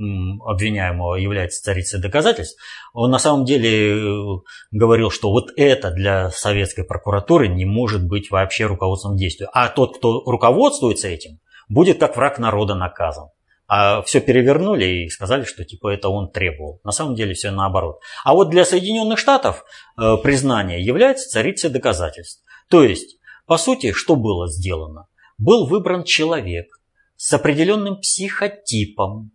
обвиняемого 0.45 1.15
является 1.15 1.63
царицей 1.63 1.99
доказательств, 1.99 2.61
он 2.93 3.09
на 3.09 3.17
самом 3.17 3.43
деле 3.43 4.39
говорил, 4.71 5.09
что 5.09 5.31
вот 5.31 5.49
это 5.57 5.89
для 5.89 6.29
советской 6.29 6.83
прокуратуры 6.83 7.47
не 7.47 7.65
может 7.65 8.07
быть 8.07 8.29
вообще 8.29 8.67
руководством 8.67 9.15
действия. 9.17 9.49
А 9.51 9.67
тот, 9.67 9.97
кто 9.97 10.21
руководствуется 10.25 11.07
этим, 11.07 11.39
будет 11.69 11.99
как 11.99 12.15
враг 12.15 12.37
народа 12.37 12.75
наказан 12.75 13.29
а 13.71 14.01
все 14.01 14.19
перевернули 14.19 15.03
и 15.03 15.09
сказали, 15.09 15.43
что 15.43 15.63
типа 15.63 15.93
это 15.93 16.09
он 16.09 16.31
требовал. 16.31 16.81
На 16.83 16.91
самом 16.91 17.13
деле 17.13 17.35
все 17.35 17.51
наоборот. 17.51 17.99
А 18.25 18.33
вот 18.33 18.49
для 18.49 18.65
Соединенных 18.65 19.19
Штатов 19.19 19.63
э, 19.95 20.17
признание 20.23 20.83
является 20.83 21.29
царицей 21.29 21.69
доказательств. 21.69 22.43
То 22.67 22.83
есть, 22.83 23.19
по 23.45 23.57
сути, 23.57 23.91
что 23.91 24.15
было 24.15 24.49
сделано? 24.49 25.05
Был 25.37 25.67
выбран 25.67 26.03
человек 26.03 26.65
с 27.15 27.31
определенным 27.31 27.97
психотипом, 27.97 29.33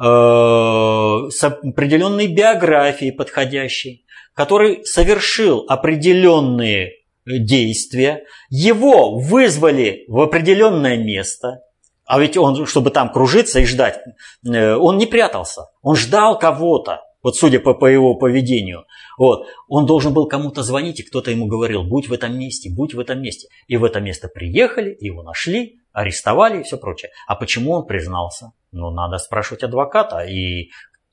э, 0.00 0.04
с 0.04 1.44
определенной 1.44 2.28
биографией 2.28 3.12
подходящей, 3.12 4.06
который 4.32 4.86
совершил 4.86 5.66
определенные 5.68 6.92
действия, 7.26 8.24
его 8.48 9.18
вызвали 9.18 10.06
в 10.08 10.18
определенное 10.18 10.96
место– 10.96 11.60
а 12.10 12.18
ведь 12.18 12.36
он, 12.36 12.66
чтобы 12.66 12.90
там 12.90 13.12
кружиться 13.12 13.60
и 13.60 13.64
ждать, 13.64 14.00
э, 14.44 14.74
он 14.74 14.98
не 14.98 15.06
прятался. 15.06 15.66
Он 15.80 15.94
ждал 15.94 16.40
кого-то. 16.40 17.02
Вот 17.22 17.36
судя 17.36 17.60
по, 17.60 17.72
по 17.72 17.86
его 17.86 18.16
поведению. 18.16 18.84
Вот. 19.16 19.46
Он 19.68 19.86
должен 19.86 20.12
был 20.12 20.26
кому-то 20.26 20.64
звонить, 20.64 20.98
и 20.98 21.04
кто-то 21.04 21.30
ему 21.30 21.46
говорил, 21.46 21.84
будь 21.84 22.08
в 22.08 22.12
этом 22.12 22.36
месте, 22.36 22.68
будь 22.68 22.94
в 22.94 22.98
этом 22.98 23.22
месте. 23.22 23.46
И 23.68 23.76
в 23.76 23.84
это 23.84 24.00
место 24.00 24.26
приехали, 24.26 24.96
его 24.98 25.22
нашли, 25.22 25.78
арестовали 25.92 26.58
и 26.58 26.62
все 26.64 26.78
прочее. 26.78 27.12
А 27.28 27.36
почему 27.36 27.74
он 27.74 27.86
признался? 27.86 28.50
Ну, 28.72 28.90
надо 28.90 29.18
спрашивать 29.18 29.62
адвоката 29.62 30.24
и 30.24 30.70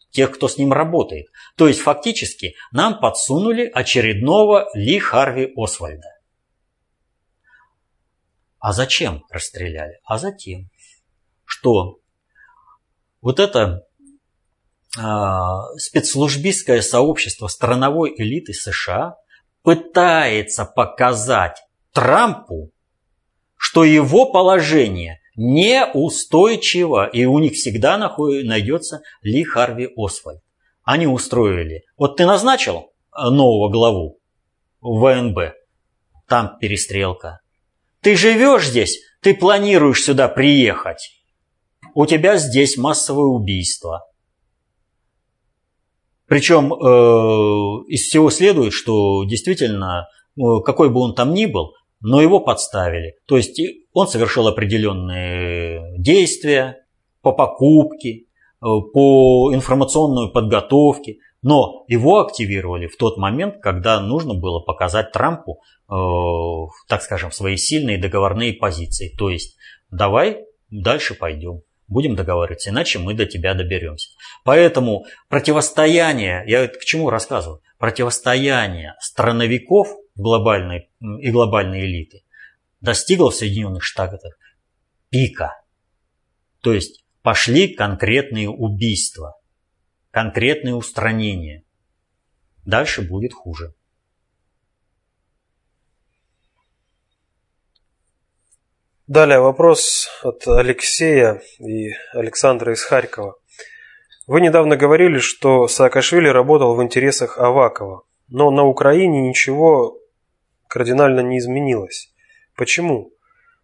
тех, 0.09 0.31
кто 0.31 0.47
с 0.47 0.57
ним 0.57 0.73
работает. 0.73 1.27
То 1.57 1.67
есть, 1.67 1.79
фактически, 1.79 2.55
нам 2.71 2.99
подсунули 2.99 3.69
очередного 3.71 4.67
Ли 4.73 4.97
Харви 4.97 5.53
Освальда. 5.55 6.17
А 8.59 8.73
зачем 8.73 9.23
расстреляли? 9.29 9.99
А 10.03 10.17
затем, 10.17 10.69
что 11.47 11.99
вот 13.21 13.39
это 13.39 13.83
э, 14.97 15.01
спецслужбистское 15.77 16.81
сообщество 16.81 17.47
страновой 17.47 18.13
элиты 18.15 18.53
США 18.53 19.15
пытается 19.63 20.65
показать 20.65 21.57
Трампу, 21.93 22.71
что 23.55 23.85
его 23.85 24.31
положение 24.31 25.19
неустойчиво, 25.35 27.07
и 27.07 27.25
у 27.25 27.39
них 27.39 27.53
всегда 27.53 27.97
найдется 27.97 29.01
Ли 29.21 29.43
Харви 29.43 29.89
Освальд. 29.95 30.41
Они 30.83 31.07
устроили. 31.07 31.83
Вот 31.97 32.17
ты 32.17 32.25
назначил 32.25 32.91
нового 33.13 33.69
главу 33.69 34.19
ВНБ, 34.81 35.53
там 36.27 36.57
перестрелка. 36.59 37.39
Ты 38.01 38.15
живешь 38.15 38.67
здесь, 38.67 38.99
ты 39.21 39.33
планируешь 39.33 40.03
сюда 40.03 40.27
приехать 40.27 41.16
у 41.97 42.05
тебя 42.05 42.37
здесь 42.37 42.77
массовое 42.77 43.25
убийство. 43.25 44.05
Причем 46.27 46.71
э, 46.71 46.77
из 47.87 48.01
всего 48.03 48.29
следует, 48.29 48.71
что 48.71 49.23
действительно, 49.23 50.07
э, 50.37 50.41
какой 50.63 50.91
бы 50.91 50.99
он 50.99 51.15
там 51.15 51.33
ни 51.33 51.47
был, 51.47 51.73
но 51.99 52.21
его 52.21 52.39
подставили. 52.39 53.15
То 53.25 53.35
есть 53.37 53.59
он 53.93 54.07
совершил 54.07 54.47
определенные 54.47 55.97
действия 55.97 56.85
по 57.23 57.31
покупке, 57.31 58.11
э, 58.11 58.25
по 58.61 59.51
информационной 59.51 60.31
подготовке, 60.31 61.17
но 61.41 61.83
его 61.87 62.19
активировали 62.19 62.85
в 62.85 62.95
тот 62.97 63.17
момент, 63.17 63.55
когда 63.59 63.99
нужно 63.99 64.35
было 64.35 64.59
показать 64.59 65.11
Трампу, 65.13 65.61
э, 65.89 65.95
так 66.87 67.01
скажем, 67.01 67.31
свои 67.31 67.57
сильные 67.57 67.97
договорные 67.97 68.53
позиции. 68.53 69.15
То 69.17 69.31
есть 69.31 69.57
давай 69.89 70.45
дальше 70.69 71.15
пойдем 71.15 71.61
будем 71.87 72.15
договариваться, 72.15 72.69
иначе 72.69 72.99
мы 72.99 73.13
до 73.13 73.25
тебя 73.25 73.53
доберемся. 73.53 74.09
Поэтому 74.43 75.05
противостояние, 75.29 76.43
я 76.47 76.67
к 76.67 76.79
чему 76.79 77.09
рассказываю, 77.09 77.61
противостояние 77.77 78.95
страновиков 78.99 79.87
глобальной 80.15 80.89
и 80.99 81.31
глобальной 81.31 81.81
элиты 81.81 82.23
достигла 82.81 83.31
в 83.31 83.35
Соединенных 83.35 83.83
Штатах 83.83 84.37
пика. 85.09 85.61
То 86.61 86.73
есть 86.73 87.05
пошли 87.21 87.73
конкретные 87.73 88.49
убийства, 88.49 89.39
конкретные 90.11 90.75
устранения. 90.75 91.63
Дальше 92.65 93.01
будет 93.01 93.33
хуже. 93.33 93.73
Далее 99.07 99.39
вопрос 99.39 100.09
от 100.21 100.45
Алексея 100.49 101.41
и 101.59 101.91
Александра 102.11 102.73
из 102.73 102.83
Харькова. 102.83 103.37
Вы 104.27 104.41
недавно 104.41 104.75
говорили, 104.75 105.19
что 105.19 105.69
Саакашвили 105.69 106.27
работал 106.27 106.75
в 106.75 106.83
интересах 106.83 107.37
Авакова, 107.37 108.03
но 108.27 108.51
на 108.51 108.65
Украине 108.65 109.29
ничего 109.29 109.97
кардинально 110.67 111.21
не 111.21 111.37
изменилось. 111.37 112.13
Почему? 112.57 113.13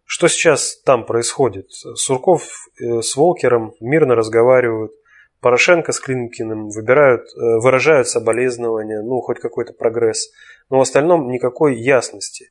Что 0.06 0.28
сейчас 0.28 0.80
там 0.80 1.04
происходит? 1.04 1.70
Сурков 1.70 2.48
э, 2.80 3.02
с 3.02 3.14
Волкером 3.14 3.74
мирно 3.80 4.14
разговаривают, 4.14 4.92
Порошенко 5.42 5.92
с 5.92 6.00
Клинкиным 6.00 6.70
выбирают, 6.70 7.26
э, 7.36 7.58
выражают 7.58 8.08
соболезнования, 8.08 9.02
ну, 9.02 9.20
хоть 9.20 9.40
какой-то 9.40 9.74
прогресс, 9.74 10.30
но 10.70 10.78
в 10.78 10.80
остальном 10.80 11.28
никакой 11.30 11.76
ясности. 11.76 12.50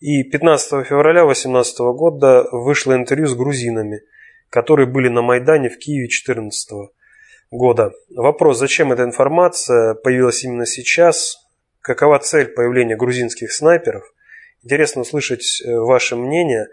И 0.00 0.22
15 0.22 0.86
февраля 0.86 1.24
2018 1.24 1.78
года 1.78 2.46
вышло 2.52 2.94
интервью 2.94 3.26
с 3.26 3.34
грузинами, 3.34 4.02
которые 4.48 4.86
были 4.86 5.08
на 5.08 5.22
Майдане 5.22 5.68
в 5.68 5.78
Киеве 5.78 6.08
14 6.08 6.90
года. 7.50 7.92
Вопрос, 8.14 8.58
зачем 8.58 8.92
эта 8.92 9.02
информация 9.02 9.94
появилась 9.94 10.44
именно 10.44 10.66
сейчас, 10.66 11.38
какова 11.80 12.20
цель 12.20 12.46
появления 12.46 12.96
грузинских 12.96 13.52
снайперов. 13.52 14.04
Интересно 14.62 15.02
услышать 15.02 15.62
э, 15.64 15.74
ваше 15.76 16.14
мнение. 16.14 16.66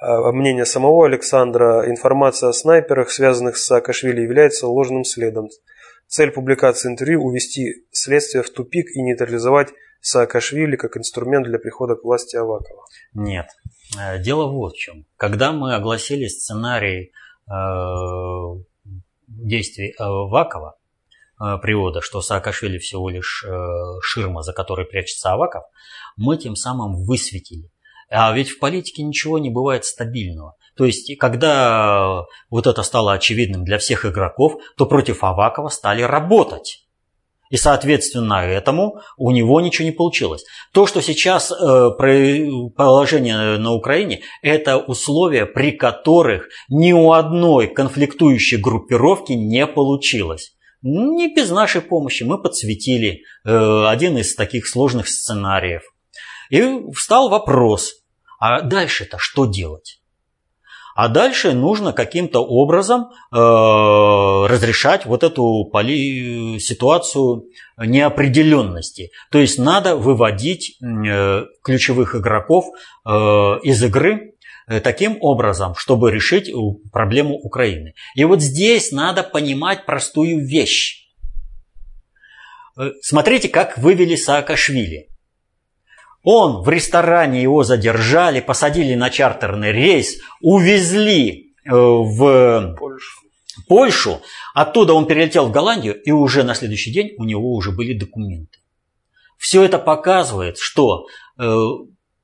А, 0.00 0.32
мнение 0.32 0.64
самого 0.64 1.06
Александра. 1.06 1.88
Информация 1.88 2.48
о 2.48 2.52
снайперах, 2.52 3.10
связанных 3.10 3.56
с 3.56 3.66
Саакашвили, 3.66 4.20
является 4.20 4.66
ложным 4.66 5.04
следом. 5.04 5.48
Цель 6.08 6.30
публикации 6.30 6.88
интервью– 6.88 7.22
увести 7.24 7.86
следствие 7.92 8.42
в 8.42 8.50
тупик 8.50 8.86
и 8.94 9.02
нейтрализовать 9.02 9.70
Саакашвили 10.04 10.76
как 10.76 10.98
инструмент 10.98 11.46
для 11.46 11.58
прихода 11.58 11.96
к 11.96 12.04
власти 12.04 12.36
Авакова? 12.36 12.84
Нет. 13.14 13.46
Э, 13.98 14.22
дело 14.22 14.46
вот 14.50 14.74
в 14.74 14.78
чем. 14.78 15.06
Когда 15.16 15.50
мы 15.52 15.74
огласили 15.74 16.26
сценарий 16.26 17.12
э, 17.48 17.52
действий 19.26 19.94
Авакова, 19.98 20.76
э, 21.40 21.56
привода, 21.62 22.02
что 22.02 22.20
Саакашвили 22.20 22.76
всего 22.76 23.08
лишь 23.08 23.46
э, 23.48 24.00
ширма, 24.02 24.42
за 24.42 24.52
которой 24.52 24.84
прячется 24.84 25.32
Аваков, 25.32 25.64
мы 26.18 26.36
тем 26.36 26.54
самым 26.54 27.02
высветили. 27.06 27.70
А 28.10 28.30
ведь 28.34 28.50
в 28.50 28.58
политике 28.58 29.02
ничего 29.02 29.38
не 29.38 29.48
бывает 29.48 29.86
стабильного. 29.86 30.56
То 30.76 30.84
есть, 30.84 31.16
когда 31.16 32.24
вот 32.50 32.66
это 32.66 32.82
стало 32.82 33.14
очевидным 33.14 33.64
для 33.64 33.78
всех 33.78 34.04
игроков, 34.04 34.60
то 34.76 34.84
против 34.84 35.24
Авакова 35.24 35.70
стали 35.70 36.02
работать. 36.02 36.83
И, 37.54 37.56
соответственно, 37.56 38.44
этому 38.44 39.00
у 39.16 39.30
него 39.30 39.60
ничего 39.60 39.84
не 39.84 39.92
получилось. 39.92 40.44
То, 40.72 40.88
что 40.88 41.00
сейчас 41.00 41.52
э, 41.52 41.54
положение 42.76 43.58
на 43.58 43.70
Украине, 43.74 44.22
это 44.42 44.76
условия, 44.76 45.46
при 45.46 45.70
которых 45.70 46.48
ни 46.68 46.92
у 46.92 47.12
одной 47.12 47.68
конфликтующей 47.68 48.58
группировки 48.58 49.34
не 49.34 49.68
получилось. 49.68 50.56
Не 50.82 51.32
без 51.32 51.52
нашей 51.52 51.80
помощи 51.80 52.24
мы 52.24 52.42
подсветили 52.42 53.20
э, 53.44 53.86
один 53.86 54.18
из 54.18 54.34
таких 54.34 54.66
сложных 54.66 55.06
сценариев. 55.06 55.82
И 56.50 56.60
встал 56.92 57.28
вопрос, 57.28 57.92
а 58.40 58.62
дальше-то 58.62 59.18
что 59.20 59.46
делать? 59.46 60.00
А 60.94 61.08
дальше 61.08 61.52
нужно 61.52 61.92
каким-то 61.92 62.40
образом 62.44 63.10
э, 63.32 63.36
разрешать 63.36 65.06
вот 65.06 65.24
эту 65.24 65.68
поли... 65.72 66.58
ситуацию 66.60 67.46
неопределенности. 67.76 69.10
То 69.30 69.38
есть 69.38 69.58
надо 69.58 69.96
выводить 69.96 70.78
э, 70.80 71.46
ключевых 71.62 72.14
игроков 72.14 72.66
э, 73.04 73.10
из 73.10 73.82
игры 73.82 74.34
э, 74.68 74.80
таким 74.80 75.18
образом, 75.20 75.74
чтобы 75.74 76.12
решить 76.12 76.50
проблему 76.92 77.34
Украины. 77.34 77.94
И 78.14 78.24
вот 78.24 78.40
здесь 78.40 78.92
надо 78.92 79.24
понимать 79.24 79.86
простую 79.86 80.46
вещь. 80.46 81.08
Э, 82.78 82.90
смотрите, 83.02 83.48
как 83.48 83.78
вывели 83.78 84.14
Саакашвили. 84.14 85.08
Он 86.24 86.62
в 86.62 86.68
ресторане 86.68 87.42
его 87.42 87.62
задержали, 87.64 88.40
посадили 88.40 88.94
на 88.94 89.10
чартерный 89.10 89.72
рейс, 89.72 90.16
увезли 90.40 91.54
э, 91.64 91.70
в 91.70 92.74
Польшу. 92.78 93.20
Польшу. 93.68 94.20
Оттуда 94.54 94.94
он 94.94 95.06
перелетел 95.06 95.46
в 95.46 95.52
Голландию, 95.52 96.00
и 96.02 96.10
уже 96.10 96.42
на 96.42 96.54
следующий 96.54 96.92
день 96.92 97.10
у 97.18 97.24
него 97.24 97.52
уже 97.52 97.70
были 97.72 97.96
документы. 97.96 98.58
Все 99.36 99.62
это 99.62 99.78
показывает, 99.78 100.56
что 100.58 101.06
э, 101.38 101.56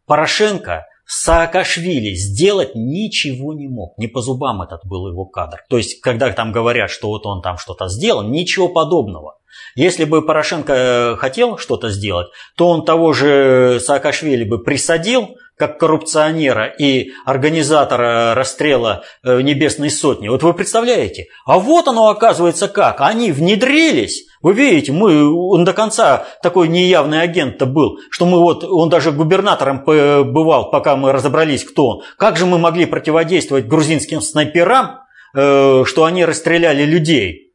Порошенко 0.06 0.86
Саакашвили 1.12 2.14
сделать 2.14 2.76
ничего 2.76 3.52
не 3.52 3.66
мог. 3.66 3.98
Не 3.98 4.06
по 4.06 4.22
зубам 4.22 4.62
этот 4.62 4.86
был 4.86 5.08
его 5.08 5.26
кадр. 5.26 5.58
То 5.68 5.76
есть, 5.76 6.00
когда 6.00 6.32
там 6.32 6.52
говорят, 6.52 6.88
что 6.88 7.08
вот 7.08 7.26
он 7.26 7.42
там 7.42 7.58
что-то 7.58 7.88
сделал, 7.88 8.22
ничего 8.22 8.68
подобного. 8.68 9.39
Если 9.74 10.04
бы 10.04 10.24
Порошенко 10.24 10.72
э, 10.72 11.16
хотел 11.16 11.58
что-то 11.58 11.90
сделать, 11.90 12.28
то 12.56 12.68
он 12.68 12.84
того 12.84 13.12
же 13.12 13.80
Саакашвили 13.80 14.44
бы 14.44 14.62
присадил, 14.62 15.36
как 15.60 15.78
коррупционера 15.78 16.64
и 16.66 17.10
организатора 17.26 18.34
расстрела 18.34 19.02
э, 19.22 19.42
Небесной 19.42 19.90
Сотни. 19.90 20.28
Вот 20.28 20.42
вы 20.42 20.54
представляете? 20.54 21.26
А 21.44 21.58
вот 21.58 21.86
оно 21.86 22.08
оказывается 22.08 22.66
как. 22.66 23.02
Они 23.02 23.30
внедрились. 23.30 24.24
Вы 24.40 24.54
видите, 24.54 24.92
мы, 24.92 25.30
он 25.30 25.66
до 25.66 25.74
конца 25.74 26.24
такой 26.42 26.68
неявный 26.68 27.20
агент-то 27.20 27.66
был, 27.66 27.98
что 28.10 28.24
мы 28.24 28.38
вот, 28.38 28.64
он 28.64 28.88
даже 28.88 29.12
губернатором 29.12 29.84
бывал, 29.84 30.70
пока 30.70 30.96
мы 30.96 31.12
разобрались, 31.12 31.62
кто 31.62 31.88
он. 31.88 32.02
Как 32.16 32.38
же 32.38 32.46
мы 32.46 32.56
могли 32.56 32.86
противодействовать 32.86 33.66
грузинским 33.66 34.22
снайперам, 34.22 35.00
э, 35.34 35.84
что 35.84 36.04
они 36.04 36.24
расстреляли 36.24 36.84
людей? 36.84 37.49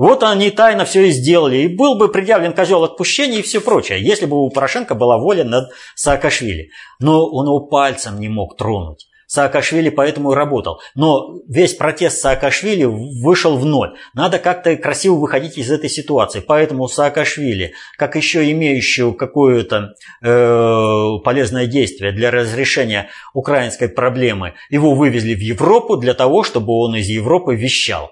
Вот 0.00 0.22
они 0.22 0.50
тайно 0.50 0.86
все 0.86 1.08
и 1.08 1.10
сделали. 1.10 1.58
И 1.58 1.68
был 1.68 1.98
бы 1.98 2.08
предъявлен 2.08 2.54
козел 2.54 2.84
отпущения 2.84 3.40
и 3.40 3.42
все 3.42 3.60
прочее, 3.60 4.02
если 4.02 4.24
бы 4.24 4.42
у 4.42 4.48
Порошенко 4.48 4.94
была 4.94 5.18
воля 5.18 5.44
над 5.44 5.68
Саакашвили. 5.94 6.70
Но 7.00 7.26
он 7.26 7.46
его 7.46 7.60
пальцем 7.66 8.18
не 8.18 8.30
мог 8.30 8.56
тронуть. 8.56 9.08
Саакашвили 9.26 9.90
поэтому 9.90 10.32
и 10.32 10.34
работал. 10.34 10.80
Но 10.94 11.42
весь 11.46 11.74
протест 11.74 12.18
Саакашвили 12.18 12.84
вышел 12.84 13.58
в 13.58 13.66
ноль. 13.66 13.94
Надо 14.14 14.38
как-то 14.38 14.74
красиво 14.76 15.16
выходить 15.16 15.58
из 15.58 15.70
этой 15.70 15.90
ситуации. 15.90 16.40
Поэтому 16.40 16.88
Саакашвили, 16.88 17.74
как 17.98 18.16
еще 18.16 18.50
имеющую 18.52 19.12
какое-то 19.12 19.96
э, 20.22 21.22
полезное 21.22 21.66
действие 21.66 22.12
для 22.12 22.30
разрешения 22.30 23.10
украинской 23.34 23.90
проблемы, 23.90 24.54
его 24.70 24.94
вывезли 24.94 25.34
в 25.34 25.40
Европу 25.40 25.98
для 25.98 26.14
того, 26.14 26.42
чтобы 26.42 26.72
он 26.72 26.96
из 26.96 27.06
Европы 27.08 27.54
вещал. 27.54 28.10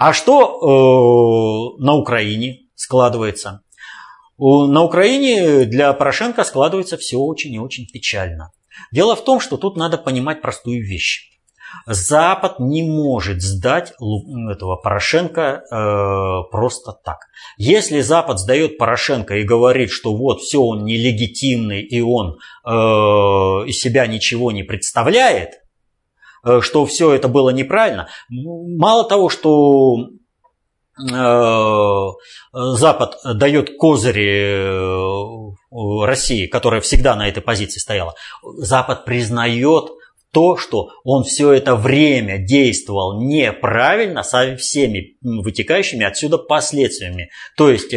А 0.00 0.14
что 0.14 1.76
э, 1.78 1.84
на 1.84 1.94
Украине 1.94 2.60
складывается? 2.74 3.60
На 4.38 4.82
Украине 4.82 5.66
для 5.66 5.92
Порошенко 5.92 6.42
складывается 6.44 6.96
все 6.96 7.18
очень 7.18 7.52
и 7.52 7.58
очень 7.58 7.84
печально. 7.86 8.50
Дело 8.92 9.14
в 9.14 9.22
том, 9.22 9.40
что 9.40 9.58
тут 9.58 9.76
надо 9.76 9.98
понимать 9.98 10.40
простую 10.40 10.82
вещь. 10.82 11.28
Запад 11.84 12.60
не 12.60 12.82
может 12.82 13.42
сдать 13.42 13.92
этого 14.50 14.76
Порошенко 14.76 15.40
э, 15.70 16.50
просто 16.50 16.92
так. 17.04 17.18
Если 17.58 18.00
Запад 18.00 18.38
сдает 18.38 18.78
Порошенко 18.78 19.36
и 19.36 19.44
говорит, 19.44 19.90
что 19.90 20.16
вот 20.16 20.40
все 20.40 20.62
он 20.62 20.86
нелегитимный 20.86 21.82
и 21.82 22.00
он 22.00 22.38
э, 22.64 22.70
из 22.70 23.78
себя 23.78 24.06
ничего 24.06 24.50
не 24.50 24.62
представляет, 24.62 25.59
что 26.60 26.86
все 26.86 27.12
это 27.12 27.28
было 27.28 27.50
неправильно. 27.50 28.08
Мало 28.28 29.08
того, 29.08 29.28
что 29.28 30.08
э, 30.98 32.08
Запад 32.52 33.18
дает 33.24 33.76
козыри 33.78 35.52
э, 35.72 36.06
России, 36.06 36.46
которая 36.46 36.80
всегда 36.80 37.16
на 37.16 37.28
этой 37.28 37.42
позиции 37.42 37.78
стояла, 37.78 38.14
Запад 38.42 39.04
признает 39.04 39.90
то, 40.32 40.56
что 40.56 40.90
он 41.04 41.24
все 41.24 41.52
это 41.52 41.74
время 41.74 42.38
действовал 42.38 43.20
неправильно 43.20 44.22
со 44.22 44.56
всеми 44.56 45.16
вытекающими 45.22 46.04
отсюда 46.04 46.38
последствиями. 46.38 47.30
То 47.56 47.68
есть 47.68 47.92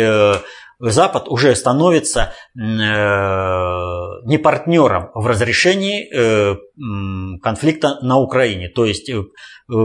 Запад 0.92 1.30
уже 1.30 1.56
становится 1.56 2.34
э, 2.56 2.60
не 2.60 4.38
партнером 4.38 5.12
в 5.14 5.26
разрешении 5.28 6.10
э, 6.12 6.58
конфликта 7.42 8.00
на 8.02 8.20
Украине. 8.20 8.68
То 8.68 8.84
есть 8.84 9.10
э, 9.10 9.24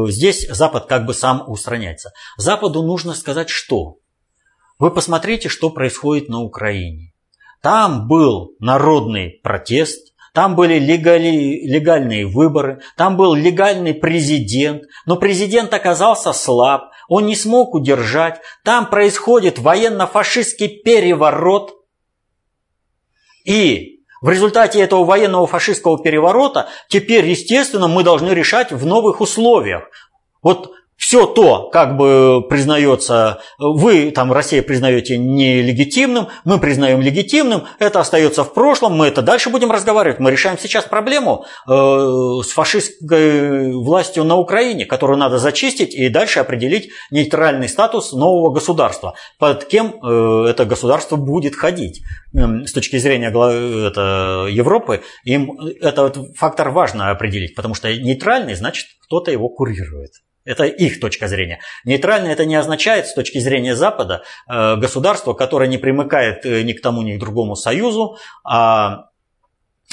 здесь 0.08 0.48
Запад 0.48 0.86
как 0.86 1.06
бы 1.06 1.14
сам 1.14 1.44
устраняется. 1.48 2.10
Западу 2.36 2.82
нужно 2.82 3.14
сказать 3.14 3.48
что? 3.48 3.98
Вы 4.80 4.90
посмотрите, 4.90 5.48
что 5.48 5.70
происходит 5.70 6.28
на 6.28 6.40
Украине. 6.40 7.12
Там 7.62 8.08
был 8.08 8.56
народный 8.58 9.40
протест, 9.42 10.14
там 10.34 10.54
были 10.56 10.78
легали, 10.78 11.66
легальные 11.66 12.26
выборы, 12.26 12.80
там 12.96 13.16
был 13.16 13.34
легальный 13.34 13.94
президент, 13.94 14.82
но 15.06 15.16
президент 15.16 15.72
оказался 15.74 16.32
слаб, 16.32 16.90
он 17.08 17.26
не 17.26 17.34
смог 17.34 17.74
удержать, 17.74 18.40
там 18.64 18.88
происходит 18.88 19.58
военно-фашистский 19.58 20.82
переворот, 20.82 21.74
и 23.44 23.98
в 24.20 24.28
результате 24.28 24.80
этого 24.80 25.04
военного 25.04 25.46
фашистского 25.46 26.02
переворота 26.02 26.68
теперь, 26.88 27.26
естественно, 27.26 27.88
мы 27.88 28.02
должны 28.02 28.30
решать 28.30 28.72
в 28.72 28.84
новых 28.84 29.20
условиях. 29.20 29.84
Вот 30.42 30.72
все 30.98 31.26
то, 31.26 31.70
как 31.70 31.96
бы 31.96 32.44
признается, 32.48 33.40
вы 33.56 34.10
там 34.10 34.32
Россия 34.32 34.62
признаете 34.62 35.16
нелегитимным, 35.16 36.26
мы 36.44 36.58
признаем 36.58 37.00
легитимным, 37.00 37.64
это 37.78 38.00
остается 38.00 38.42
в 38.42 38.52
прошлом, 38.52 38.96
мы 38.96 39.06
это 39.06 39.22
дальше 39.22 39.48
будем 39.48 39.70
разговаривать. 39.70 40.18
Мы 40.18 40.32
решаем 40.32 40.58
сейчас 40.58 40.84
проблему 40.84 41.46
э, 41.66 41.72
с 41.72 42.50
фашистской 42.50 43.72
властью 43.72 44.24
на 44.24 44.36
Украине, 44.36 44.86
которую 44.86 45.18
надо 45.18 45.38
зачистить 45.38 45.94
и 45.94 46.08
дальше 46.08 46.40
определить 46.40 46.90
нейтральный 47.12 47.68
статус 47.68 48.12
нового 48.12 48.52
государства. 48.52 49.14
Под 49.38 49.64
кем 49.66 49.94
э, 50.02 50.46
это 50.50 50.64
государство 50.64 51.14
будет 51.14 51.54
ходить. 51.54 52.02
Э, 52.34 52.66
с 52.66 52.72
точки 52.72 52.98
зрения 52.98 53.28
это, 53.28 54.48
Европы, 54.50 55.02
им 55.22 55.58
этот 55.80 56.18
фактор 56.36 56.70
важно 56.70 57.10
определить, 57.10 57.54
потому 57.54 57.74
что 57.74 57.88
нейтральный 57.88 58.54
значит 58.56 58.86
кто-то 59.06 59.30
его 59.30 59.48
курирует. 59.48 60.10
Это 60.48 60.64
их 60.64 60.98
точка 60.98 61.28
зрения. 61.28 61.60
Нейтрально 61.84 62.28
это 62.28 62.46
не 62.46 62.56
означает 62.56 63.06
с 63.06 63.12
точки 63.12 63.38
зрения 63.38 63.76
Запада 63.76 64.22
э, 64.48 64.76
государство, 64.76 65.34
которое 65.34 65.68
не 65.68 65.76
примыкает 65.76 66.46
э, 66.46 66.62
ни 66.62 66.72
к 66.72 66.80
тому, 66.80 67.02
ни 67.02 67.16
к 67.16 67.20
другому 67.20 67.54
союзу, 67.54 68.16
а 68.44 69.10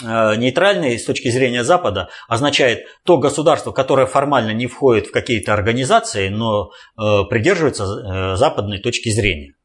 э, 0.01 0.35
Нейтральный 0.37 0.97
с 0.97 1.03
точки 1.03 1.29
зрения 1.29 1.65
Запада 1.65 2.07
означает 2.29 2.85
то 3.03 3.17
государство, 3.17 3.73
которое 3.73 4.07
формально 4.07 4.51
не 4.51 4.67
входит 4.67 5.07
в 5.07 5.11
какие-то 5.11 5.53
организации, 5.53 6.29
но 6.29 6.71
придерживается 6.95 8.37
западной 8.37 8.79
точки 8.79 9.09
зрения. 9.09 9.55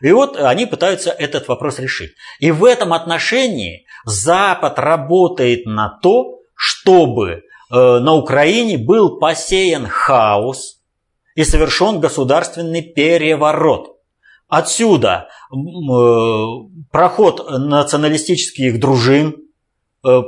И 0.00 0.10
вот 0.10 0.36
они 0.36 0.66
пытаются 0.66 1.10
этот 1.10 1.46
вопрос 1.46 1.78
решить. 1.78 2.10
И 2.40 2.50
в 2.50 2.64
этом 2.64 2.92
отношении 2.92 3.86
Запад 4.04 4.80
работает 4.80 5.64
на 5.64 5.96
то, 6.02 6.40
чтобы 6.56 7.42
на 7.70 8.14
Украине 8.14 8.78
был 8.78 9.18
посеян 9.18 9.86
хаос 9.86 10.80
и 11.34 11.44
совершен 11.44 12.00
государственный 12.00 12.82
переворот. 12.82 13.96
Отсюда 14.48 15.28
э, 15.50 15.56
проход 16.92 17.44
националистических 17.50 18.78
дружин, 18.78 19.36
э, 20.06 20.22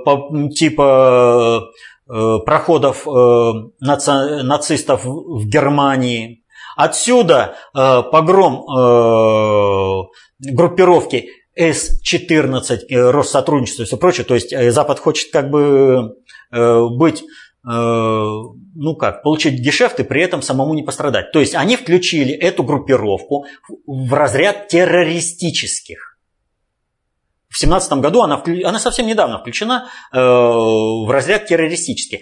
типа 0.55 1.63
проходов 2.07 3.05
нацистов 3.81 5.05
в 5.05 5.45
Германии. 5.49 6.45
Отсюда 6.77 7.57
погром 7.73 8.65
группировки 10.39 11.29
С-14, 11.57 13.11
Россотрудничество 13.11 13.83
и 13.83 13.87
все 13.87 13.97
прочее. 13.97 14.25
То 14.25 14.35
есть 14.35 14.55
Запад 14.73 14.99
хочет 14.99 15.33
как 15.33 15.51
бы 15.51 16.17
Э, 16.53 16.87
быть 16.89 17.23
э, 17.23 17.69
ну 17.69 18.97
как, 18.97 19.23
получить 19.23 19.61
гешефт 19.61 19.99
и 19.99 20.05
при 20.05 20.23
этом 20.23 20.43
самому 20.43 20.75
не 20.75 20.83
пострадать. 20.83 21.33
То 21.33 21.41
есть 21.41 21.55
они 21.55 21.77
включили 21.77 22.33
эту 22.33 22.63
группировку 22.63 23.47
в 23.87 24.13
разряд 24.15 24.69
террористических. 24.69 26.19
В 27.49 27.59
2017 27.59 27.93
году 27.95 28.23
она, 28.23 28.43
она 28.65 28.79
совсем 28.79 29.07
недавно 29.07 29.39
включена 29.39 29.89
э, 30.13 30.19
в 30.19 31.11
разряд 31.11 31.47
террористических. 31.47 32.21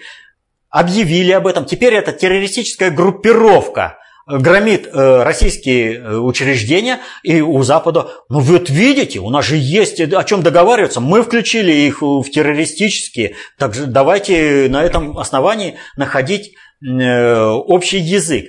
Объявили 0.69 1.31
об 1.31 1.45
этом. 1.45 1.65
Теперь 1.65 1.93
это 1.93 2.11
террористическая 2.11 2.89
группировка 2.89 3.99
громит 4.27 4.87
э, 4.87 5.23
российские 5.23 5.97
э, 5.97 6.17
учреждения 6.17 6.99
и 7.23 7.41
у 7.41 7.61
Запада, 7.63 8.09
ну 8.29 8.39
вот 8.39 8.69
видите, 8.69 9.19
у 9.19 9.29
нас 9.29 9.45
же 9.45 9.55
есть 9.57 9.99
о 9.99 10.23
чем 10.23 10.41
договариваться, 10.41 10.99
мы 10.99 11.21
включили 11.21 11.71
их 11.71 12.01
в 12.01 12.23
террористические, 12.23 13.35
так 13.57 13.73
же 13.73 13.85
давайте 13.85 14.67
на 14.69 14.83
этом 14.83 15.17
основании 15.17 15.77
находить 15.95 16.55
э, 16.83 17.39
общий 17.39 17.99
язык. 17.99 18.47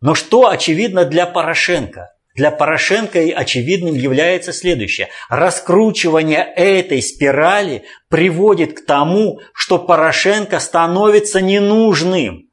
Но 0.00 0.14
что 0.14 0.48
очевидно 0.48 1.04
для 1.04 1.26
Порошенко? 1.26 2.08
Для 2.34 2.50
Порошенко 2.50 3.20
очевидным 3.20 3.94
является 3.94 4.54
следующее. 4.54 5.08
Раскручивание 5.28 6.42
этой 6.42 7.02
спирали 7.02 7.84
приводит 8.08 8.72
к 8.72 8.86
тому, 8.86 9.40
что 9.52 9.78
Порошенко 9.78 10.58
становится 10.58 11.42
ненужным. 11.42 12.48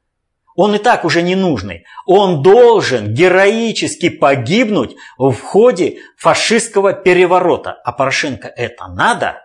Он 0.62 0.74
и 0.74 0.78
так 0.78 1.06
уже 1.06 1.22
ненужный. 1.22 1.86
Он 2.04 2.42
должен 2.42 3.14
героически 3.14 4.10
погибнуть 4.10 4.94
в 5.16 5.32
ходе 5.32 6.00
фашистского 6.18 6.92
переворота. 6.92 7.78
А 7.82 7.92
Порошенко 7.92 8.46
это 8.48 8.86
надо? 8.88 9.40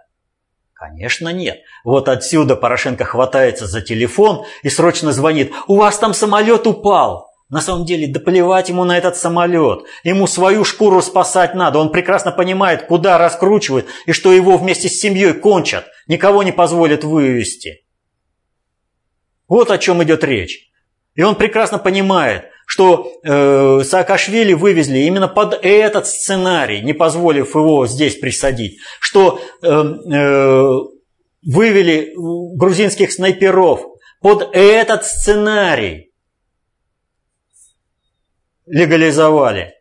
Конечно, 0.74 1.30
нет. 1.30 1.59
Вот 1.86 2.09
отсюда 2.09 2.57
Порошенко 2.57 3.05
хватается 3.05 3.66
за 3.66 3.80
телефон 3.82 4.43
и 4.61 4.68
срочно 4.68 5.13
звонит. 5.13 5.53
У 5.68 5.78
вас 5.78 5.97
там 5.99 6.13
самолет 6.13 6.68
упал. 6.68 7.30
На 7.47 7.61
самом 7.61 7.86
деле, 7.86 8.11
да 8.11 8.20
плевать 8.20 8.68
ему 8.68 8.84
на 8.84 8.97
этот 8.97 9.16
самолет. 9.16 9.86
Ему 10.03 10.28
свою 10.28 10.66
шкуру 10.66 11.01
спасать 11.01 11.55
надо. 11.55 11.80
Он 11.80 11.93
прекрасно 11.93 12.34
понимает, 12.34 12.88
куда 12.88 13.18
раскручивают 13.18 13.86
и 14.05 14.11
что 14.11 14.34
его 14.34 14.57
вместе 14.57 14.89
с 14.89 14.99
семьей 14.99 15.34
кончат. 15.34 15.86
Никого 16.07 16.43
не 16.43 16.51
позволят 16.51 17.05
вывести. 17.05 17.86
Вот 19.47 19.72
о 19.72 19.78
чем 19.78 20.03
идет 20.03 20.22
речь. 20.26 20.74
И 21.16 21.24
он 21.24 21.36
прекрасно 21.36 21.80
понимает, 21.80 22.51
что 22.66 23.11
э, 23.24 23.84
Саакашвили 23.84 24.53
вывезли 24.53 24.99
именно 24.99 25.28
под 25.28 25.57
этот 25.63 26.07
сценарий, 26.07 26.82
не 26.82 26.93
позволив 26.93 27.55
его 27.55 27.88
здесь 27.88 28.18
присадить, 28.18 28.80
что 28.99 29.39
э, 29.61 29.68
э, 29.68 30.70
вывели 31.43 32.13
грузинских 32.57 33.13
снайперов 33.13 33.86
под 34.20 34.49
этот 34.51 35.05
сценарий, 35.05 36.11
легализовали. 38.66 39.74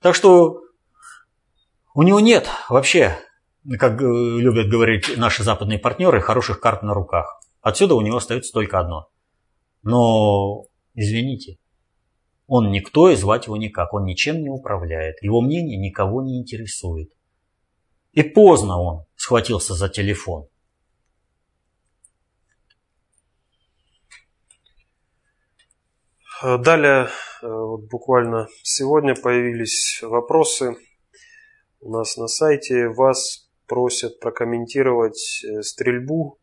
Так 0.00 0.14
что 0.14 0.60
у 1.94 2.02
него 2.04 2.20
нет 2.20 2.48
вообще, 2.70 3.18
как 3.78 4.00
любят 4.00 4.70
говорить 4.70 5.16
наши 5.18 5.42
западные 5.42 5.78
партнеры, 5.78 6.20
хороших 6.20 6.60
карт 6.60 6.82
на 6.82 6.94
руках. 6.94 7.40
Отсюда 7.60 7.96
у 7.96 8.00
него 8.00 8.16
остается 8.16 8.52
только 8.52 8.78
одно– 8.78 9.08
но, 9.82 10.64
извините, 10.94 11.58
он 12.46 12.70
никто 12.70 13.10
и 13.10 13.16
звать 13.16 13.46
его 13.46 13.56
никак, 13.56 13.94
он 13.94 14.04
ничем 14.04 14.42
не 14.42 14.50
управляет, 14.50 15.22
его 15.22 15.40
мнение 15.40 15.78
никого 15.78 16.22
не 16.22 16.38
интересует. 16.38 17.12
И 18.12 18.22
поздно 18.22 18.80
он 18.80 19.04
схватился 19.16 19.74
за 19.74 19.88
телефон. 19.88 20.46
Далее, 26.42 27.08
э, 27.40 27.46
вот 27.46 27.84
буквально 27.88 28.48
сегодня 28.64 29.14
появились 29.14 30.00
вопросы 30.02 30.76
у 31.80 31.90
нас 31.92 32.16
на 32.16 32.26
сайте. 32.26 32.88
Вас 32.88 33.48
просят 33.66 34.18
прокомментировать 34.18 35.44
э, 35.44 35.62
стрельбу 35.62 36.40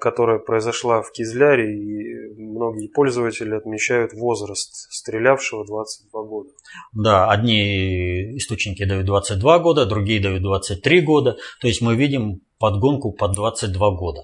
которая 0.00 0.38
произошла 0.38 1.02
в 1.02 1.12
Кизляре, 1.12 1.72
и 1.72 2.34
многие 2.36 2.88
пользователи 2.88 3.54
отмечают 3.54 4.12
возраст 4.12 4.74
стрелявшего 4.90 5.64
22 5.64 6.22
года. 6.24 6.50
Да, 6.92 7.30
одни 7.30 8.36
источники 8.36 8.84
дают 8.84 9.06
22 9.06 9.58
года, 9.60 9.86
другие 9.86 10.20
дают 10.20 10.42
23 10.42 11.00
года, 11.02 11.36
то 11.60 11.68
есть 11.68 11.80
мы 11.80 11.94
видим 11.94 12.40
подгонку 12.58 13.12
под 13.12 13.32
22 13.34 13.90
года. 13.92 14.22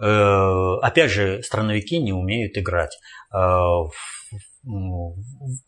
Э, 0.00 0.78
опять 0.82 1.10
же, 1.10 1.42
страновики 1.42 1.98
не 1.98 2.12
умеют 2.12 2.56
играть 2.56 2.96
э, 3.32 3.36
в 3.36 3.92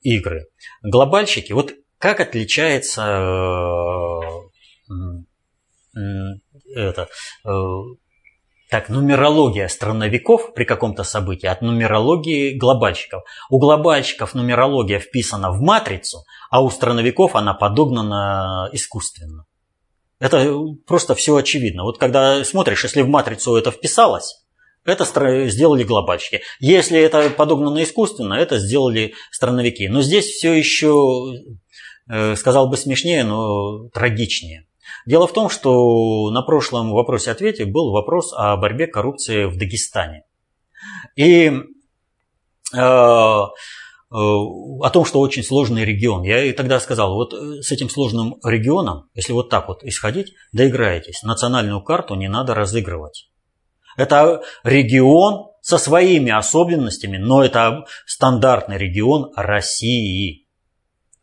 игры. 0.03 0.47
Глобальщики, 0.83 1.53
вот 1.53 1.75
как 1.99 2.21
отличается 2.21 3.03
это, 6.75 7.09
так, 8.71 8.89
нумерология 8.89 9.69
страновиков 9.69 10.53
при 10.55 10.65
каком-то 10.65 11.03
событии 11.03 11.47
от 11.47 11.63
нумерологии 11.63 12.57
глобальщиков. 12.57 13.23
У 13.51 13.59
глобальщиков 13.59 14.35
нумерология 14.35 14.99
вписана 14.99 15.51
в 15.51 15.61
матрицу, 15.61 16.25
а 16.51 16.63
у 16.63 16.71
страновиков 16.71 17.35
она 17.35 17.55
подогнана 17.55 18.69
искусственно. 18.73 19.47
Это 20.21 20.53
просто 20.87 21.15
все 21.15 21.37
очевидно. 21.37 21.85
Вот 21.85 21.99
когда 21.99 22.45
смотришь, 22.45 22.85
если 22.85 23.03
в 23.03 23.09
матрицу 23.09 23.57
это 23.57 23.71
вписалось, 23.71 24.45
это 24.85 25.49
сделали 25.49 25.85
глобальщики. 25.85 26.41
Если 26.61 26.99
это 26.99 27.31
подогнано 27.31 27.83
искусственно, 27.83 28.35
это 28.35 28.59
сделали 28.59 29.15
страновики. 29.31 29.89
Но 29.89 30.03
здесь 30.03 30.27
все 30.27 30.53
еще, 30.55 31.35
э, 32.11 32.37
сказал 32.37 32.69
бы 32.69 32.77
смешнее, 32.77 33.25
но 33.25 33.89
трагичнее. 33.91 34.67
Дело 35.07 35.27
в 35.27 35.33
том, 35.33 35.49
что 35.49 36.31
на 36.31 36.43
прошлом 36.43 36.93
вопросе-ответе 36.93 37.65
был 37.67 37.93
вопрос 37.93 38.33
о 38.33 38.57
борьбе 38.57 38.87
коррупции 38.87 39.45
в 39.45 39.57
Дагестане. 39.57 40.25
И 41.17 41.53
э, 42.75 43.43
Э, 44.11 44.15
о 44.17 44.89
том, 44.91 45.05
что 45.05 45.21
очень 45.21 45.45
сложный 45.45 45.85
регион. 45.85 46.23
Я 46.23 46.43
и 46.43 46.53
тогда 46.53 46.81
сказал, 46.81 47.15
вот 47.15 47.35
э, 47.35 47.61
с 47.61 47.71
этим 47.73 47.91
сложным 47.91 48.37
регионом, 48.43 49.11
если 49.13 49.35
вот 49.35 49.51
так 49.51 49.69
вот 49.69 49.85
исходить, 49.85 50.33
доиграетесь. 50.53 51.23
Национальную 51.23 51.83
карту 51.83 52.15
не 52.15 52.29
надо 52.29 52.55
разыгрывать. 52.55 53.29
Это 53.99 54.43
регион 54.65 55.51
со 55.61 55.77
своими 55.77 56.31
особенностями, 56.33 57.19
но 57.19 57.45
это 57.45 57.85
стандартный 58.07 58.79
регион 58.79 59.31
России. 59.37 60.48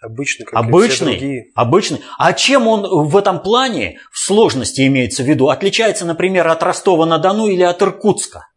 Обычный, 0.06 0.46
как 0.46 0.60
обычный, 0.60 1.14
и 1.14 1.18
все 1.18 1.20
другие. 1.20 1.46
обычный. 1.56 2.02
А 2.18 2.34
чем 2.34 2.68
он 2.68 3.08
в 3.08 3.18
этом 3.18 3.42
плане, 3.42 4.00
в 4.12 4.20
сложности 4.20 4.86
имеется 4.86 5.24
в 5.24 5.26
виду, 5.26 5.50
отличается, 5.50 6.06
например, 6.06 6.48
от 6.48 6.62
Ростова-на-Дону 6.62 7.48
или 7.48 7.64
от 7.64 7.82
Иркутска? 7.82 8.48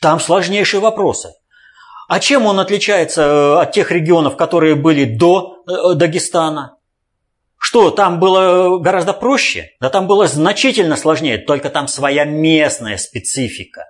Там 0.00 0.18
сложнейшие 0.18 0.80
вопросы. 0.80 1.34
А 2.08 2.20
чем 2.20 2.44
он 2.46 2.60
отличается 2.60 3.22
э, 3.22 3.62
от 3.62 3.72
тех 3.72 3.90
регионов, 3.90 4.36
которые 4.36 4.74
были 4.74 5.04
до 5.04 5.62
э, 5.66 5.94
Дагестана? 5.94 6.76
Что, 7.56 7.90
там 7.90 8.20
было 8.20 8.78
гораздо 8.78 9.14
проще? 9.14 9.70
Да 9.80 9.88
там 9.88 10.06
было 10.06 10.26
значительно 10.26 10.96
сложнее, 10.96 11.38
только 11.38 11.70
там 11.70 11.88
своя 11.88 12.24
местная 12.24 12.98
специфика. 12.98 13.86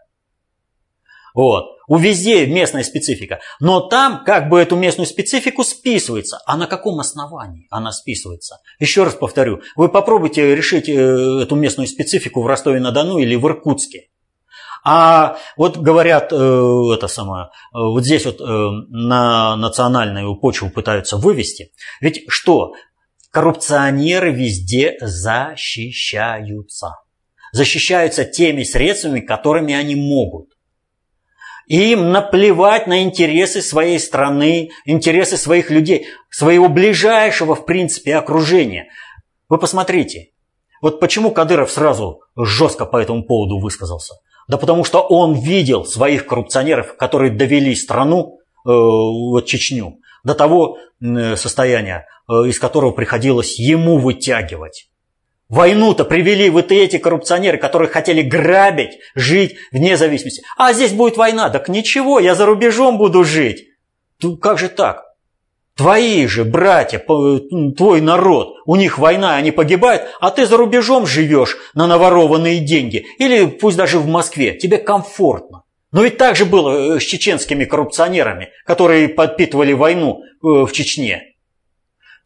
Вот. 1.34 1.73
У 1.86 1.98
везде 1.98 2.46
местная 2.46 2.82
специфика. 2.82 3.40
Но 3.60 3.80
там 3.80 4.24
как 4.24 4.48
бы 4.48 4.60
эту 4.60 4.76
местную 4.76 5.06
специфику 5.06 5.64
списывается. 5.64 6.40
А 6.46 6.56
на 6.56 6.66
каком 6.66 7.00
основании 7.00 7.66
она 7.70 7.92
списывается? 7.92 8.58
Еще 8.78 9.04
раз 9.04 9.14
повторю. 9.14 9.60
Вы 9.76 9.88
попробуйте 9.88 10.54
решить 10.54 10.88
э, 10.88 10.92
эту 10.92 11.56
местную 11.56 11.86
специфику 11.86 12.42
в 12.42 12.46
Ростове-на-Дону 12.46 13.18
или 13.18 13.34
в 13.36 13.46
Иркутске. 13.46 14.08
А 14.86 15.38
вот 15.56 15.76
говорят, 15.78 16.32
э, 16.32 16.36
это 16.36 17.08
самое, 17.08 17.46
э, 17.46 17.48
вот 17.72 18.04
здесь 18.04 18.24
вот 18.26 18.40
на 18.40 19.56
национальную 19.56 20.36
почву 20.36 20.70
пытаются 20.70 21.16
вывести. 21.16 21.72
Ведь 22.00 22.24
что? 22.28 22.72
Коррупционеры 23.30 24.32
везде 24.32 24.96
защищаются. 25.00 26.96
Защищаются 27.52 28.24
теми 28.24 28.62
средствами, 28.62 29.20
которыми 29.20 29.74
они 29.74 29.96
могут. 29.96 30.53
Им 31.66 32.12
наплевать 32.12 32.86
на 32.86 33.02
интересы 33.02 33.62
своей 33.62 33.98
страны, 33.98 34.70
интересы 34.84 35.36
своих 35.36 35.70
людей, 35.70 36.06
своего 36.30 36.68
ближайшего, 36.68 37.54
в 37.54 37.64
принципе, 37.64 38.16
окружения. 38.16 38.88
Вы 39.48 39.58
посмотрите, 39.58 40.30
вот 40.82 41.00
почему 41.00 41.30
Кадыров 41.30 41.70
сразу 41.70 42.20
жестко 42.36 42.84
по 42.84 42.98
этому 42.98 43.24
поводу 43.24 43.58
высказался. 43.58 44.14
Да 44.48 44.58
потому 44.58 44.84
что 44.84 45.00
он 45.00 45.34
видел 45.34 45.86
своих 45.86 46.26
коррупционеров, 46.26 46.96
которые 46.96 47.30
довели 47.30 47.74
страну, 47.74 48.38
э, 48.38 48.70
вот 48.70 49.46
Чечню, 49.46 49.98
до 50.22 50.34
того 50.34 50.76
э, 51.00 51.36
состояния, 51.36 52.06
э, 52.28 52.48
из 52.48 52.58
которого 52.58 52.90
приходилось 52.90 53.58
ему 53.58 53.98
вытягивать. 53.98 54.88
Войну-то 55.48 56.04
привели 56.04 56.48
вот 56.48 56.72
эти 56.72 56.98
коррупционеры, 56.98 57.58
которые 57.58 57.90
хотели 57.90 58.22
грабить, 58.22 58.98
жить 59.14 59.56
вне 59.72 59.96
зависимости. 59.96 60.42
А 60.56 60.72
здесь 60.72 60.92
будет 60.92 61.16
война. 61.16 61.50
Так 61.50 61.68
ничего, 61.68 62.18
я 62.18 62.34
за 62.34 62.46
рубежом 62.46 62.96
буду 62.96 63.24
жить. 63.24 63.66
Как 64.40 64.58
же 64.58 64.68
так? 64.68 65.04
Твои 65.76 66.26
же 66.28 66.44
братья, 66.44 67.00
твой 67.00 68.00
народ, 68.00 68.54
у 68.64 68.76
них 68.76 68.98
война, 68.98 69.34
они 69.34 69.50
погибают, 69.50 70.04
а 70.20 70.30
ты 70.30 70.46
за 70.46 70.56
рубежом 70.56 71.04
живешь 71.04 71.56
на 71.74 71.88
наворованные 71.88 72.60
деньги. 72.60 73.06
Или 73.18 73.46
пусть 73.46 73.76
даже 73.76 73.98
в 73.98 74.06
Москве, 74.06 74.54
тебе 74.54 74.78
комфортно. 74.78 75.64
Но 75.90 76.02
ведь 76.02 76.16
так 76.16 76.36
же 76.36 76.44
было 76.44 76.96
э, 76.96 77.00
с 77.00 77.02
чеченскими 77.02 77.64
коррупционерами, 77.64 78.50
которые 78.66 79.08
подпитывали 79.08 79.72
войну 79.72 80.22
э, 80.22 80.26
в 80.42 80.72
Чечне. 80.72 81.34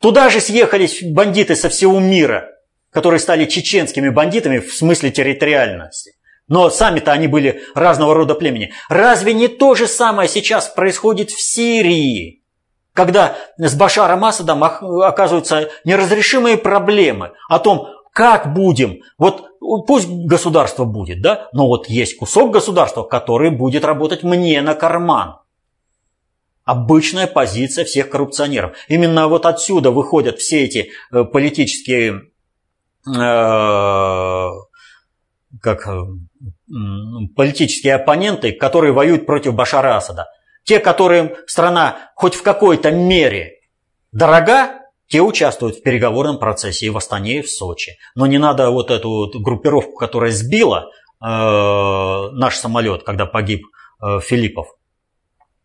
Туда 0.01 0.31
же 0.31 0.41
съехались 0.41 1.03
бандиты 1.03 1.55
со 1.55 1.69
всего 1.69 1.99
мира, 2.01 2.51
которые 2.91 3.21
стали 3.21 3.47
чеченскими 3.47 4.09
бандитами 4.09 4.59
в 4.59 4.73
смысле 4.75 5.11
территориальности. 5.11 6.13
Но 6.49 6.71
сами-то 6.71 7.13
они 7.13 7.27
были 7.27 7.63
разного 7.75 8.15
рода 8.15 8.35
племени. 8.35 8.73
Разве 8.89 9.35
не 9.35 9.49
то 9.49 9.75
же 9.75 9.87
самое 9.87 10.29
сейчас 10.29 10.69
происходит 10.69 11.31
в 11.31 11.41
Сирии? 11.41 12.39
когда 12.99 13.37
с 13.59 13.77
Башаром 13.77 14.25
Асадом 14.25 14.65
оказываются 14.65 15.71
неразрешимые 15.85 16.57
проблемы 16.57 17.31
о 17.49 17.61
том, 17.61 17.87
как 18.13 18.53
будем, 18.53 19.03
вот 19.19 19.45
пусть 19.87 20.09
государство 20.09 20.85
будет, 20.85 21.23
да, 21.23 21.49
но 21.53 21.69
вот 21.69 21.89
есть 21.89 22.17
кусок 22.17 22.51
государства, 22.51 23.05
который 23.05 23.51
будет 23.51 23.85
работать 23.85 24.25
мне 24.25 24.61
на 24.63 24.75
карман. 24.75 25.37
Обычная 26.65 27.29
позиция 27.29 27.85
всех 27.85 28.11
коррупционеров. 28.11 28.77
Именно 28.89 29.29
вот 29.29 29.47
отсюда 29.47 29.93
выходят 29.93 30.41
все 30.41 30.65
эти 30.65 30.91
э, 31.13 31.23
политические, 31.23 32.33
как, 35.61 35.87
э, 35.87 36.03
политические 37.35 37.95
оппоненты, 37.95 38.53
которые 38.53 38.93
воюют 38.93 39.27
против 39.27 39.55
Башара 39.55 39.97
Асада. 39.97 40.27
Те, 40.65 40.81
которым 40.81 41.33
страна 41.47 42.11
хоть 42.15 42.35
в 42.35 42.43
какой-то 42.43 42.91
мере 42.91 43.61
дорога, 44.13 44.81
те 45.09 45.23
участвуют 45.23 45.77
в 45.77 45.83
переговорном 45.83 46.39
процессе 46.39 46.87
и 46.87 46.91
в 46.91 46.97
Астане, 46.97 47.39
и 47.39 47.43
в 47.43 47.51
Сочи. 47.51 47.93
Но 48.15 48.27
не 48.27 48.39
надо 48.39 48.71
вот 48.71 48.91
эту 48.91 49.09
вот 49.09 49.37
группировку, 49.37 49.95
которая 49.95 50.31
сбила 50.31 50.91
э, 51.23 51.25
наш 51.25 52.57
самолет, 52.57 53.05
когда 53.05 53.25
погиб 53.25 53.63
э, 54.03 54.21
Филиппов, 54.21 54.69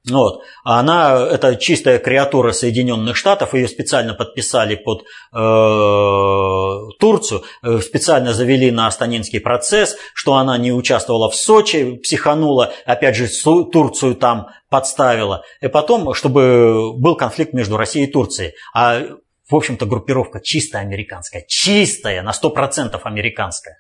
вот. 0.09 0.41
Она, 0.65 1.17
это 1.31 1.55
чистая 1.55 1.97
креатура 1.97 2.51
Соединенных 2.51 3.15
Штатов, 3.15 3.53
ее 3.53 3.69
специально 3.69 4.13
подписали 4.13 4.75
под 4.75 5.03
э, 5.03 6.97
Турцию, 6.99 7.43
э, 7.61 7.79
специально 7.79 8.33
завели 8.33 8.69
на 8.69 8.87
Астанинский 8.87 9.39
процесс, 9.39 9.95
что 10.13 10.33
она 10.33 10.57
не 10.57 10.73
участвовала 10.73 11.29
в 11.29 11.35
Сочи, 11.35 11.95
психанула, 12.03 12.73
опять 12.85 13.15
же, 13.15 13.27
Турцию 13.71 14.15
там 14.15 14.47
подставила. 14.69 15.43
И 15.61 15.69
потом, 15.69 16.13
чтобы 16.13 16.91
был 16.97 17.15
конфликт 17.15 17.53
между 17.53 17.77
Россией 17.77 18.07
и 18.07 18.11
Турцией. 18.11 18.55
А, 18.75 19.03
в 19.49 19.55
общем-то, 19.55 19.85
группировка 19.85 20.41
чистая 20.41 20.81
американская, 20.81 21.45
чистая, 21.47 22.23
на 22.23 22.31
100% 22.31 22.99
американская. 23.03 23.77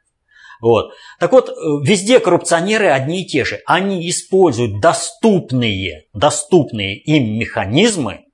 Вот. 0.63 0.93
Так 1.19 1.33
вот, 1.33 1.49
э, 1.49 1.53
везде 1.83 2.21
коррупционеры 2.21 2.87
одни 2.87 3.23
и 3.23 3.27
те 3.27 3.43
же. 3.43 3.59
Они 3.65 4.09
используют 4.09 4.79
доступные, 4.79 6.05
доступные 6.13 6.97
им 6.97 7.37
механизмы 7.37 8.27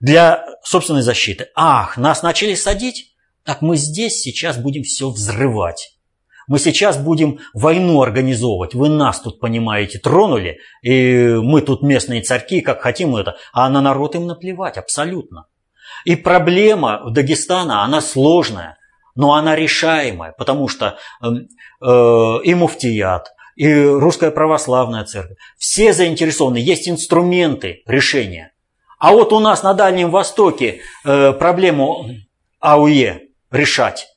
для 0.00 0.46
собственной 0.62 1.02
защиты. 1.02 1.48
Ах, 1.54 1.98
нас 1.98 2.22
начали 2.22 2.54
садить? 2.54 3.14
Так 3.44 3.60
мы 3.60 3.76
здесь 3.76 4.22
сейчас 4.22 4.56
будем 4.56 4.84
все 4.84 5.10
взрывать. 5.10 5.98
Мы 6.48 6.58
сейчас 6.58 6.96
будем 6.96 7.40
войну 7.52 8.00
организовывать. 8.00 8.72
Вы 8.72 8.88
нас 8.88 9.20
тут, 9.20 9.38
понимаете, 9.38 9.98
тронули, 9.98 10.60
и 10.80 11.36
мы 11.42 11.60
тут 11.60 11.82
местные 11.82 12.22
царьки, 12.22 12.62
как 12.62 12.80
хотим 12.80 13.16
это. 13.16 13.36
А 13.52 13.68
на 13.68 13.82
народ 13.82 14.14
им 14.14 14.26
наплевать, 14.26 14.78
абсолютно. 14.78 15.44
И 16.06 16.16
проблема 16.16 17.02
Дагестана, 17.10 17.84
она 17.84 18.00
сложная 18.00 18.78
но 19.14 19.34
она 19.34 19.56
решаемая, 19.56 20.32
потому 20.36 20.68
что 20.68 20.98
эм, 21.22 21.48
э, 21.80 22.38
и 22.44 22.54
муфтият, 22.54 23.32
и 23.56 23.72
русская 23.84 24.30
православная 24.30 25.04
церковь, 25.04 25.36
все 25.56 25.92
заинтересованы, 25.92 26.58
есть 26.58 26.88
инструменты 26.88 27.82
решения. 27.86 28.52
А 28.98 29.12
вот 29.12 29.32
у 29.32 29.40
нас 29.40 29.62
на 29.62 29.74
Дальнем 29.74 30.10
Востоке 30.10 30.80
э, 31.04 31.32
проблему 31.32 32.08
АУЕ 32.60 33.22
решать. 33.50 34.08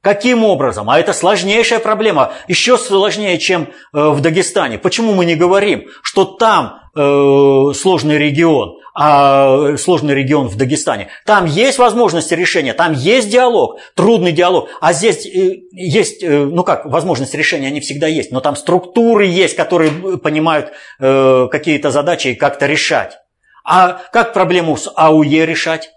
Каким 0.00 0.44
образом? 0.44 0.90
А 0.90 0.98
это 0.98 1.14
сложнейшая 1.14 1.78
проблема, 1.78 2.34
еще 2.46 2.76
сложнее, 2.76 3.38
чем 3.38 3.62
э, 3.64 3.68
в 3.92 4.20
Дагестане. 4.20 4.78
Почему 4.78 5.14
мы 5.14 5.24
не 5.24 5.34
говорим, 5.34 5.86
что 6.02 6.24
там 6.24 6.83
сложный 6.94 8.18
регион, 8.18 8.78
а 8.94 9.76
сложный 9.76 10.14
регион 10.14 10.46
в 10.48 10.56
Дагестане. 10.56 11.08
Там 11.26 11.46
есть 11.46 11.78
возможности 11.78 12.34
решения, 12.34 12.74
там 12.74 12.92
есть 12.92 13.28
диалог, 13.28 13.80
трудный 13.96 14.30
диалог, 14.30 14.68
а 14.80 14.92
здесь 14.92 15.26
э, 15.26 15.62
есть, 15.72 16.22
э, 16.22 16.44
ну 16.44 16.62
как, 16.62 16.86
возможность 16.86 17.34
решения, 17.34 17.66
они 17.66 17.80
всегда 17.80 18.06
есть, 18.06 18.30
но 18.30 18.40
там 18.40 18.54
структуры 18.54 19.26
есть, 19.26 19.56
которые 19.56 19.90
э, 19.90 20.16
понимают 20.18 20.72
какие-то 20.98 21.90
задачи 21.90 22.28
и 22.28 22.34
как-то 22.34 22.66
решать. 22.66 23.18
А 23.64 24.00
как 24.12 24.32
проблему 24.32 24.76
с 24.76 24.90
АУЕ 24.94 25.44
решать? 25.44 25.90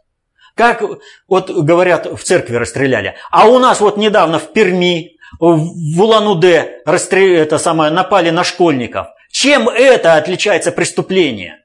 Как 0.56 0.82
вот 1.28 1.52
говорят, 1.52 2.08
в 2.08 2.24
церкви 2.24 2.56
расстреляли. 2.56 3.16
А 3.30 3.48
у 3.48 3.60
нас 3.60 3.80
вот 3.80 3.98
недавно 3.98 4.40
в 4.40 4.54
Перми, 4.54 5.18
в 5.40 6.02
Улан-Удэ 6.02 6.82
это 6.86 7.58
самое, 7.60 7.92
напали 7.92 8.32
на 8.32 8.44
школьников. 8.44 9.08
Чем 9.40 9.70
это 9.70 10.16
отличается 10.16 10.72
преступление? 10.72 11.64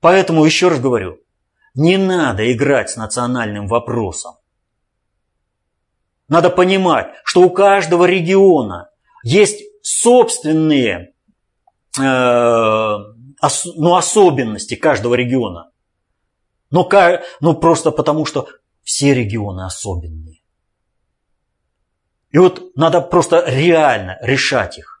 Поэтому 0.00 0.44
еще 0.44 0.68
раз 0.68 0.78
говорю, 0.78 1.20
не 1.72 1.96
надо 1.96 2.52
играть 2.52 2.90
с 2.90 2.96
национальным 2.96 3.66
вопросом. 3.66 4.34
надо 6.28 6.50
понимать, 6.50 7.14
что 7.24 7.40
у 7.40 7.48
каждого 7.48 8.04
региона 8.04 8.90
есть 9.24 9.62
собственные 9.80 11.14
э, 11.98 12.02
ос, 12.02 13.64
ну, 13.74 13.94
особенности 13.94 14.74
каждого 14.74 15.14
региона. 15.14 15.70
Но, 16.70 16.86
ну, 17.40 17.54
просто 17.54 17.90
потому, 17.90 18.26
что 18.26 18.48
все 18.82 19.14
регионы 19.14 19.64
особенные. 19.64 20.42
И 22.32 22.36
вот 22.36 22.76
надо 22.76 23.00
просто 23.00 23.44
реально 23.46 24.18
решать 24.20 24.76
их, 24.76 24.99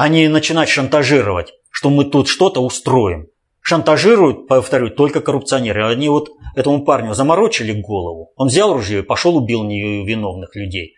а 0.00 0.08
не 0.08 0.28
начинать 0.28 0.70
шантажировать, 0.70 1.52
что 1.70 1.90
мы 1.90 2.06
тут 2.06 2.26
что-то 2.26 2.62
устроим. 2.64 3.26
Шантажируют, 3.60 4.48
повторю, 4.48 4.88
только 4.88 5.20
коррупционеры. 5.20 5.86
Они 5.86 6.08
вот 6.08 6.30
этому 6.56 6.86
парню 6.86 7.12
заморочили 7.12 7.78
голову. 7.78 8.32
Он 8.36 8.48
взял 8.48 8.72
ружье 8.72 9.00
и 9.00 9.02
пошел 9.02 9.36
убил 9.36 9.62
невиновных 9.62 10.56
людей. 10.56 10.94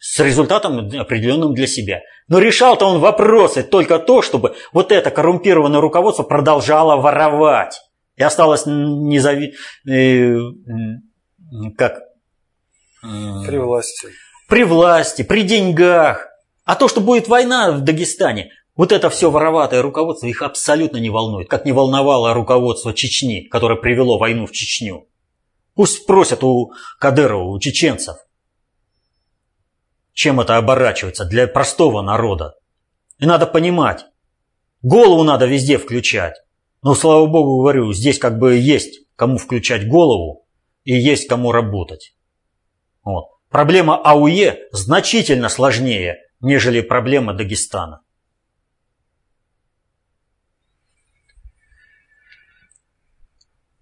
С 0.00 0.18
результатом 0.18 0.90
определенным 0.98 1.54
для 1.54 1.68
себя. 1.68 2.00
Но 2.26 2.40
решал-то 2.40 2.86
он 2.86 2.98
вопросы 2.98 3.62
только 3.62 4.00
то, 4.00 4.20
чтобы 4.20 4.56
вот 4.72 4.90
это 4.90 5.12
коррумпированное 5.12 5.80
руководство 5.80 6.24
продолжало 6.24 6.96
воровать. 6.96 7.80
И 8.16 8.24
осталось 8.24 8.64
незави... 8.66 9.54
Э, 9.88 10.34
как... 11.78 12.00
При 13.00 13.58
власти. 13.58 14.08
При 14.48 14.64
власти, 14.64 15.22
при 15.22 15.42
деньгах. 15.42 16.29
А 16.70 16.76
то, 16.76 16.86
что 16.86 17.00
будет 17.00 17.26
война 17.26 17.72
в 17.72 17.80
Дагестане, 17.80 18.52
вот 18.76 18.92
это 18.92 19.10
все 19.10 19.28
вороватое 19.28 19.82
руководство 19.82 20.28
их 20.28 20.40
абсолютно 20.40 20.98
не 20.98 21.10
волнует, 21.10 21.48
как 21.48 21.64
не 21.64 21.72
волновало 21.72 22.32
руководство 22.32 22.94
Чечни, 22.94 23.40
которое 23.48 23.74
привело 23.74 24.18
войну 24.18 24.46
в 24.46 24.52
Чечню. 24.52 25.08
Пусть 25.74 26.04
спросят 26.04 26.44
у 26.44 26.70
Кадырова, 27.00 27.42
у 27.42 27.58
чеченцев, 27.58 28.18
чем 30.12 30.38
это 30.38 30.58
оборачивается 30.58 31.24
для 31.24 31.48
простого 31.48 32.02
народа. 32.02 32.54
И 33.18 33.26
надо 33.26 33.48
понимать, 33.48 34.06
голову 34.80 35.24
надо 35.24 35.46
везде 35.46 35.76
включать. 35.76 36.36
Но, 36.82 36.94
слава 36.94 37.26
богу, 37.26 37.62
говорю, 37.62 37.92
здесь 37.92 38.20
как 38.20 38.38
бы 38.38 38.54
есть 38.54 39.00
кому 39.16 39.38
включать 39.38 39.88
голову 39.88 40.46
и 40.84 40.94
есть 40.94 41.26
кому 41.26 41.50
работать. 41.50 42.14
Вот. 43.02 43.24
Проблема 43.48 43.96
АУЕ 43.96 44.68
значительно 44.70 45.48
сложнее, 45.48 46.29
нежели 46.40 46.80
проблема 46.80 47.34
Дагестана. 47.34 48.02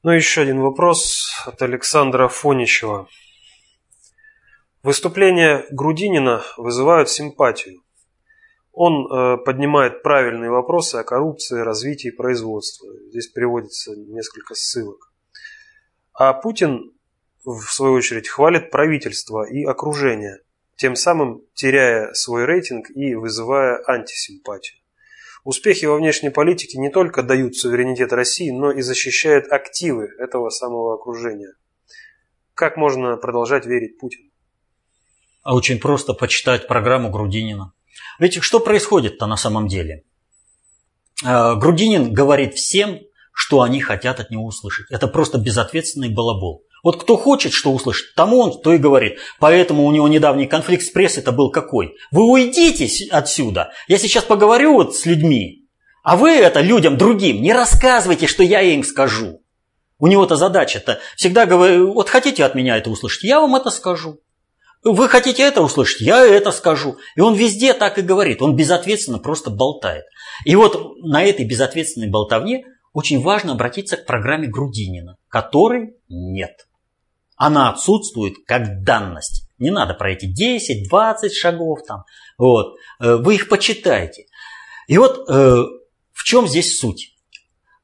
Ну, 0.03 0.13
еще 0.13 0.43
один 0.43 0.61
вопрос 0.61 1.31
от 1.45 1.61
Александра 1.61 2.29
Фоничева. 2.29 3.09
Выступления 4.83 5.67
Грудинина 5.71 6.43
вызывают 6.57 7.11
симпатию. 7.11 7.83
Он 8.73 9.07
э, 9.07 9.39
поднимает 9.39 10.03
правильные 10.03 10.51
вопросы 10.51 10.97
о 10.97 11.05
коррупции, 11.05 11.61
развитии 11.61 12.11
производства. 12.11 12.89
Здесь 13.09 13.27
приводится 13.27 13.97
несколько 13.97 14.55
ссылок. 14.55 15.13
А 16.13 16.33
Путин, 16.33 16.93
в 17.45 17.63
свою 17.65 17.95
очередь, 17.95 18.29
хвалит 18.29 18.71
правительство 18.71 19.45
и 19.45 19.65
окружение, 19.65 20.39
тем 20.79 20.95
самым 20.95 21.43
теряя 21.55 22.13
свой 22.15 22.45
рейтинг 22.45 22.89
и 22.95 23.15
вызывая 23.17 23.83
антисимпатию. 23.87 24.79
Успехи 25.45 25.87
во 25.87 25.97
внешней 25.97 26.31
политике 26.31 26.79
не 26.79 26.89
только 26.89 27.23
дают 27.23 27.57
суверенитет 27.57 28.13
России, 28.13 28.51
но 28.51 28.71
и 28.71 28.81
защищают 28.81 29.51
активы 29.51 30.09
этого 30.19 30.51
самого 30.51 30.95
окружения. 30.95 31.53
Как 32.55 32.77
можно 32.77 33.17
продолжать 33.17 33.67
верить 33.67 33.99
Путину? 33.99 34.31
А 35.43 35.55
очень 35.55 35.81
просто 35.81 36.15
почитать 36.15 36.69
программу 36.69 37.11
Грудинина. 37.11 37.73
Ведь 38.19 38.43
что 38.43 38.61
происходит-то 38.61 39.27
на 39.27 39.37
самом 39.37 39.67
деле? 39.67 40.05
А, 41.25 41.57
Грудинин 41.57 42.13
говорит 42.13 42.55
всем, 42.55 43.01
что 43.33 43.63
они 43.63 43.81
хотят 43.81 44.21
от 44.21 44.31
него 44.31 44.45
услышать. 44.45 44.87
Это 44.91 45.09
просто 45.09 45.39
безответственный 45.39 46.13
балабол. 46.13 46.65
Вот 46.83 47.01
кто 47.03 47.17
хочет 47.17 47.53
что 47.53 47.73
услышать, 47.73 48.15
тому 48.15 48.39
он 48.39 48.61
то 48.61 48.73
и 48.73 48.79
говорит. 48.79 49.19
Поэтому 49.41 49.85
у 49.85 49.91
него 49.91 50.09
недавний 50.09 50.47
конфликт 50.47 50.85
с 50.85 50.91
прессой 50.91 51.23
это 51.23 51.33
был 51.33 51.51
какой? 51.51 51.95
Вы 52.11 52.31
уйдите 52.31 52.89
отсюда. 53.11 53.73
Я 53.89 53.99
сейчас 53.99 54.25
поговорю 54.25 54.75
вот 54.75 54.95
с 54.95 55.07
людьми. 55.07 55.65
А 56.03 56.17
вы 56.17 56.31
это 56.31 56.61
людям 56.61 56.97
другим 56.97 57.43
не 57.43 57.53
рассказывайте, 57.53 58.27
что 58.27 58.43
я 58.43 58.63
им 58.63 58.85
скажу. 58.85 59.43
У 59.99 60.07
него-то 60.07 60.37
задача-то 60.37 61.01
всегда 61.17 61.45
говорю, 61.45 61.93
вот 61.93 62.09
хотите 62.09 62.45
от 62.45 62.55
меня 62.55 62.77
это 62.77 62.89
услышать, 62.89 63.25
я 63.25 63.41
вам 63.41 63.57
это 63.57 63.71
скажу. 63.71 64.21
Вы 64.85 65.09
хотите 65.09 65.43
это 65.43 65.61
услышать, 65.61 66.01
я 66.01 66.25
это 66.25 66.53
скажу. 66.53 66.99
И 67.17 67.21
он 67.21 67.35
везде 67.35 67.75
так 67.75 67.99
и 67.99 68.03
говорит, 68.03 68.41
он 68.41 68.55
безответственно 68.55 69.19
просто 69.19 69.51
болтает. 69.51 70.05
И 70.45 70.55
вот 70.55 70.99
на 71.03 71.25
этой 71.25 71.45
безответственной 71.45 72.09
болтовне 72.09 72.65
очень 72.93 73.21
важно 73.21 73.53
обратиться 73.53 73.97
к 73.97 74.07
программе 74.07 74.47
Грудинина, 74.47 75.17
которой 75.29 75.97
нет. 76.09 76.68
Она 77.39 77.71
отсутствует 77.71 78.35
как 78.47 78.83
данность. 78.83 79.49
Не 79.59 79.71
надо 79.71 79.95
про 79.95 80.13
эти 80.13 80.27
10-20 80.27 81.31
шагов 81.31 81.81
там. 81.87 82.05
Вот. 82.37 82.75
Э, 83.01 83.17
вы 83.17 83.37
их 83.37 83.49
почитайте. 83.49 84.27
И 84.89 84.99
вот 84.99 85.29
э, 85.31 85.65
в 86.13 86.25
чем 86.25 86.47
здесь 86.47 86.79
суть? 86.79 87.15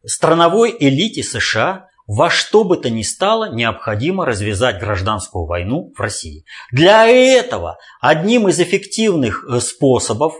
Страновой 0.05 0.77
элите 0.79 1.23
США 1.23 1.87
во 2.07 2.29
что 2.29 2.65
бы 2.65 2.77
то 2.77 2.91
ни 2.91 3.03
стало 3.03 3.51
необходимо 3.55 4.27
развязать 4.27 4.79
гражданскую 4.79 5.47
войну 5.47 5.93
в 5.97 6.01
России. 6.01 6.45
Для 6.71 7.07
этого 7.07 7.79
одним 8.01 8.49
из 8.49 8.61
эффективных 8.61 9.45
э, 9.49 9.61
способов 9.61 10.35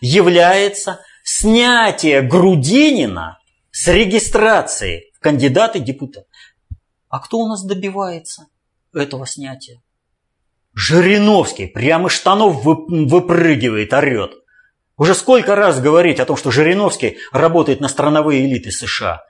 является 0.00 1.00
снятие 1.22 2.22
Грудинина 2.22 3.38
с 3.70 3.86
регистрации 3.88 5.12
в 5.16 5.20
кандидаты 5.20 5.80
депутата. 5.80 6.26
А 7.08 7.20
кто 7.20 7.38
у 7.38 7.48
нас 7.48 7.64
добивается 7.64 8.46
этого 8.92 9.26
снятия? 9.26 9.82
Жириновский 10.74 11.66
прямо 11.66 12.08
штанов 12.08 12.62
выпрыгивает, 12.64 13.92
орет. 13.92 14.32
Уже 14.96 15.14
сколько 15.14 15.54
раз 15.54 15.80
говорить 15.80 16.20
о 16.20 16.26
том, 16.26 16.36
что 16.36 16.50
Жириновский 16.50 17.18
работает 17.32 17.80
на 17.80 17.88
страновые 17.88 18.44
элиты 18.44 18.70
США. 18.70 19.22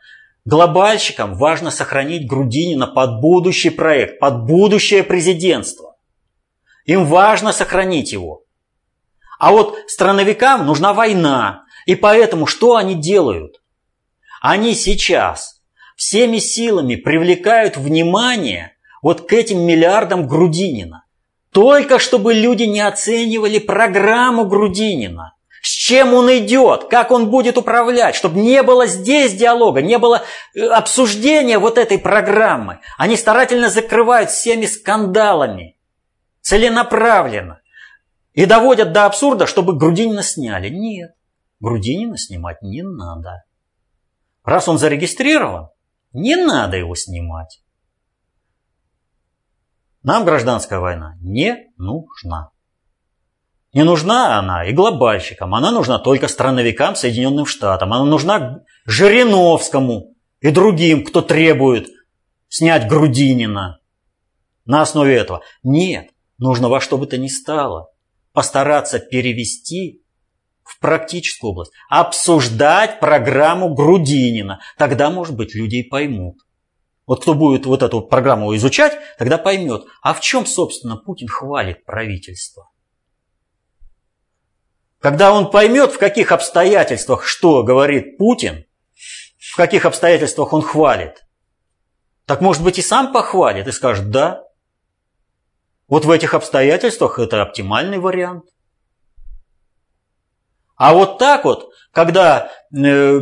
Глобальщикам 0.45 1.35
важно 1.35 1.71
сохранить 1.71 2.27
Грудинина 2.29 2.87
под 2.87 3.21
будущий 3.21 3.71
проект, 3.71 4.19
под 4.19 4.47
будущее 4.47 5.03
президентство. 5.03 5.97
Им 6.87 7.05
важно 7.05 7.53
сохранить 7.53 8.13
его. 8.13 8.45
А 9.39 9.53
вот 9.53 9.77
страновикам 9.87 10.67
нужна 10.67 10.93
война. 10.95 11.65
И 11.87 11.95
поэтому 11.95 12.47
что 12.47 12.77
они 12.77 12.95
делают? 12.95 13.61
Они 14.41 14.75
сейчас 14.75 15.58
всеми 15.99 16.39
силами 16.39 16.95
привлекают 16.95 17.77
внимание 17.77 18.73
вот 19.03 19.29
к 19.29 19.33
этим 19.33 19.61
миллиардам 19.67 20.29
Грудинина. 20.29 21.05
Только 21.53 21.99
чтобы 21.99 22.35
люди 22.35 22.63
не 22.63 22.81
оценивали 22.81 23.59
программу 23.59 24.47
Грудинина. 24.47 25.35
С 25.61 25.71
чем 25.71 26.15
он 26.15 26.31
идет, 26.31 26.85
как 26.85 27.11
он 27.11 27.31
будет 27.31 27.59
управлять, 27.59 28.15
чтобы 28.15 28.39
не 28.39 28.63
было 28.63 28.87
здесь 28.87 29.35
диалога, 29.35 29.83
не 29.83 29.99
было 29.99 30.23
э, 30.55 30.61
обсуждения 30.69 31.59
вот 31.59 31.79
этой 31.79 31.99
программы. 31.99 32.79
Они 32.97 33.17
старательно 33.17 33.69
закрывают 33.69 34.31
всеми 34.31 34.67
скандалами, 34.67 35.77
целенаправленно. 36.43 37.61
И 38.35 38.47
доводят 38.47 38.93
до 38.93 39.05
абсурда, 39.05 39.49
чтобы 39.49 39.77
Грудинина 39.77 40.23
сняли. 40.23 40.69
Нет, 40.69 41.11
Грудинина 41.59 42.17
снимать 42.17 42.63
не 42.63 42.83
надо. 42.83 43.43
Раз 44.45 44.69
он 44.69 44.79
зарегистрирован, 44.79 45.71
не 46.13 46.37
надо 46.37 46.77
его 46.77 46.95
снимать. 46.95 47.63
Нам 50.03 50.25
гражданская 50.25 50.79
война 50.79 51.17
не 51.21 51.71
нужна. 51.77 52.51
Не 53.75 53.85
нужна 53.85 54.39
она 54.39 54.65
и 54.65 54.73
глобальщикам, 54.73 55.55
она 55.55 55.71
нужна 55.71 55.99
только 55.99 56.29
страновикам 56.29 56.95
Соединенным 56.97 57.45
Штатам, 57.45 57.93
она 57.93 58.05
нужна 58.05 58.63
Жириновскому 58.87 60.15
и 60.41 60.51
другим, 60.51 61.05
кто 61.05 61.21
требует 61.21 61.89
снять 62.49 62.89
Грудинина 62.89 63.81
на 64.65 64.83
основе 64.83 65.15
этого. 65.15 65.43
Нет, 65.63 66.11
нужно 66.39 66.69
во 66.69 66.81
что 66.81 66.97
бы 66.97 67.07
то 67.07 67.19
ни 67.19 67.29
стало 67.29 67.91
постараться 68.33 68.99
перевести 68.99 70.03
в 70.69 70.79
практическую 70.81 71.53
область, 71.53 71.73
обсуждать 71.89 73.01
программу 73.01 73.73
Грудинина. 73.73 74.61
Тогда, 74.77 75.11
может 75.11 75.35
быть, 75.35 75.55
люди 75.55 75.77
и 75.77 75.89
поймут. 75.89 76.37
Вот 77.07 77.23
кто 77.23 77.33
будет 77.33 77.65
вот 77.65 77.83
эту 77.83 78.03
программу 78.03 78.55
изучать, 78.57 78.99
тогда 79.19 79.39
поймет, 79.39 79.85
а 80.03 80.13
в 80.13 80.21
чем, 80.21 80.45
собственно, 80.45 80.97
Путин 80.97 81.27
хвалит 81.27 81.87
правительство. 81.87 82.71
Когда 85.01 85.33
он 85.33 85.51
поймет, 85.51 85.93
в 85.93 85.99
каких 85.99 86.33
обстоятельствах 86.33 87.25
что 87.25 87.63
говорит 87.63 88.19
Путин, 88.19 88.67
в 89.39 89.57
каких 89.57 89.87
обстоятельствах 89.87 90.53
он 90.53 90.61
хвалит, 90.61 91.25
так 92.27 92.43
может 92.43 92.63
быть 92.63 92.79
и 92.79 92.83
сам 92.83 93.11
похвалит 93.13 93.67
и 93.67 93.73
скажет 93.73 94.11
«да». 94.11 94.45
Вот 95.87 96.05
в 96.05 96.11
этих 96.11 96.35
обстоятельствах 96.35 97.19
это 97.19 97.41
оптимальный 97.41 97.99
вариант. 97.99 98.45
А 100.79 100.95
вот 100.95 101.19
так 101.19 101.45
вот, 101.45 101.71
когда, 101.93 102.51
э, 102.73 103.21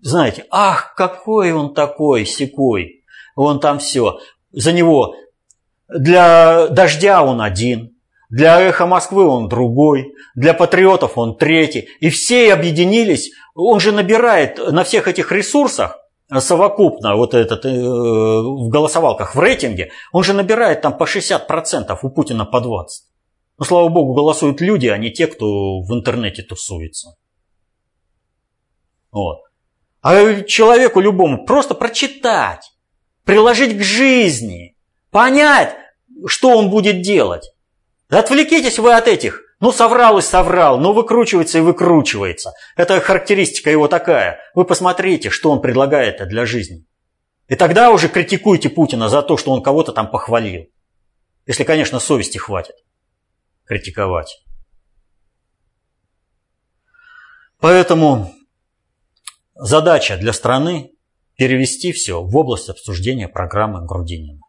знаете, 0.00 0.46
ах, 0.50 0.94
какой 0.96 1.52
он 1.52 1.74
такой, 1.74 2.24
секой, 2.24 3.04
он 3.36 3.60
там 3.60 3.78
все, 3.78 4.18
за 4.50 4.72
него, 4.72 5.14
для 5.88 6.68
дождя 6.68 7.22
он 7.22 7.42
один, 7.42 7.94
для 8.30 8.60
эхо 8.60 8.86
Москвы 8.86 9.26
он 9.26 9.48
другой, 9.48 10.14
для 10.34 10.54
патриотов 10.54 11.18
он 11.18 11.36
третий, 11.36 11.88
и 12.00 12.08
все 12.08 12.54
объединились, 12.54 13.32
он 13.54 13.78
же 13.78 13.92
набирает 13.92 14.58
на 14.72 14.82
всех 14.82 15.08
этих 15.08 15.32
ресурсах, 15.32 15.98
совокупно 16.38 17.16
вот 17.16 17.34
этот 17.34 17.66
э, 17.66 17.68
в 17.70 18.68
голосовалках, 18.68 19.34
в 19.34 19.40
рейтинге, 19.40 19.90
он 20.12 20.24
же 20.24 20.32
набирает 20.32 20.80
там 20.80 20.96
по 20.96 21.04
60%, 21.04 21.98
у 22.02 22.10
Путина 22.10 22.46
по 22.46 22.58
20%. 22.58 23.09
Но, 23.60 23.66
слава 23.66 23.90
богу, 23.90 24.14
голосуют 24.14 24.62
люди, 24.62 24.86
а 24.86 24.96
не 24.96 25.12
те, 25.12 25.26
кто 25.26 25.82
в 25.82 25.92
интернете 25.92 26.42
тусуется. 26.42 27.10
Вот. 29.12 29.42
А 30.00 30.42
человеку 30.44 30.98
любому 31.00 31.44
просто 31.44 31.74
прочитать, 31.74 32.72
приложить 33.24 33.76
к 33.76 33.82
жизни, 33.82 34.76
понять, 35.10 35.76
что 36.24 36.56
он 36.56 36.70
будет 36.70 37.02
делать. 37.02 37.50
Отвлекитесь 38.08 38.78
вы 38.78 38.94
от 38.94 39.06
этих 39.08 39.42
ну, 39.60 39.72
соврал 39.72 40.16
и 40.16 40.22
соврал, 40.22 40.80
ну, 40.80 40.94
выкручивается 40.94 41.58
и 41.58 41.60
выкручивается. 41.60 42.52
Это 42.76 42.98
характеристика 42.98 43.70
его 43.70 43.88
такая. 43.88 44.40
Вы 44.54 44.64
посмотрите, 44.64 45.28
что 45.28 45.50
он 45.50 45.60
предлагает 45.60 46.26
для 46.26 46.46
жизни. 46.46 46.86
И 47.48 47.56
тогда 47.56 47.90
уже 47.90 48.08
критикуйте 48.08 48.70
Путина 48.70 49.10
за 49.10 49.20
то, 49.20 49.36
что 49.36 49.50
он 49.52 49.62
кого-то 49.62 49.92
там 49.92 50.10
похвалил. 50.10 50.64
Если, 51.44 51.64
конечно, 51.64 52.00
совести 52.00 52.38
хватит 52.38 52.76
критиковать. 53.70 54.42
Поэтому 57.60 58.34
задача 59.54 60.16
для 60.16 60.32
страны 60.32 60.90
перевести 61.36 61.92
все 61.92 62.20
в 62.20 62.36
область 62.36 62.68
обсуждения 62.68 63.28
программы 63.28 63.86
Грудинина. 63.86 64.40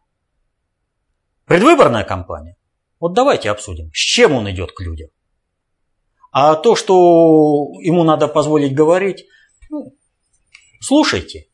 Предвыборная 1.44 2.02
кампания 2.02 2.56
вот 2.98 3.12
давайте 3.12 3.50
обсудим, 3.50 3.92
с 3.92 3.98
чем 3.98 4.32
он 4.32 4.50
идет 4.50 4.72
к 4.72 4.80
людям. 4.80 5.10
А 6.32 6.56
то, 6.56 6.74
что 6.74 7.68
ему 7.80 8.02
надо 8.02 8.26
позволить 8.26 8.74
говорить, 8.74 9.24
ну, 9.70 9.94
слушайте. 10.80 11.46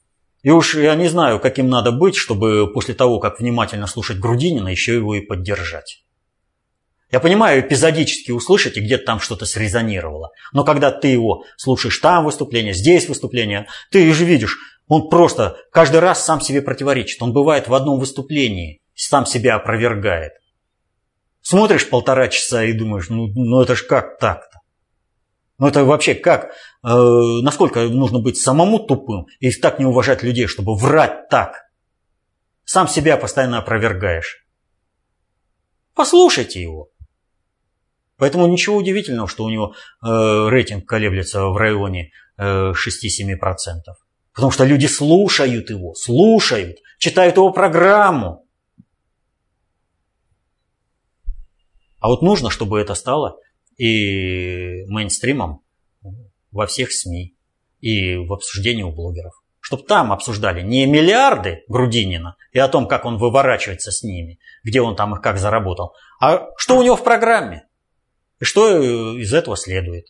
И 0.42 0.50
уж 0.50 0.74
я 0.74 0.94
не 0.94 1.08
знаю, 1.08 1.38
каким 1.38 1.68
надо 1.68 1.92
быть, 1.92 2.16
чтобы 2.16 2.72
после 2.72 2.94
того, 2.94 3.18
как 3.18 3.40
внимательно 3.40 3.86
слушать 3.86 4.20
Грудинина, 4.20 4.68
еще 4.68 4.94
его 4.94 5.14
и 5.16 5.20
поддержать. 5.20 6.07
Я 7.10 7.20
понимаю, 7.20 7.62
эпизодически 7.62 8.32
услышите, 8.32 8.80
где-то 8.80 9.04
там 9.04 9.20
что-то 9.20 9.46
срезонировало. 9.46 10.30
Но 10.52 10.64
когда 10.64 10.90
ты 10.90 11.08
его 11.08 11.44
слушаешь 11.56 11.98
там 11.98 12.24
выступление, 12.24 12.74
здесь 12.74 13.08
выступление, 13.08 13.66
ты 13.90 14.12
же 14.12 14.24
видишь, 14.24 14.58
он 14.88 15.08
просто 15.08 15.56
каждый 15.72 16.00
раз 16.00 16.24
сам 16.24 16.40
себе 16.40 16.60
противоречит. 16.60 17.22
Он 17.22 17.32
бывает 17.32 17.68
в 17.68 17.74
одном 17.74 17.98
выступлении, 17.98 18.82
сам 18.94 19.24
себя 19.24 19.56
опровергает. 19.56 20.32
Смотришь 21.40 21.88
полтора 21.88 22.28
часа 22.28 22.64
и 22.64 22.72
думаешь, 22.74 23.08
ну, 23.08 23.28
ну 23.28 23.62
это 23.62 23.74
ж 23.74 23.84
как 23.84 24.18
так-то? 24.18 24.58
Ну 25.58 25.66
это 25.66 25.84
вообще 25.84 26.14
как? 26.14 26.52
Э, 26.84 26.88
насколько 27.42 27.80
нужно 27.84 28.20
быть 28.20 28.36
самому 28.36 28.78
тупым 28.78 29.26
и 29.40 29.50
так 29.50 29.78
не 29.78 29.86
уважать 29.86 30.22
людей, 30.22 30.46
чтобы 30.46 30.76
врать 30.76 31.28
так? 31.30 31.64
Сам 32.64 32.86
себя 32.86 33.16
постоянно 33.16 33.58
опровергаешь. 33.58 34.44
Послушайте 35.94 36.62
его. 36.62 36.90
Поэтому 38.18 38.46
ничего 38.48 38.76
удивительного, 38.76 39.28
что 39.28 39.44
у 39.44 39.48
него 39.48 39.74
э, 40.02 40.48
рейтинг 40.48 40.86
колеблется 40.86 41.46
в 41.46 41.56
районе 41.56 42.10
э, 42.36 42.72
6-7%. 42.72 43.36
Потому 44.34 44.50
что 44.50 44.64
люди 44.64 44.86
слушают 44.86 45.70
его, 45.70 45.94
слушают, 45.94 46.78
читают 46.98 47.36
его 47.36 47.52
программу. 47.52 48.44
А 52.00 52.08
вот 52.08 52.22
нужно, 52.22 52.50
чтобы 52.50 52.80
это 52.80 52.94
стало 52.94 53.38
и 53.76 54.84
мейнстримом 54.88 55.62
во 56.50 56.66
всех 56.66 56.92
СМИ, 56.92 57.36
и 57.80 58.16
в 58.16 58.32
обсуждении 58.32 58.82
у 58.82 58.92
блогеров. 58.92 59.32
Чтобы 59.60 59.84
там 59.84 60.12
обсуждали 60.12 60.62
не 60.62 60.86
миллиарды 60.86 61.62
Грудинина 61.68 62.36
и 62.52 62.58
о 62.58 62.68
том, 62.68 62.88
как 62.88 63.04
он 63.04 63.18
выворачивается 63.18 63.92
с 63.92 64.02
ними, 64.02 64.38
где 64.64 64.80
он 64.80 64.96
там 64.96 65.14
их 65.14 65.20
как 65.20 65.38
заработал, 65.38 65.94
а 66.20 66.48
что 66.56 66.78
у 66.78 66.82
него 66.82 66.96
в 66.96 67.04
программе. 67.04 67.67
И 68.40 68.44
что 68.44 69.16
из 69.16 69.32
этого 69.32 69.56
следует. 69.56 70.06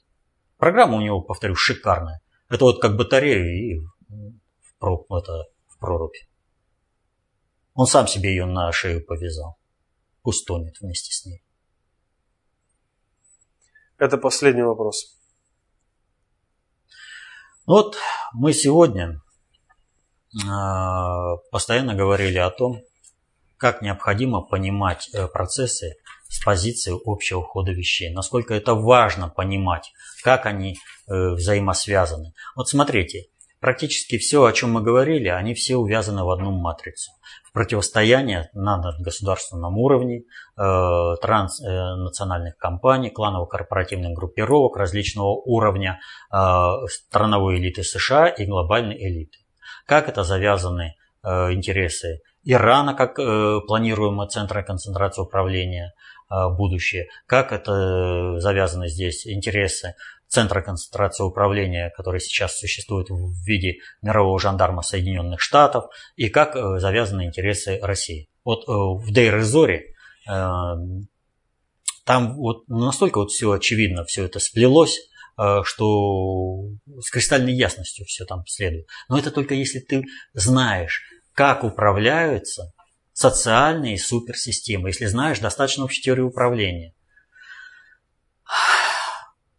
Программа 0.56 0.96
у 0.96 1.00
него, 1.00 1.20
повторю, 1.20 1.54
шикарная. 1.54 2.20
Это 2.48 2.64
вот 2.64 2.80
как 2.80 2.96
батарея 2.96 3.44
и 3.44 3.78
в, 3.78 4.78
проб, 4.78 5.10
это, 5.12 5.46
в 5.68 5.78
прорубь. 5.78 6.16
Он 7.74 7.86
сам 7.86 8.06
себе 8.06 8.30
ее 8.30 8.44
на 8.44 8.72
шею 8.72 9.04
повязал. 9.04 9.56
Пусть 10.22 10.46
тонет 10.46 10.80
вместе 10.80 11.12
с 11.12 11.24
ней. 11.24 11.42
Это 13.98 14.18
последний 14.18 14.62
вопрос. 14.62 15.16
Вот 17.66 17.96
мы 18.32 18.52
сегодня 18.52 19.20
а, 20.46 21.36
постоянно 21.50 21.94
говорили 21.94 22.38
о 22.38 22.50
том, 22.50 22.82
как 23.56 23.82
необходимо 23.82 24.40
понимать 24.40 25.10
э, 25.12 25.26
процессы 25.26 25.96
с 26.28 26.44
позиции 26.44 26.94
общего 27.04 27.42
хода 27.42 27.72
вещей, 27.72 28.12
насколько 28.12 28.54
это 28.54 28.74
важно 28.74 29.28
понимать, 29.28 29.92
как 30.22 30.46
они 30.46 30.76
э, 31.08 31.30
взаимосвязаны. 31.32 32.32
Вот 32.54 32.68
смотрите, 32.68 33.26
практически 33.60 34.18
все, 34.18 34.44
о 34.44 34.52
чем 34.52 34.72
мы 34.72 34.82
говорили, 34.82 35.28
они 35.28 35.54
все 35.54 35.76
увязаны 35.76 36.24
в 36.24 36.30
одну 36.30 36.50
матрицу 36.52 37.10
противостояние 37.58 38.50
на 38.54 38.80
государственном 39.00 39.78
уровне 39.78 40.18
э, 40.20 40.22
транснациональных 41.20 42.56
компаний, 42.56 43.10
кланово-корпоративных 43.10 44.12
группировок 44.12 44.76
различного 44.76 45.30
уровня 45.44 45.98
э, 46.32 46.36
страновой 46.86 47.58
элиты 47.58 47.82
США 47.82 48.28
и 48.28 48.46
глобальной 48.46 48.96
элиты. 48.96 49.38
Как 49.86 50.08
это 50.08 50.22
завязаны 50.22 50.94
э, 51.24 51.52
интересы 51.52 52.20
Ирана 52.44 52.94
как 52.94 53.16
планируемого 53.16 54.28
центра 54.28 54.62
концентрации 54.62 55.22
управления 55.22 55.92
будущее, 56.30 57.08
как 57.26 57.52
это 57.52 58.38
завязаны 58.38 58.88
здесь 58.88 59.26
интересы 59.26 59.94
центра 60.28 60.60
концентрации 60.60 61.24
управления, 61.24 61.90
который 61.96 62.20
сейчас 62.20 62.58
существует 62.58 63.08
в 63.08 63.32
виде 63.46 63.78
мирового 64.02 64.38
жандарма 64.38 64.82
Соединенных 64.82 65.40
Штатов, 65.40 65.86
и 66.16 66.28
как 66.28 66.54
э, 66.54 66.78
завязаны 66.78 67.24
интересы 67.24 67.78
России. 67.82 68.28
Вот 68.44 68.68
э, 68.68 68.72
в 68.72 69.10
Дейр-Зоре 69.10 69.94
э, 70.28 70.74
там 72.04 72.36
вот 72.36 72.68
настолько 72.68 73.18
вот 73.18 73.30
все 73.30 73.52
очевидно, 73.52 74.04
все 74.04 74.24
это 74.24 74.38
сплелось, 74.38 74.98
что 75.62 76.64
с 77.00 77.10
кристальной 77.12 77.52
ясностью 77.52 78.04
все 78.06 78.24
там 78.24 78.44
следует. 78.46 78.88
Но 79.08 79.18
это 79.18 79.30
только 79.30 79.54
если 79.54 79.78
ты 79.78 80.02
знаешь, 80.32 81.02
как 81.32 81.62
управляются 81.62 82.72
социальные 83.18 83.98
суперсистемы, 83.98 84.90
если 84.90 85.06
знаешь 85.06 85.40
достаточно 85.40 85.82
общей 85.82 86.02
теории 86.02 86.22
управления. 86.22 86.94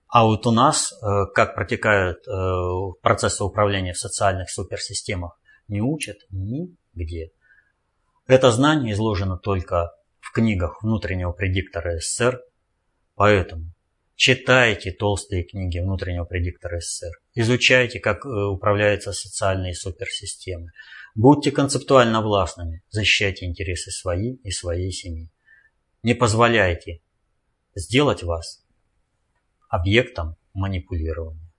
А 0.07 0.23
вот 0.23 0.47
у 0.47 0.51
нас, 0.51 0.93
э, 0.93 1.25
как 1.35 1.55
протекают 1.55 2.25
э, 2.25 2.31
процессы 3.01 3.43
управления 3.43 3.91
в 3.91 3.97
социальных 3.97 4.49
суперсистемах, 4.49 5.37
не 5.67 5.81
учат 5.81 6.15
нигде. 6.29 7.31
Это 8.27 8.49
знание 8.51 8.93
изложено 8.93 9.37
только 9.37 9.91
в 10.21 10.31
книгах 10.31 10.81
внутреннего 10.81 11.33
предиктора 11.33 11.99
СССР, 11.99 12.39
поэтому 13.15 13.73
читайте 14.15 14.93
толстые 14.93 15.43
книги 15.43 15.79
внутреннего 15.79 16.23
предиктора 16.23 16.79
СССР, 16.79 17.11
изучайте, 17.35 17.99
как 17.99 18.25
э, 18.25 18.29
управляются 18.29 19.11
социальные 19.11 19.75
суперсистемы, 19.75 20.71
будьте 21.19 21.51
концептуально 21.51 22.21
властными, 22.21 22.81
защищайте 22.89 23.45
интересы 23.45 23.91
свои 23.91 24.35
и 24.35 24.51
своей 24.51 24.91
семьи. 24.91 25.29
Не 26.01 26.13
позволяйте 26.13 27.01
сделать 27.75 28.23
вас 28.23 28.65
объектом 29.67 30.37
манипулирования 30.53 31.51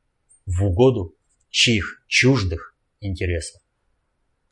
в 0.47 0.65
угоду 0.65 1.15
чьих 1.51 2.03
чуждых 2.07 2.75
интересов. 3.01 3.61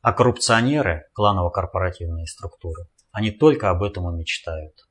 А 0.03 0.13
коррупционеры, 0.13 1.09
кланово-корпоративные 1.15 2.27
структуры, 2.27 2.87
они 3.11 3.31
только 3.31 3.71
об 3.71 3.83
этом 3.83 4.11
и 4.11 4.19
мечтают. 4.19 4.89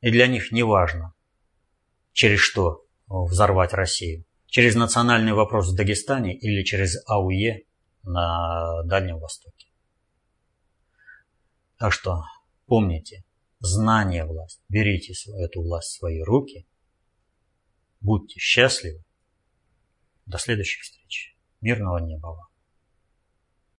И 0.00 0.10
для 0.12 0.28
них 0.28 0.52
не 0.52 0.62
важно, 0.62 1.14
через 2.12 2.38
что 2.38 2.86
взорвать 3.08 3.72
Россию. 3.72 4.24
Через 4.46 4.76
национальный 4.76 5.32
вопрос 5.32 5.68
в 5.68 5.76
Дагестане 5.76 6.36
или 6.36 6.62
через 6.62 7.02
АУЕ 7.06 7.64
на 8.02 8.82
Дальнем 8.84 9.18
Востоке. 9.18 9.68
Так 11.76 11.92
что 11.92 12.22
помните, 12.66 13.24
знание 13.60 14.24
власть. 14.24 14.62
Берите 14.68 15.14
эту 15.38 15.62
власть 15.62 15.88
в 15.88 15.98
свои 15.98 16.20
руки. 16.22 16.66
Будьте 18.00 18.38
счастливы. 18.38 19.04
До 20.26 20.38
следующих 20.38 20.82
встреч. 20.82 21.36
Мирного 21.60 21.98
неба 21.98 22.28
вам. 22.28 22.49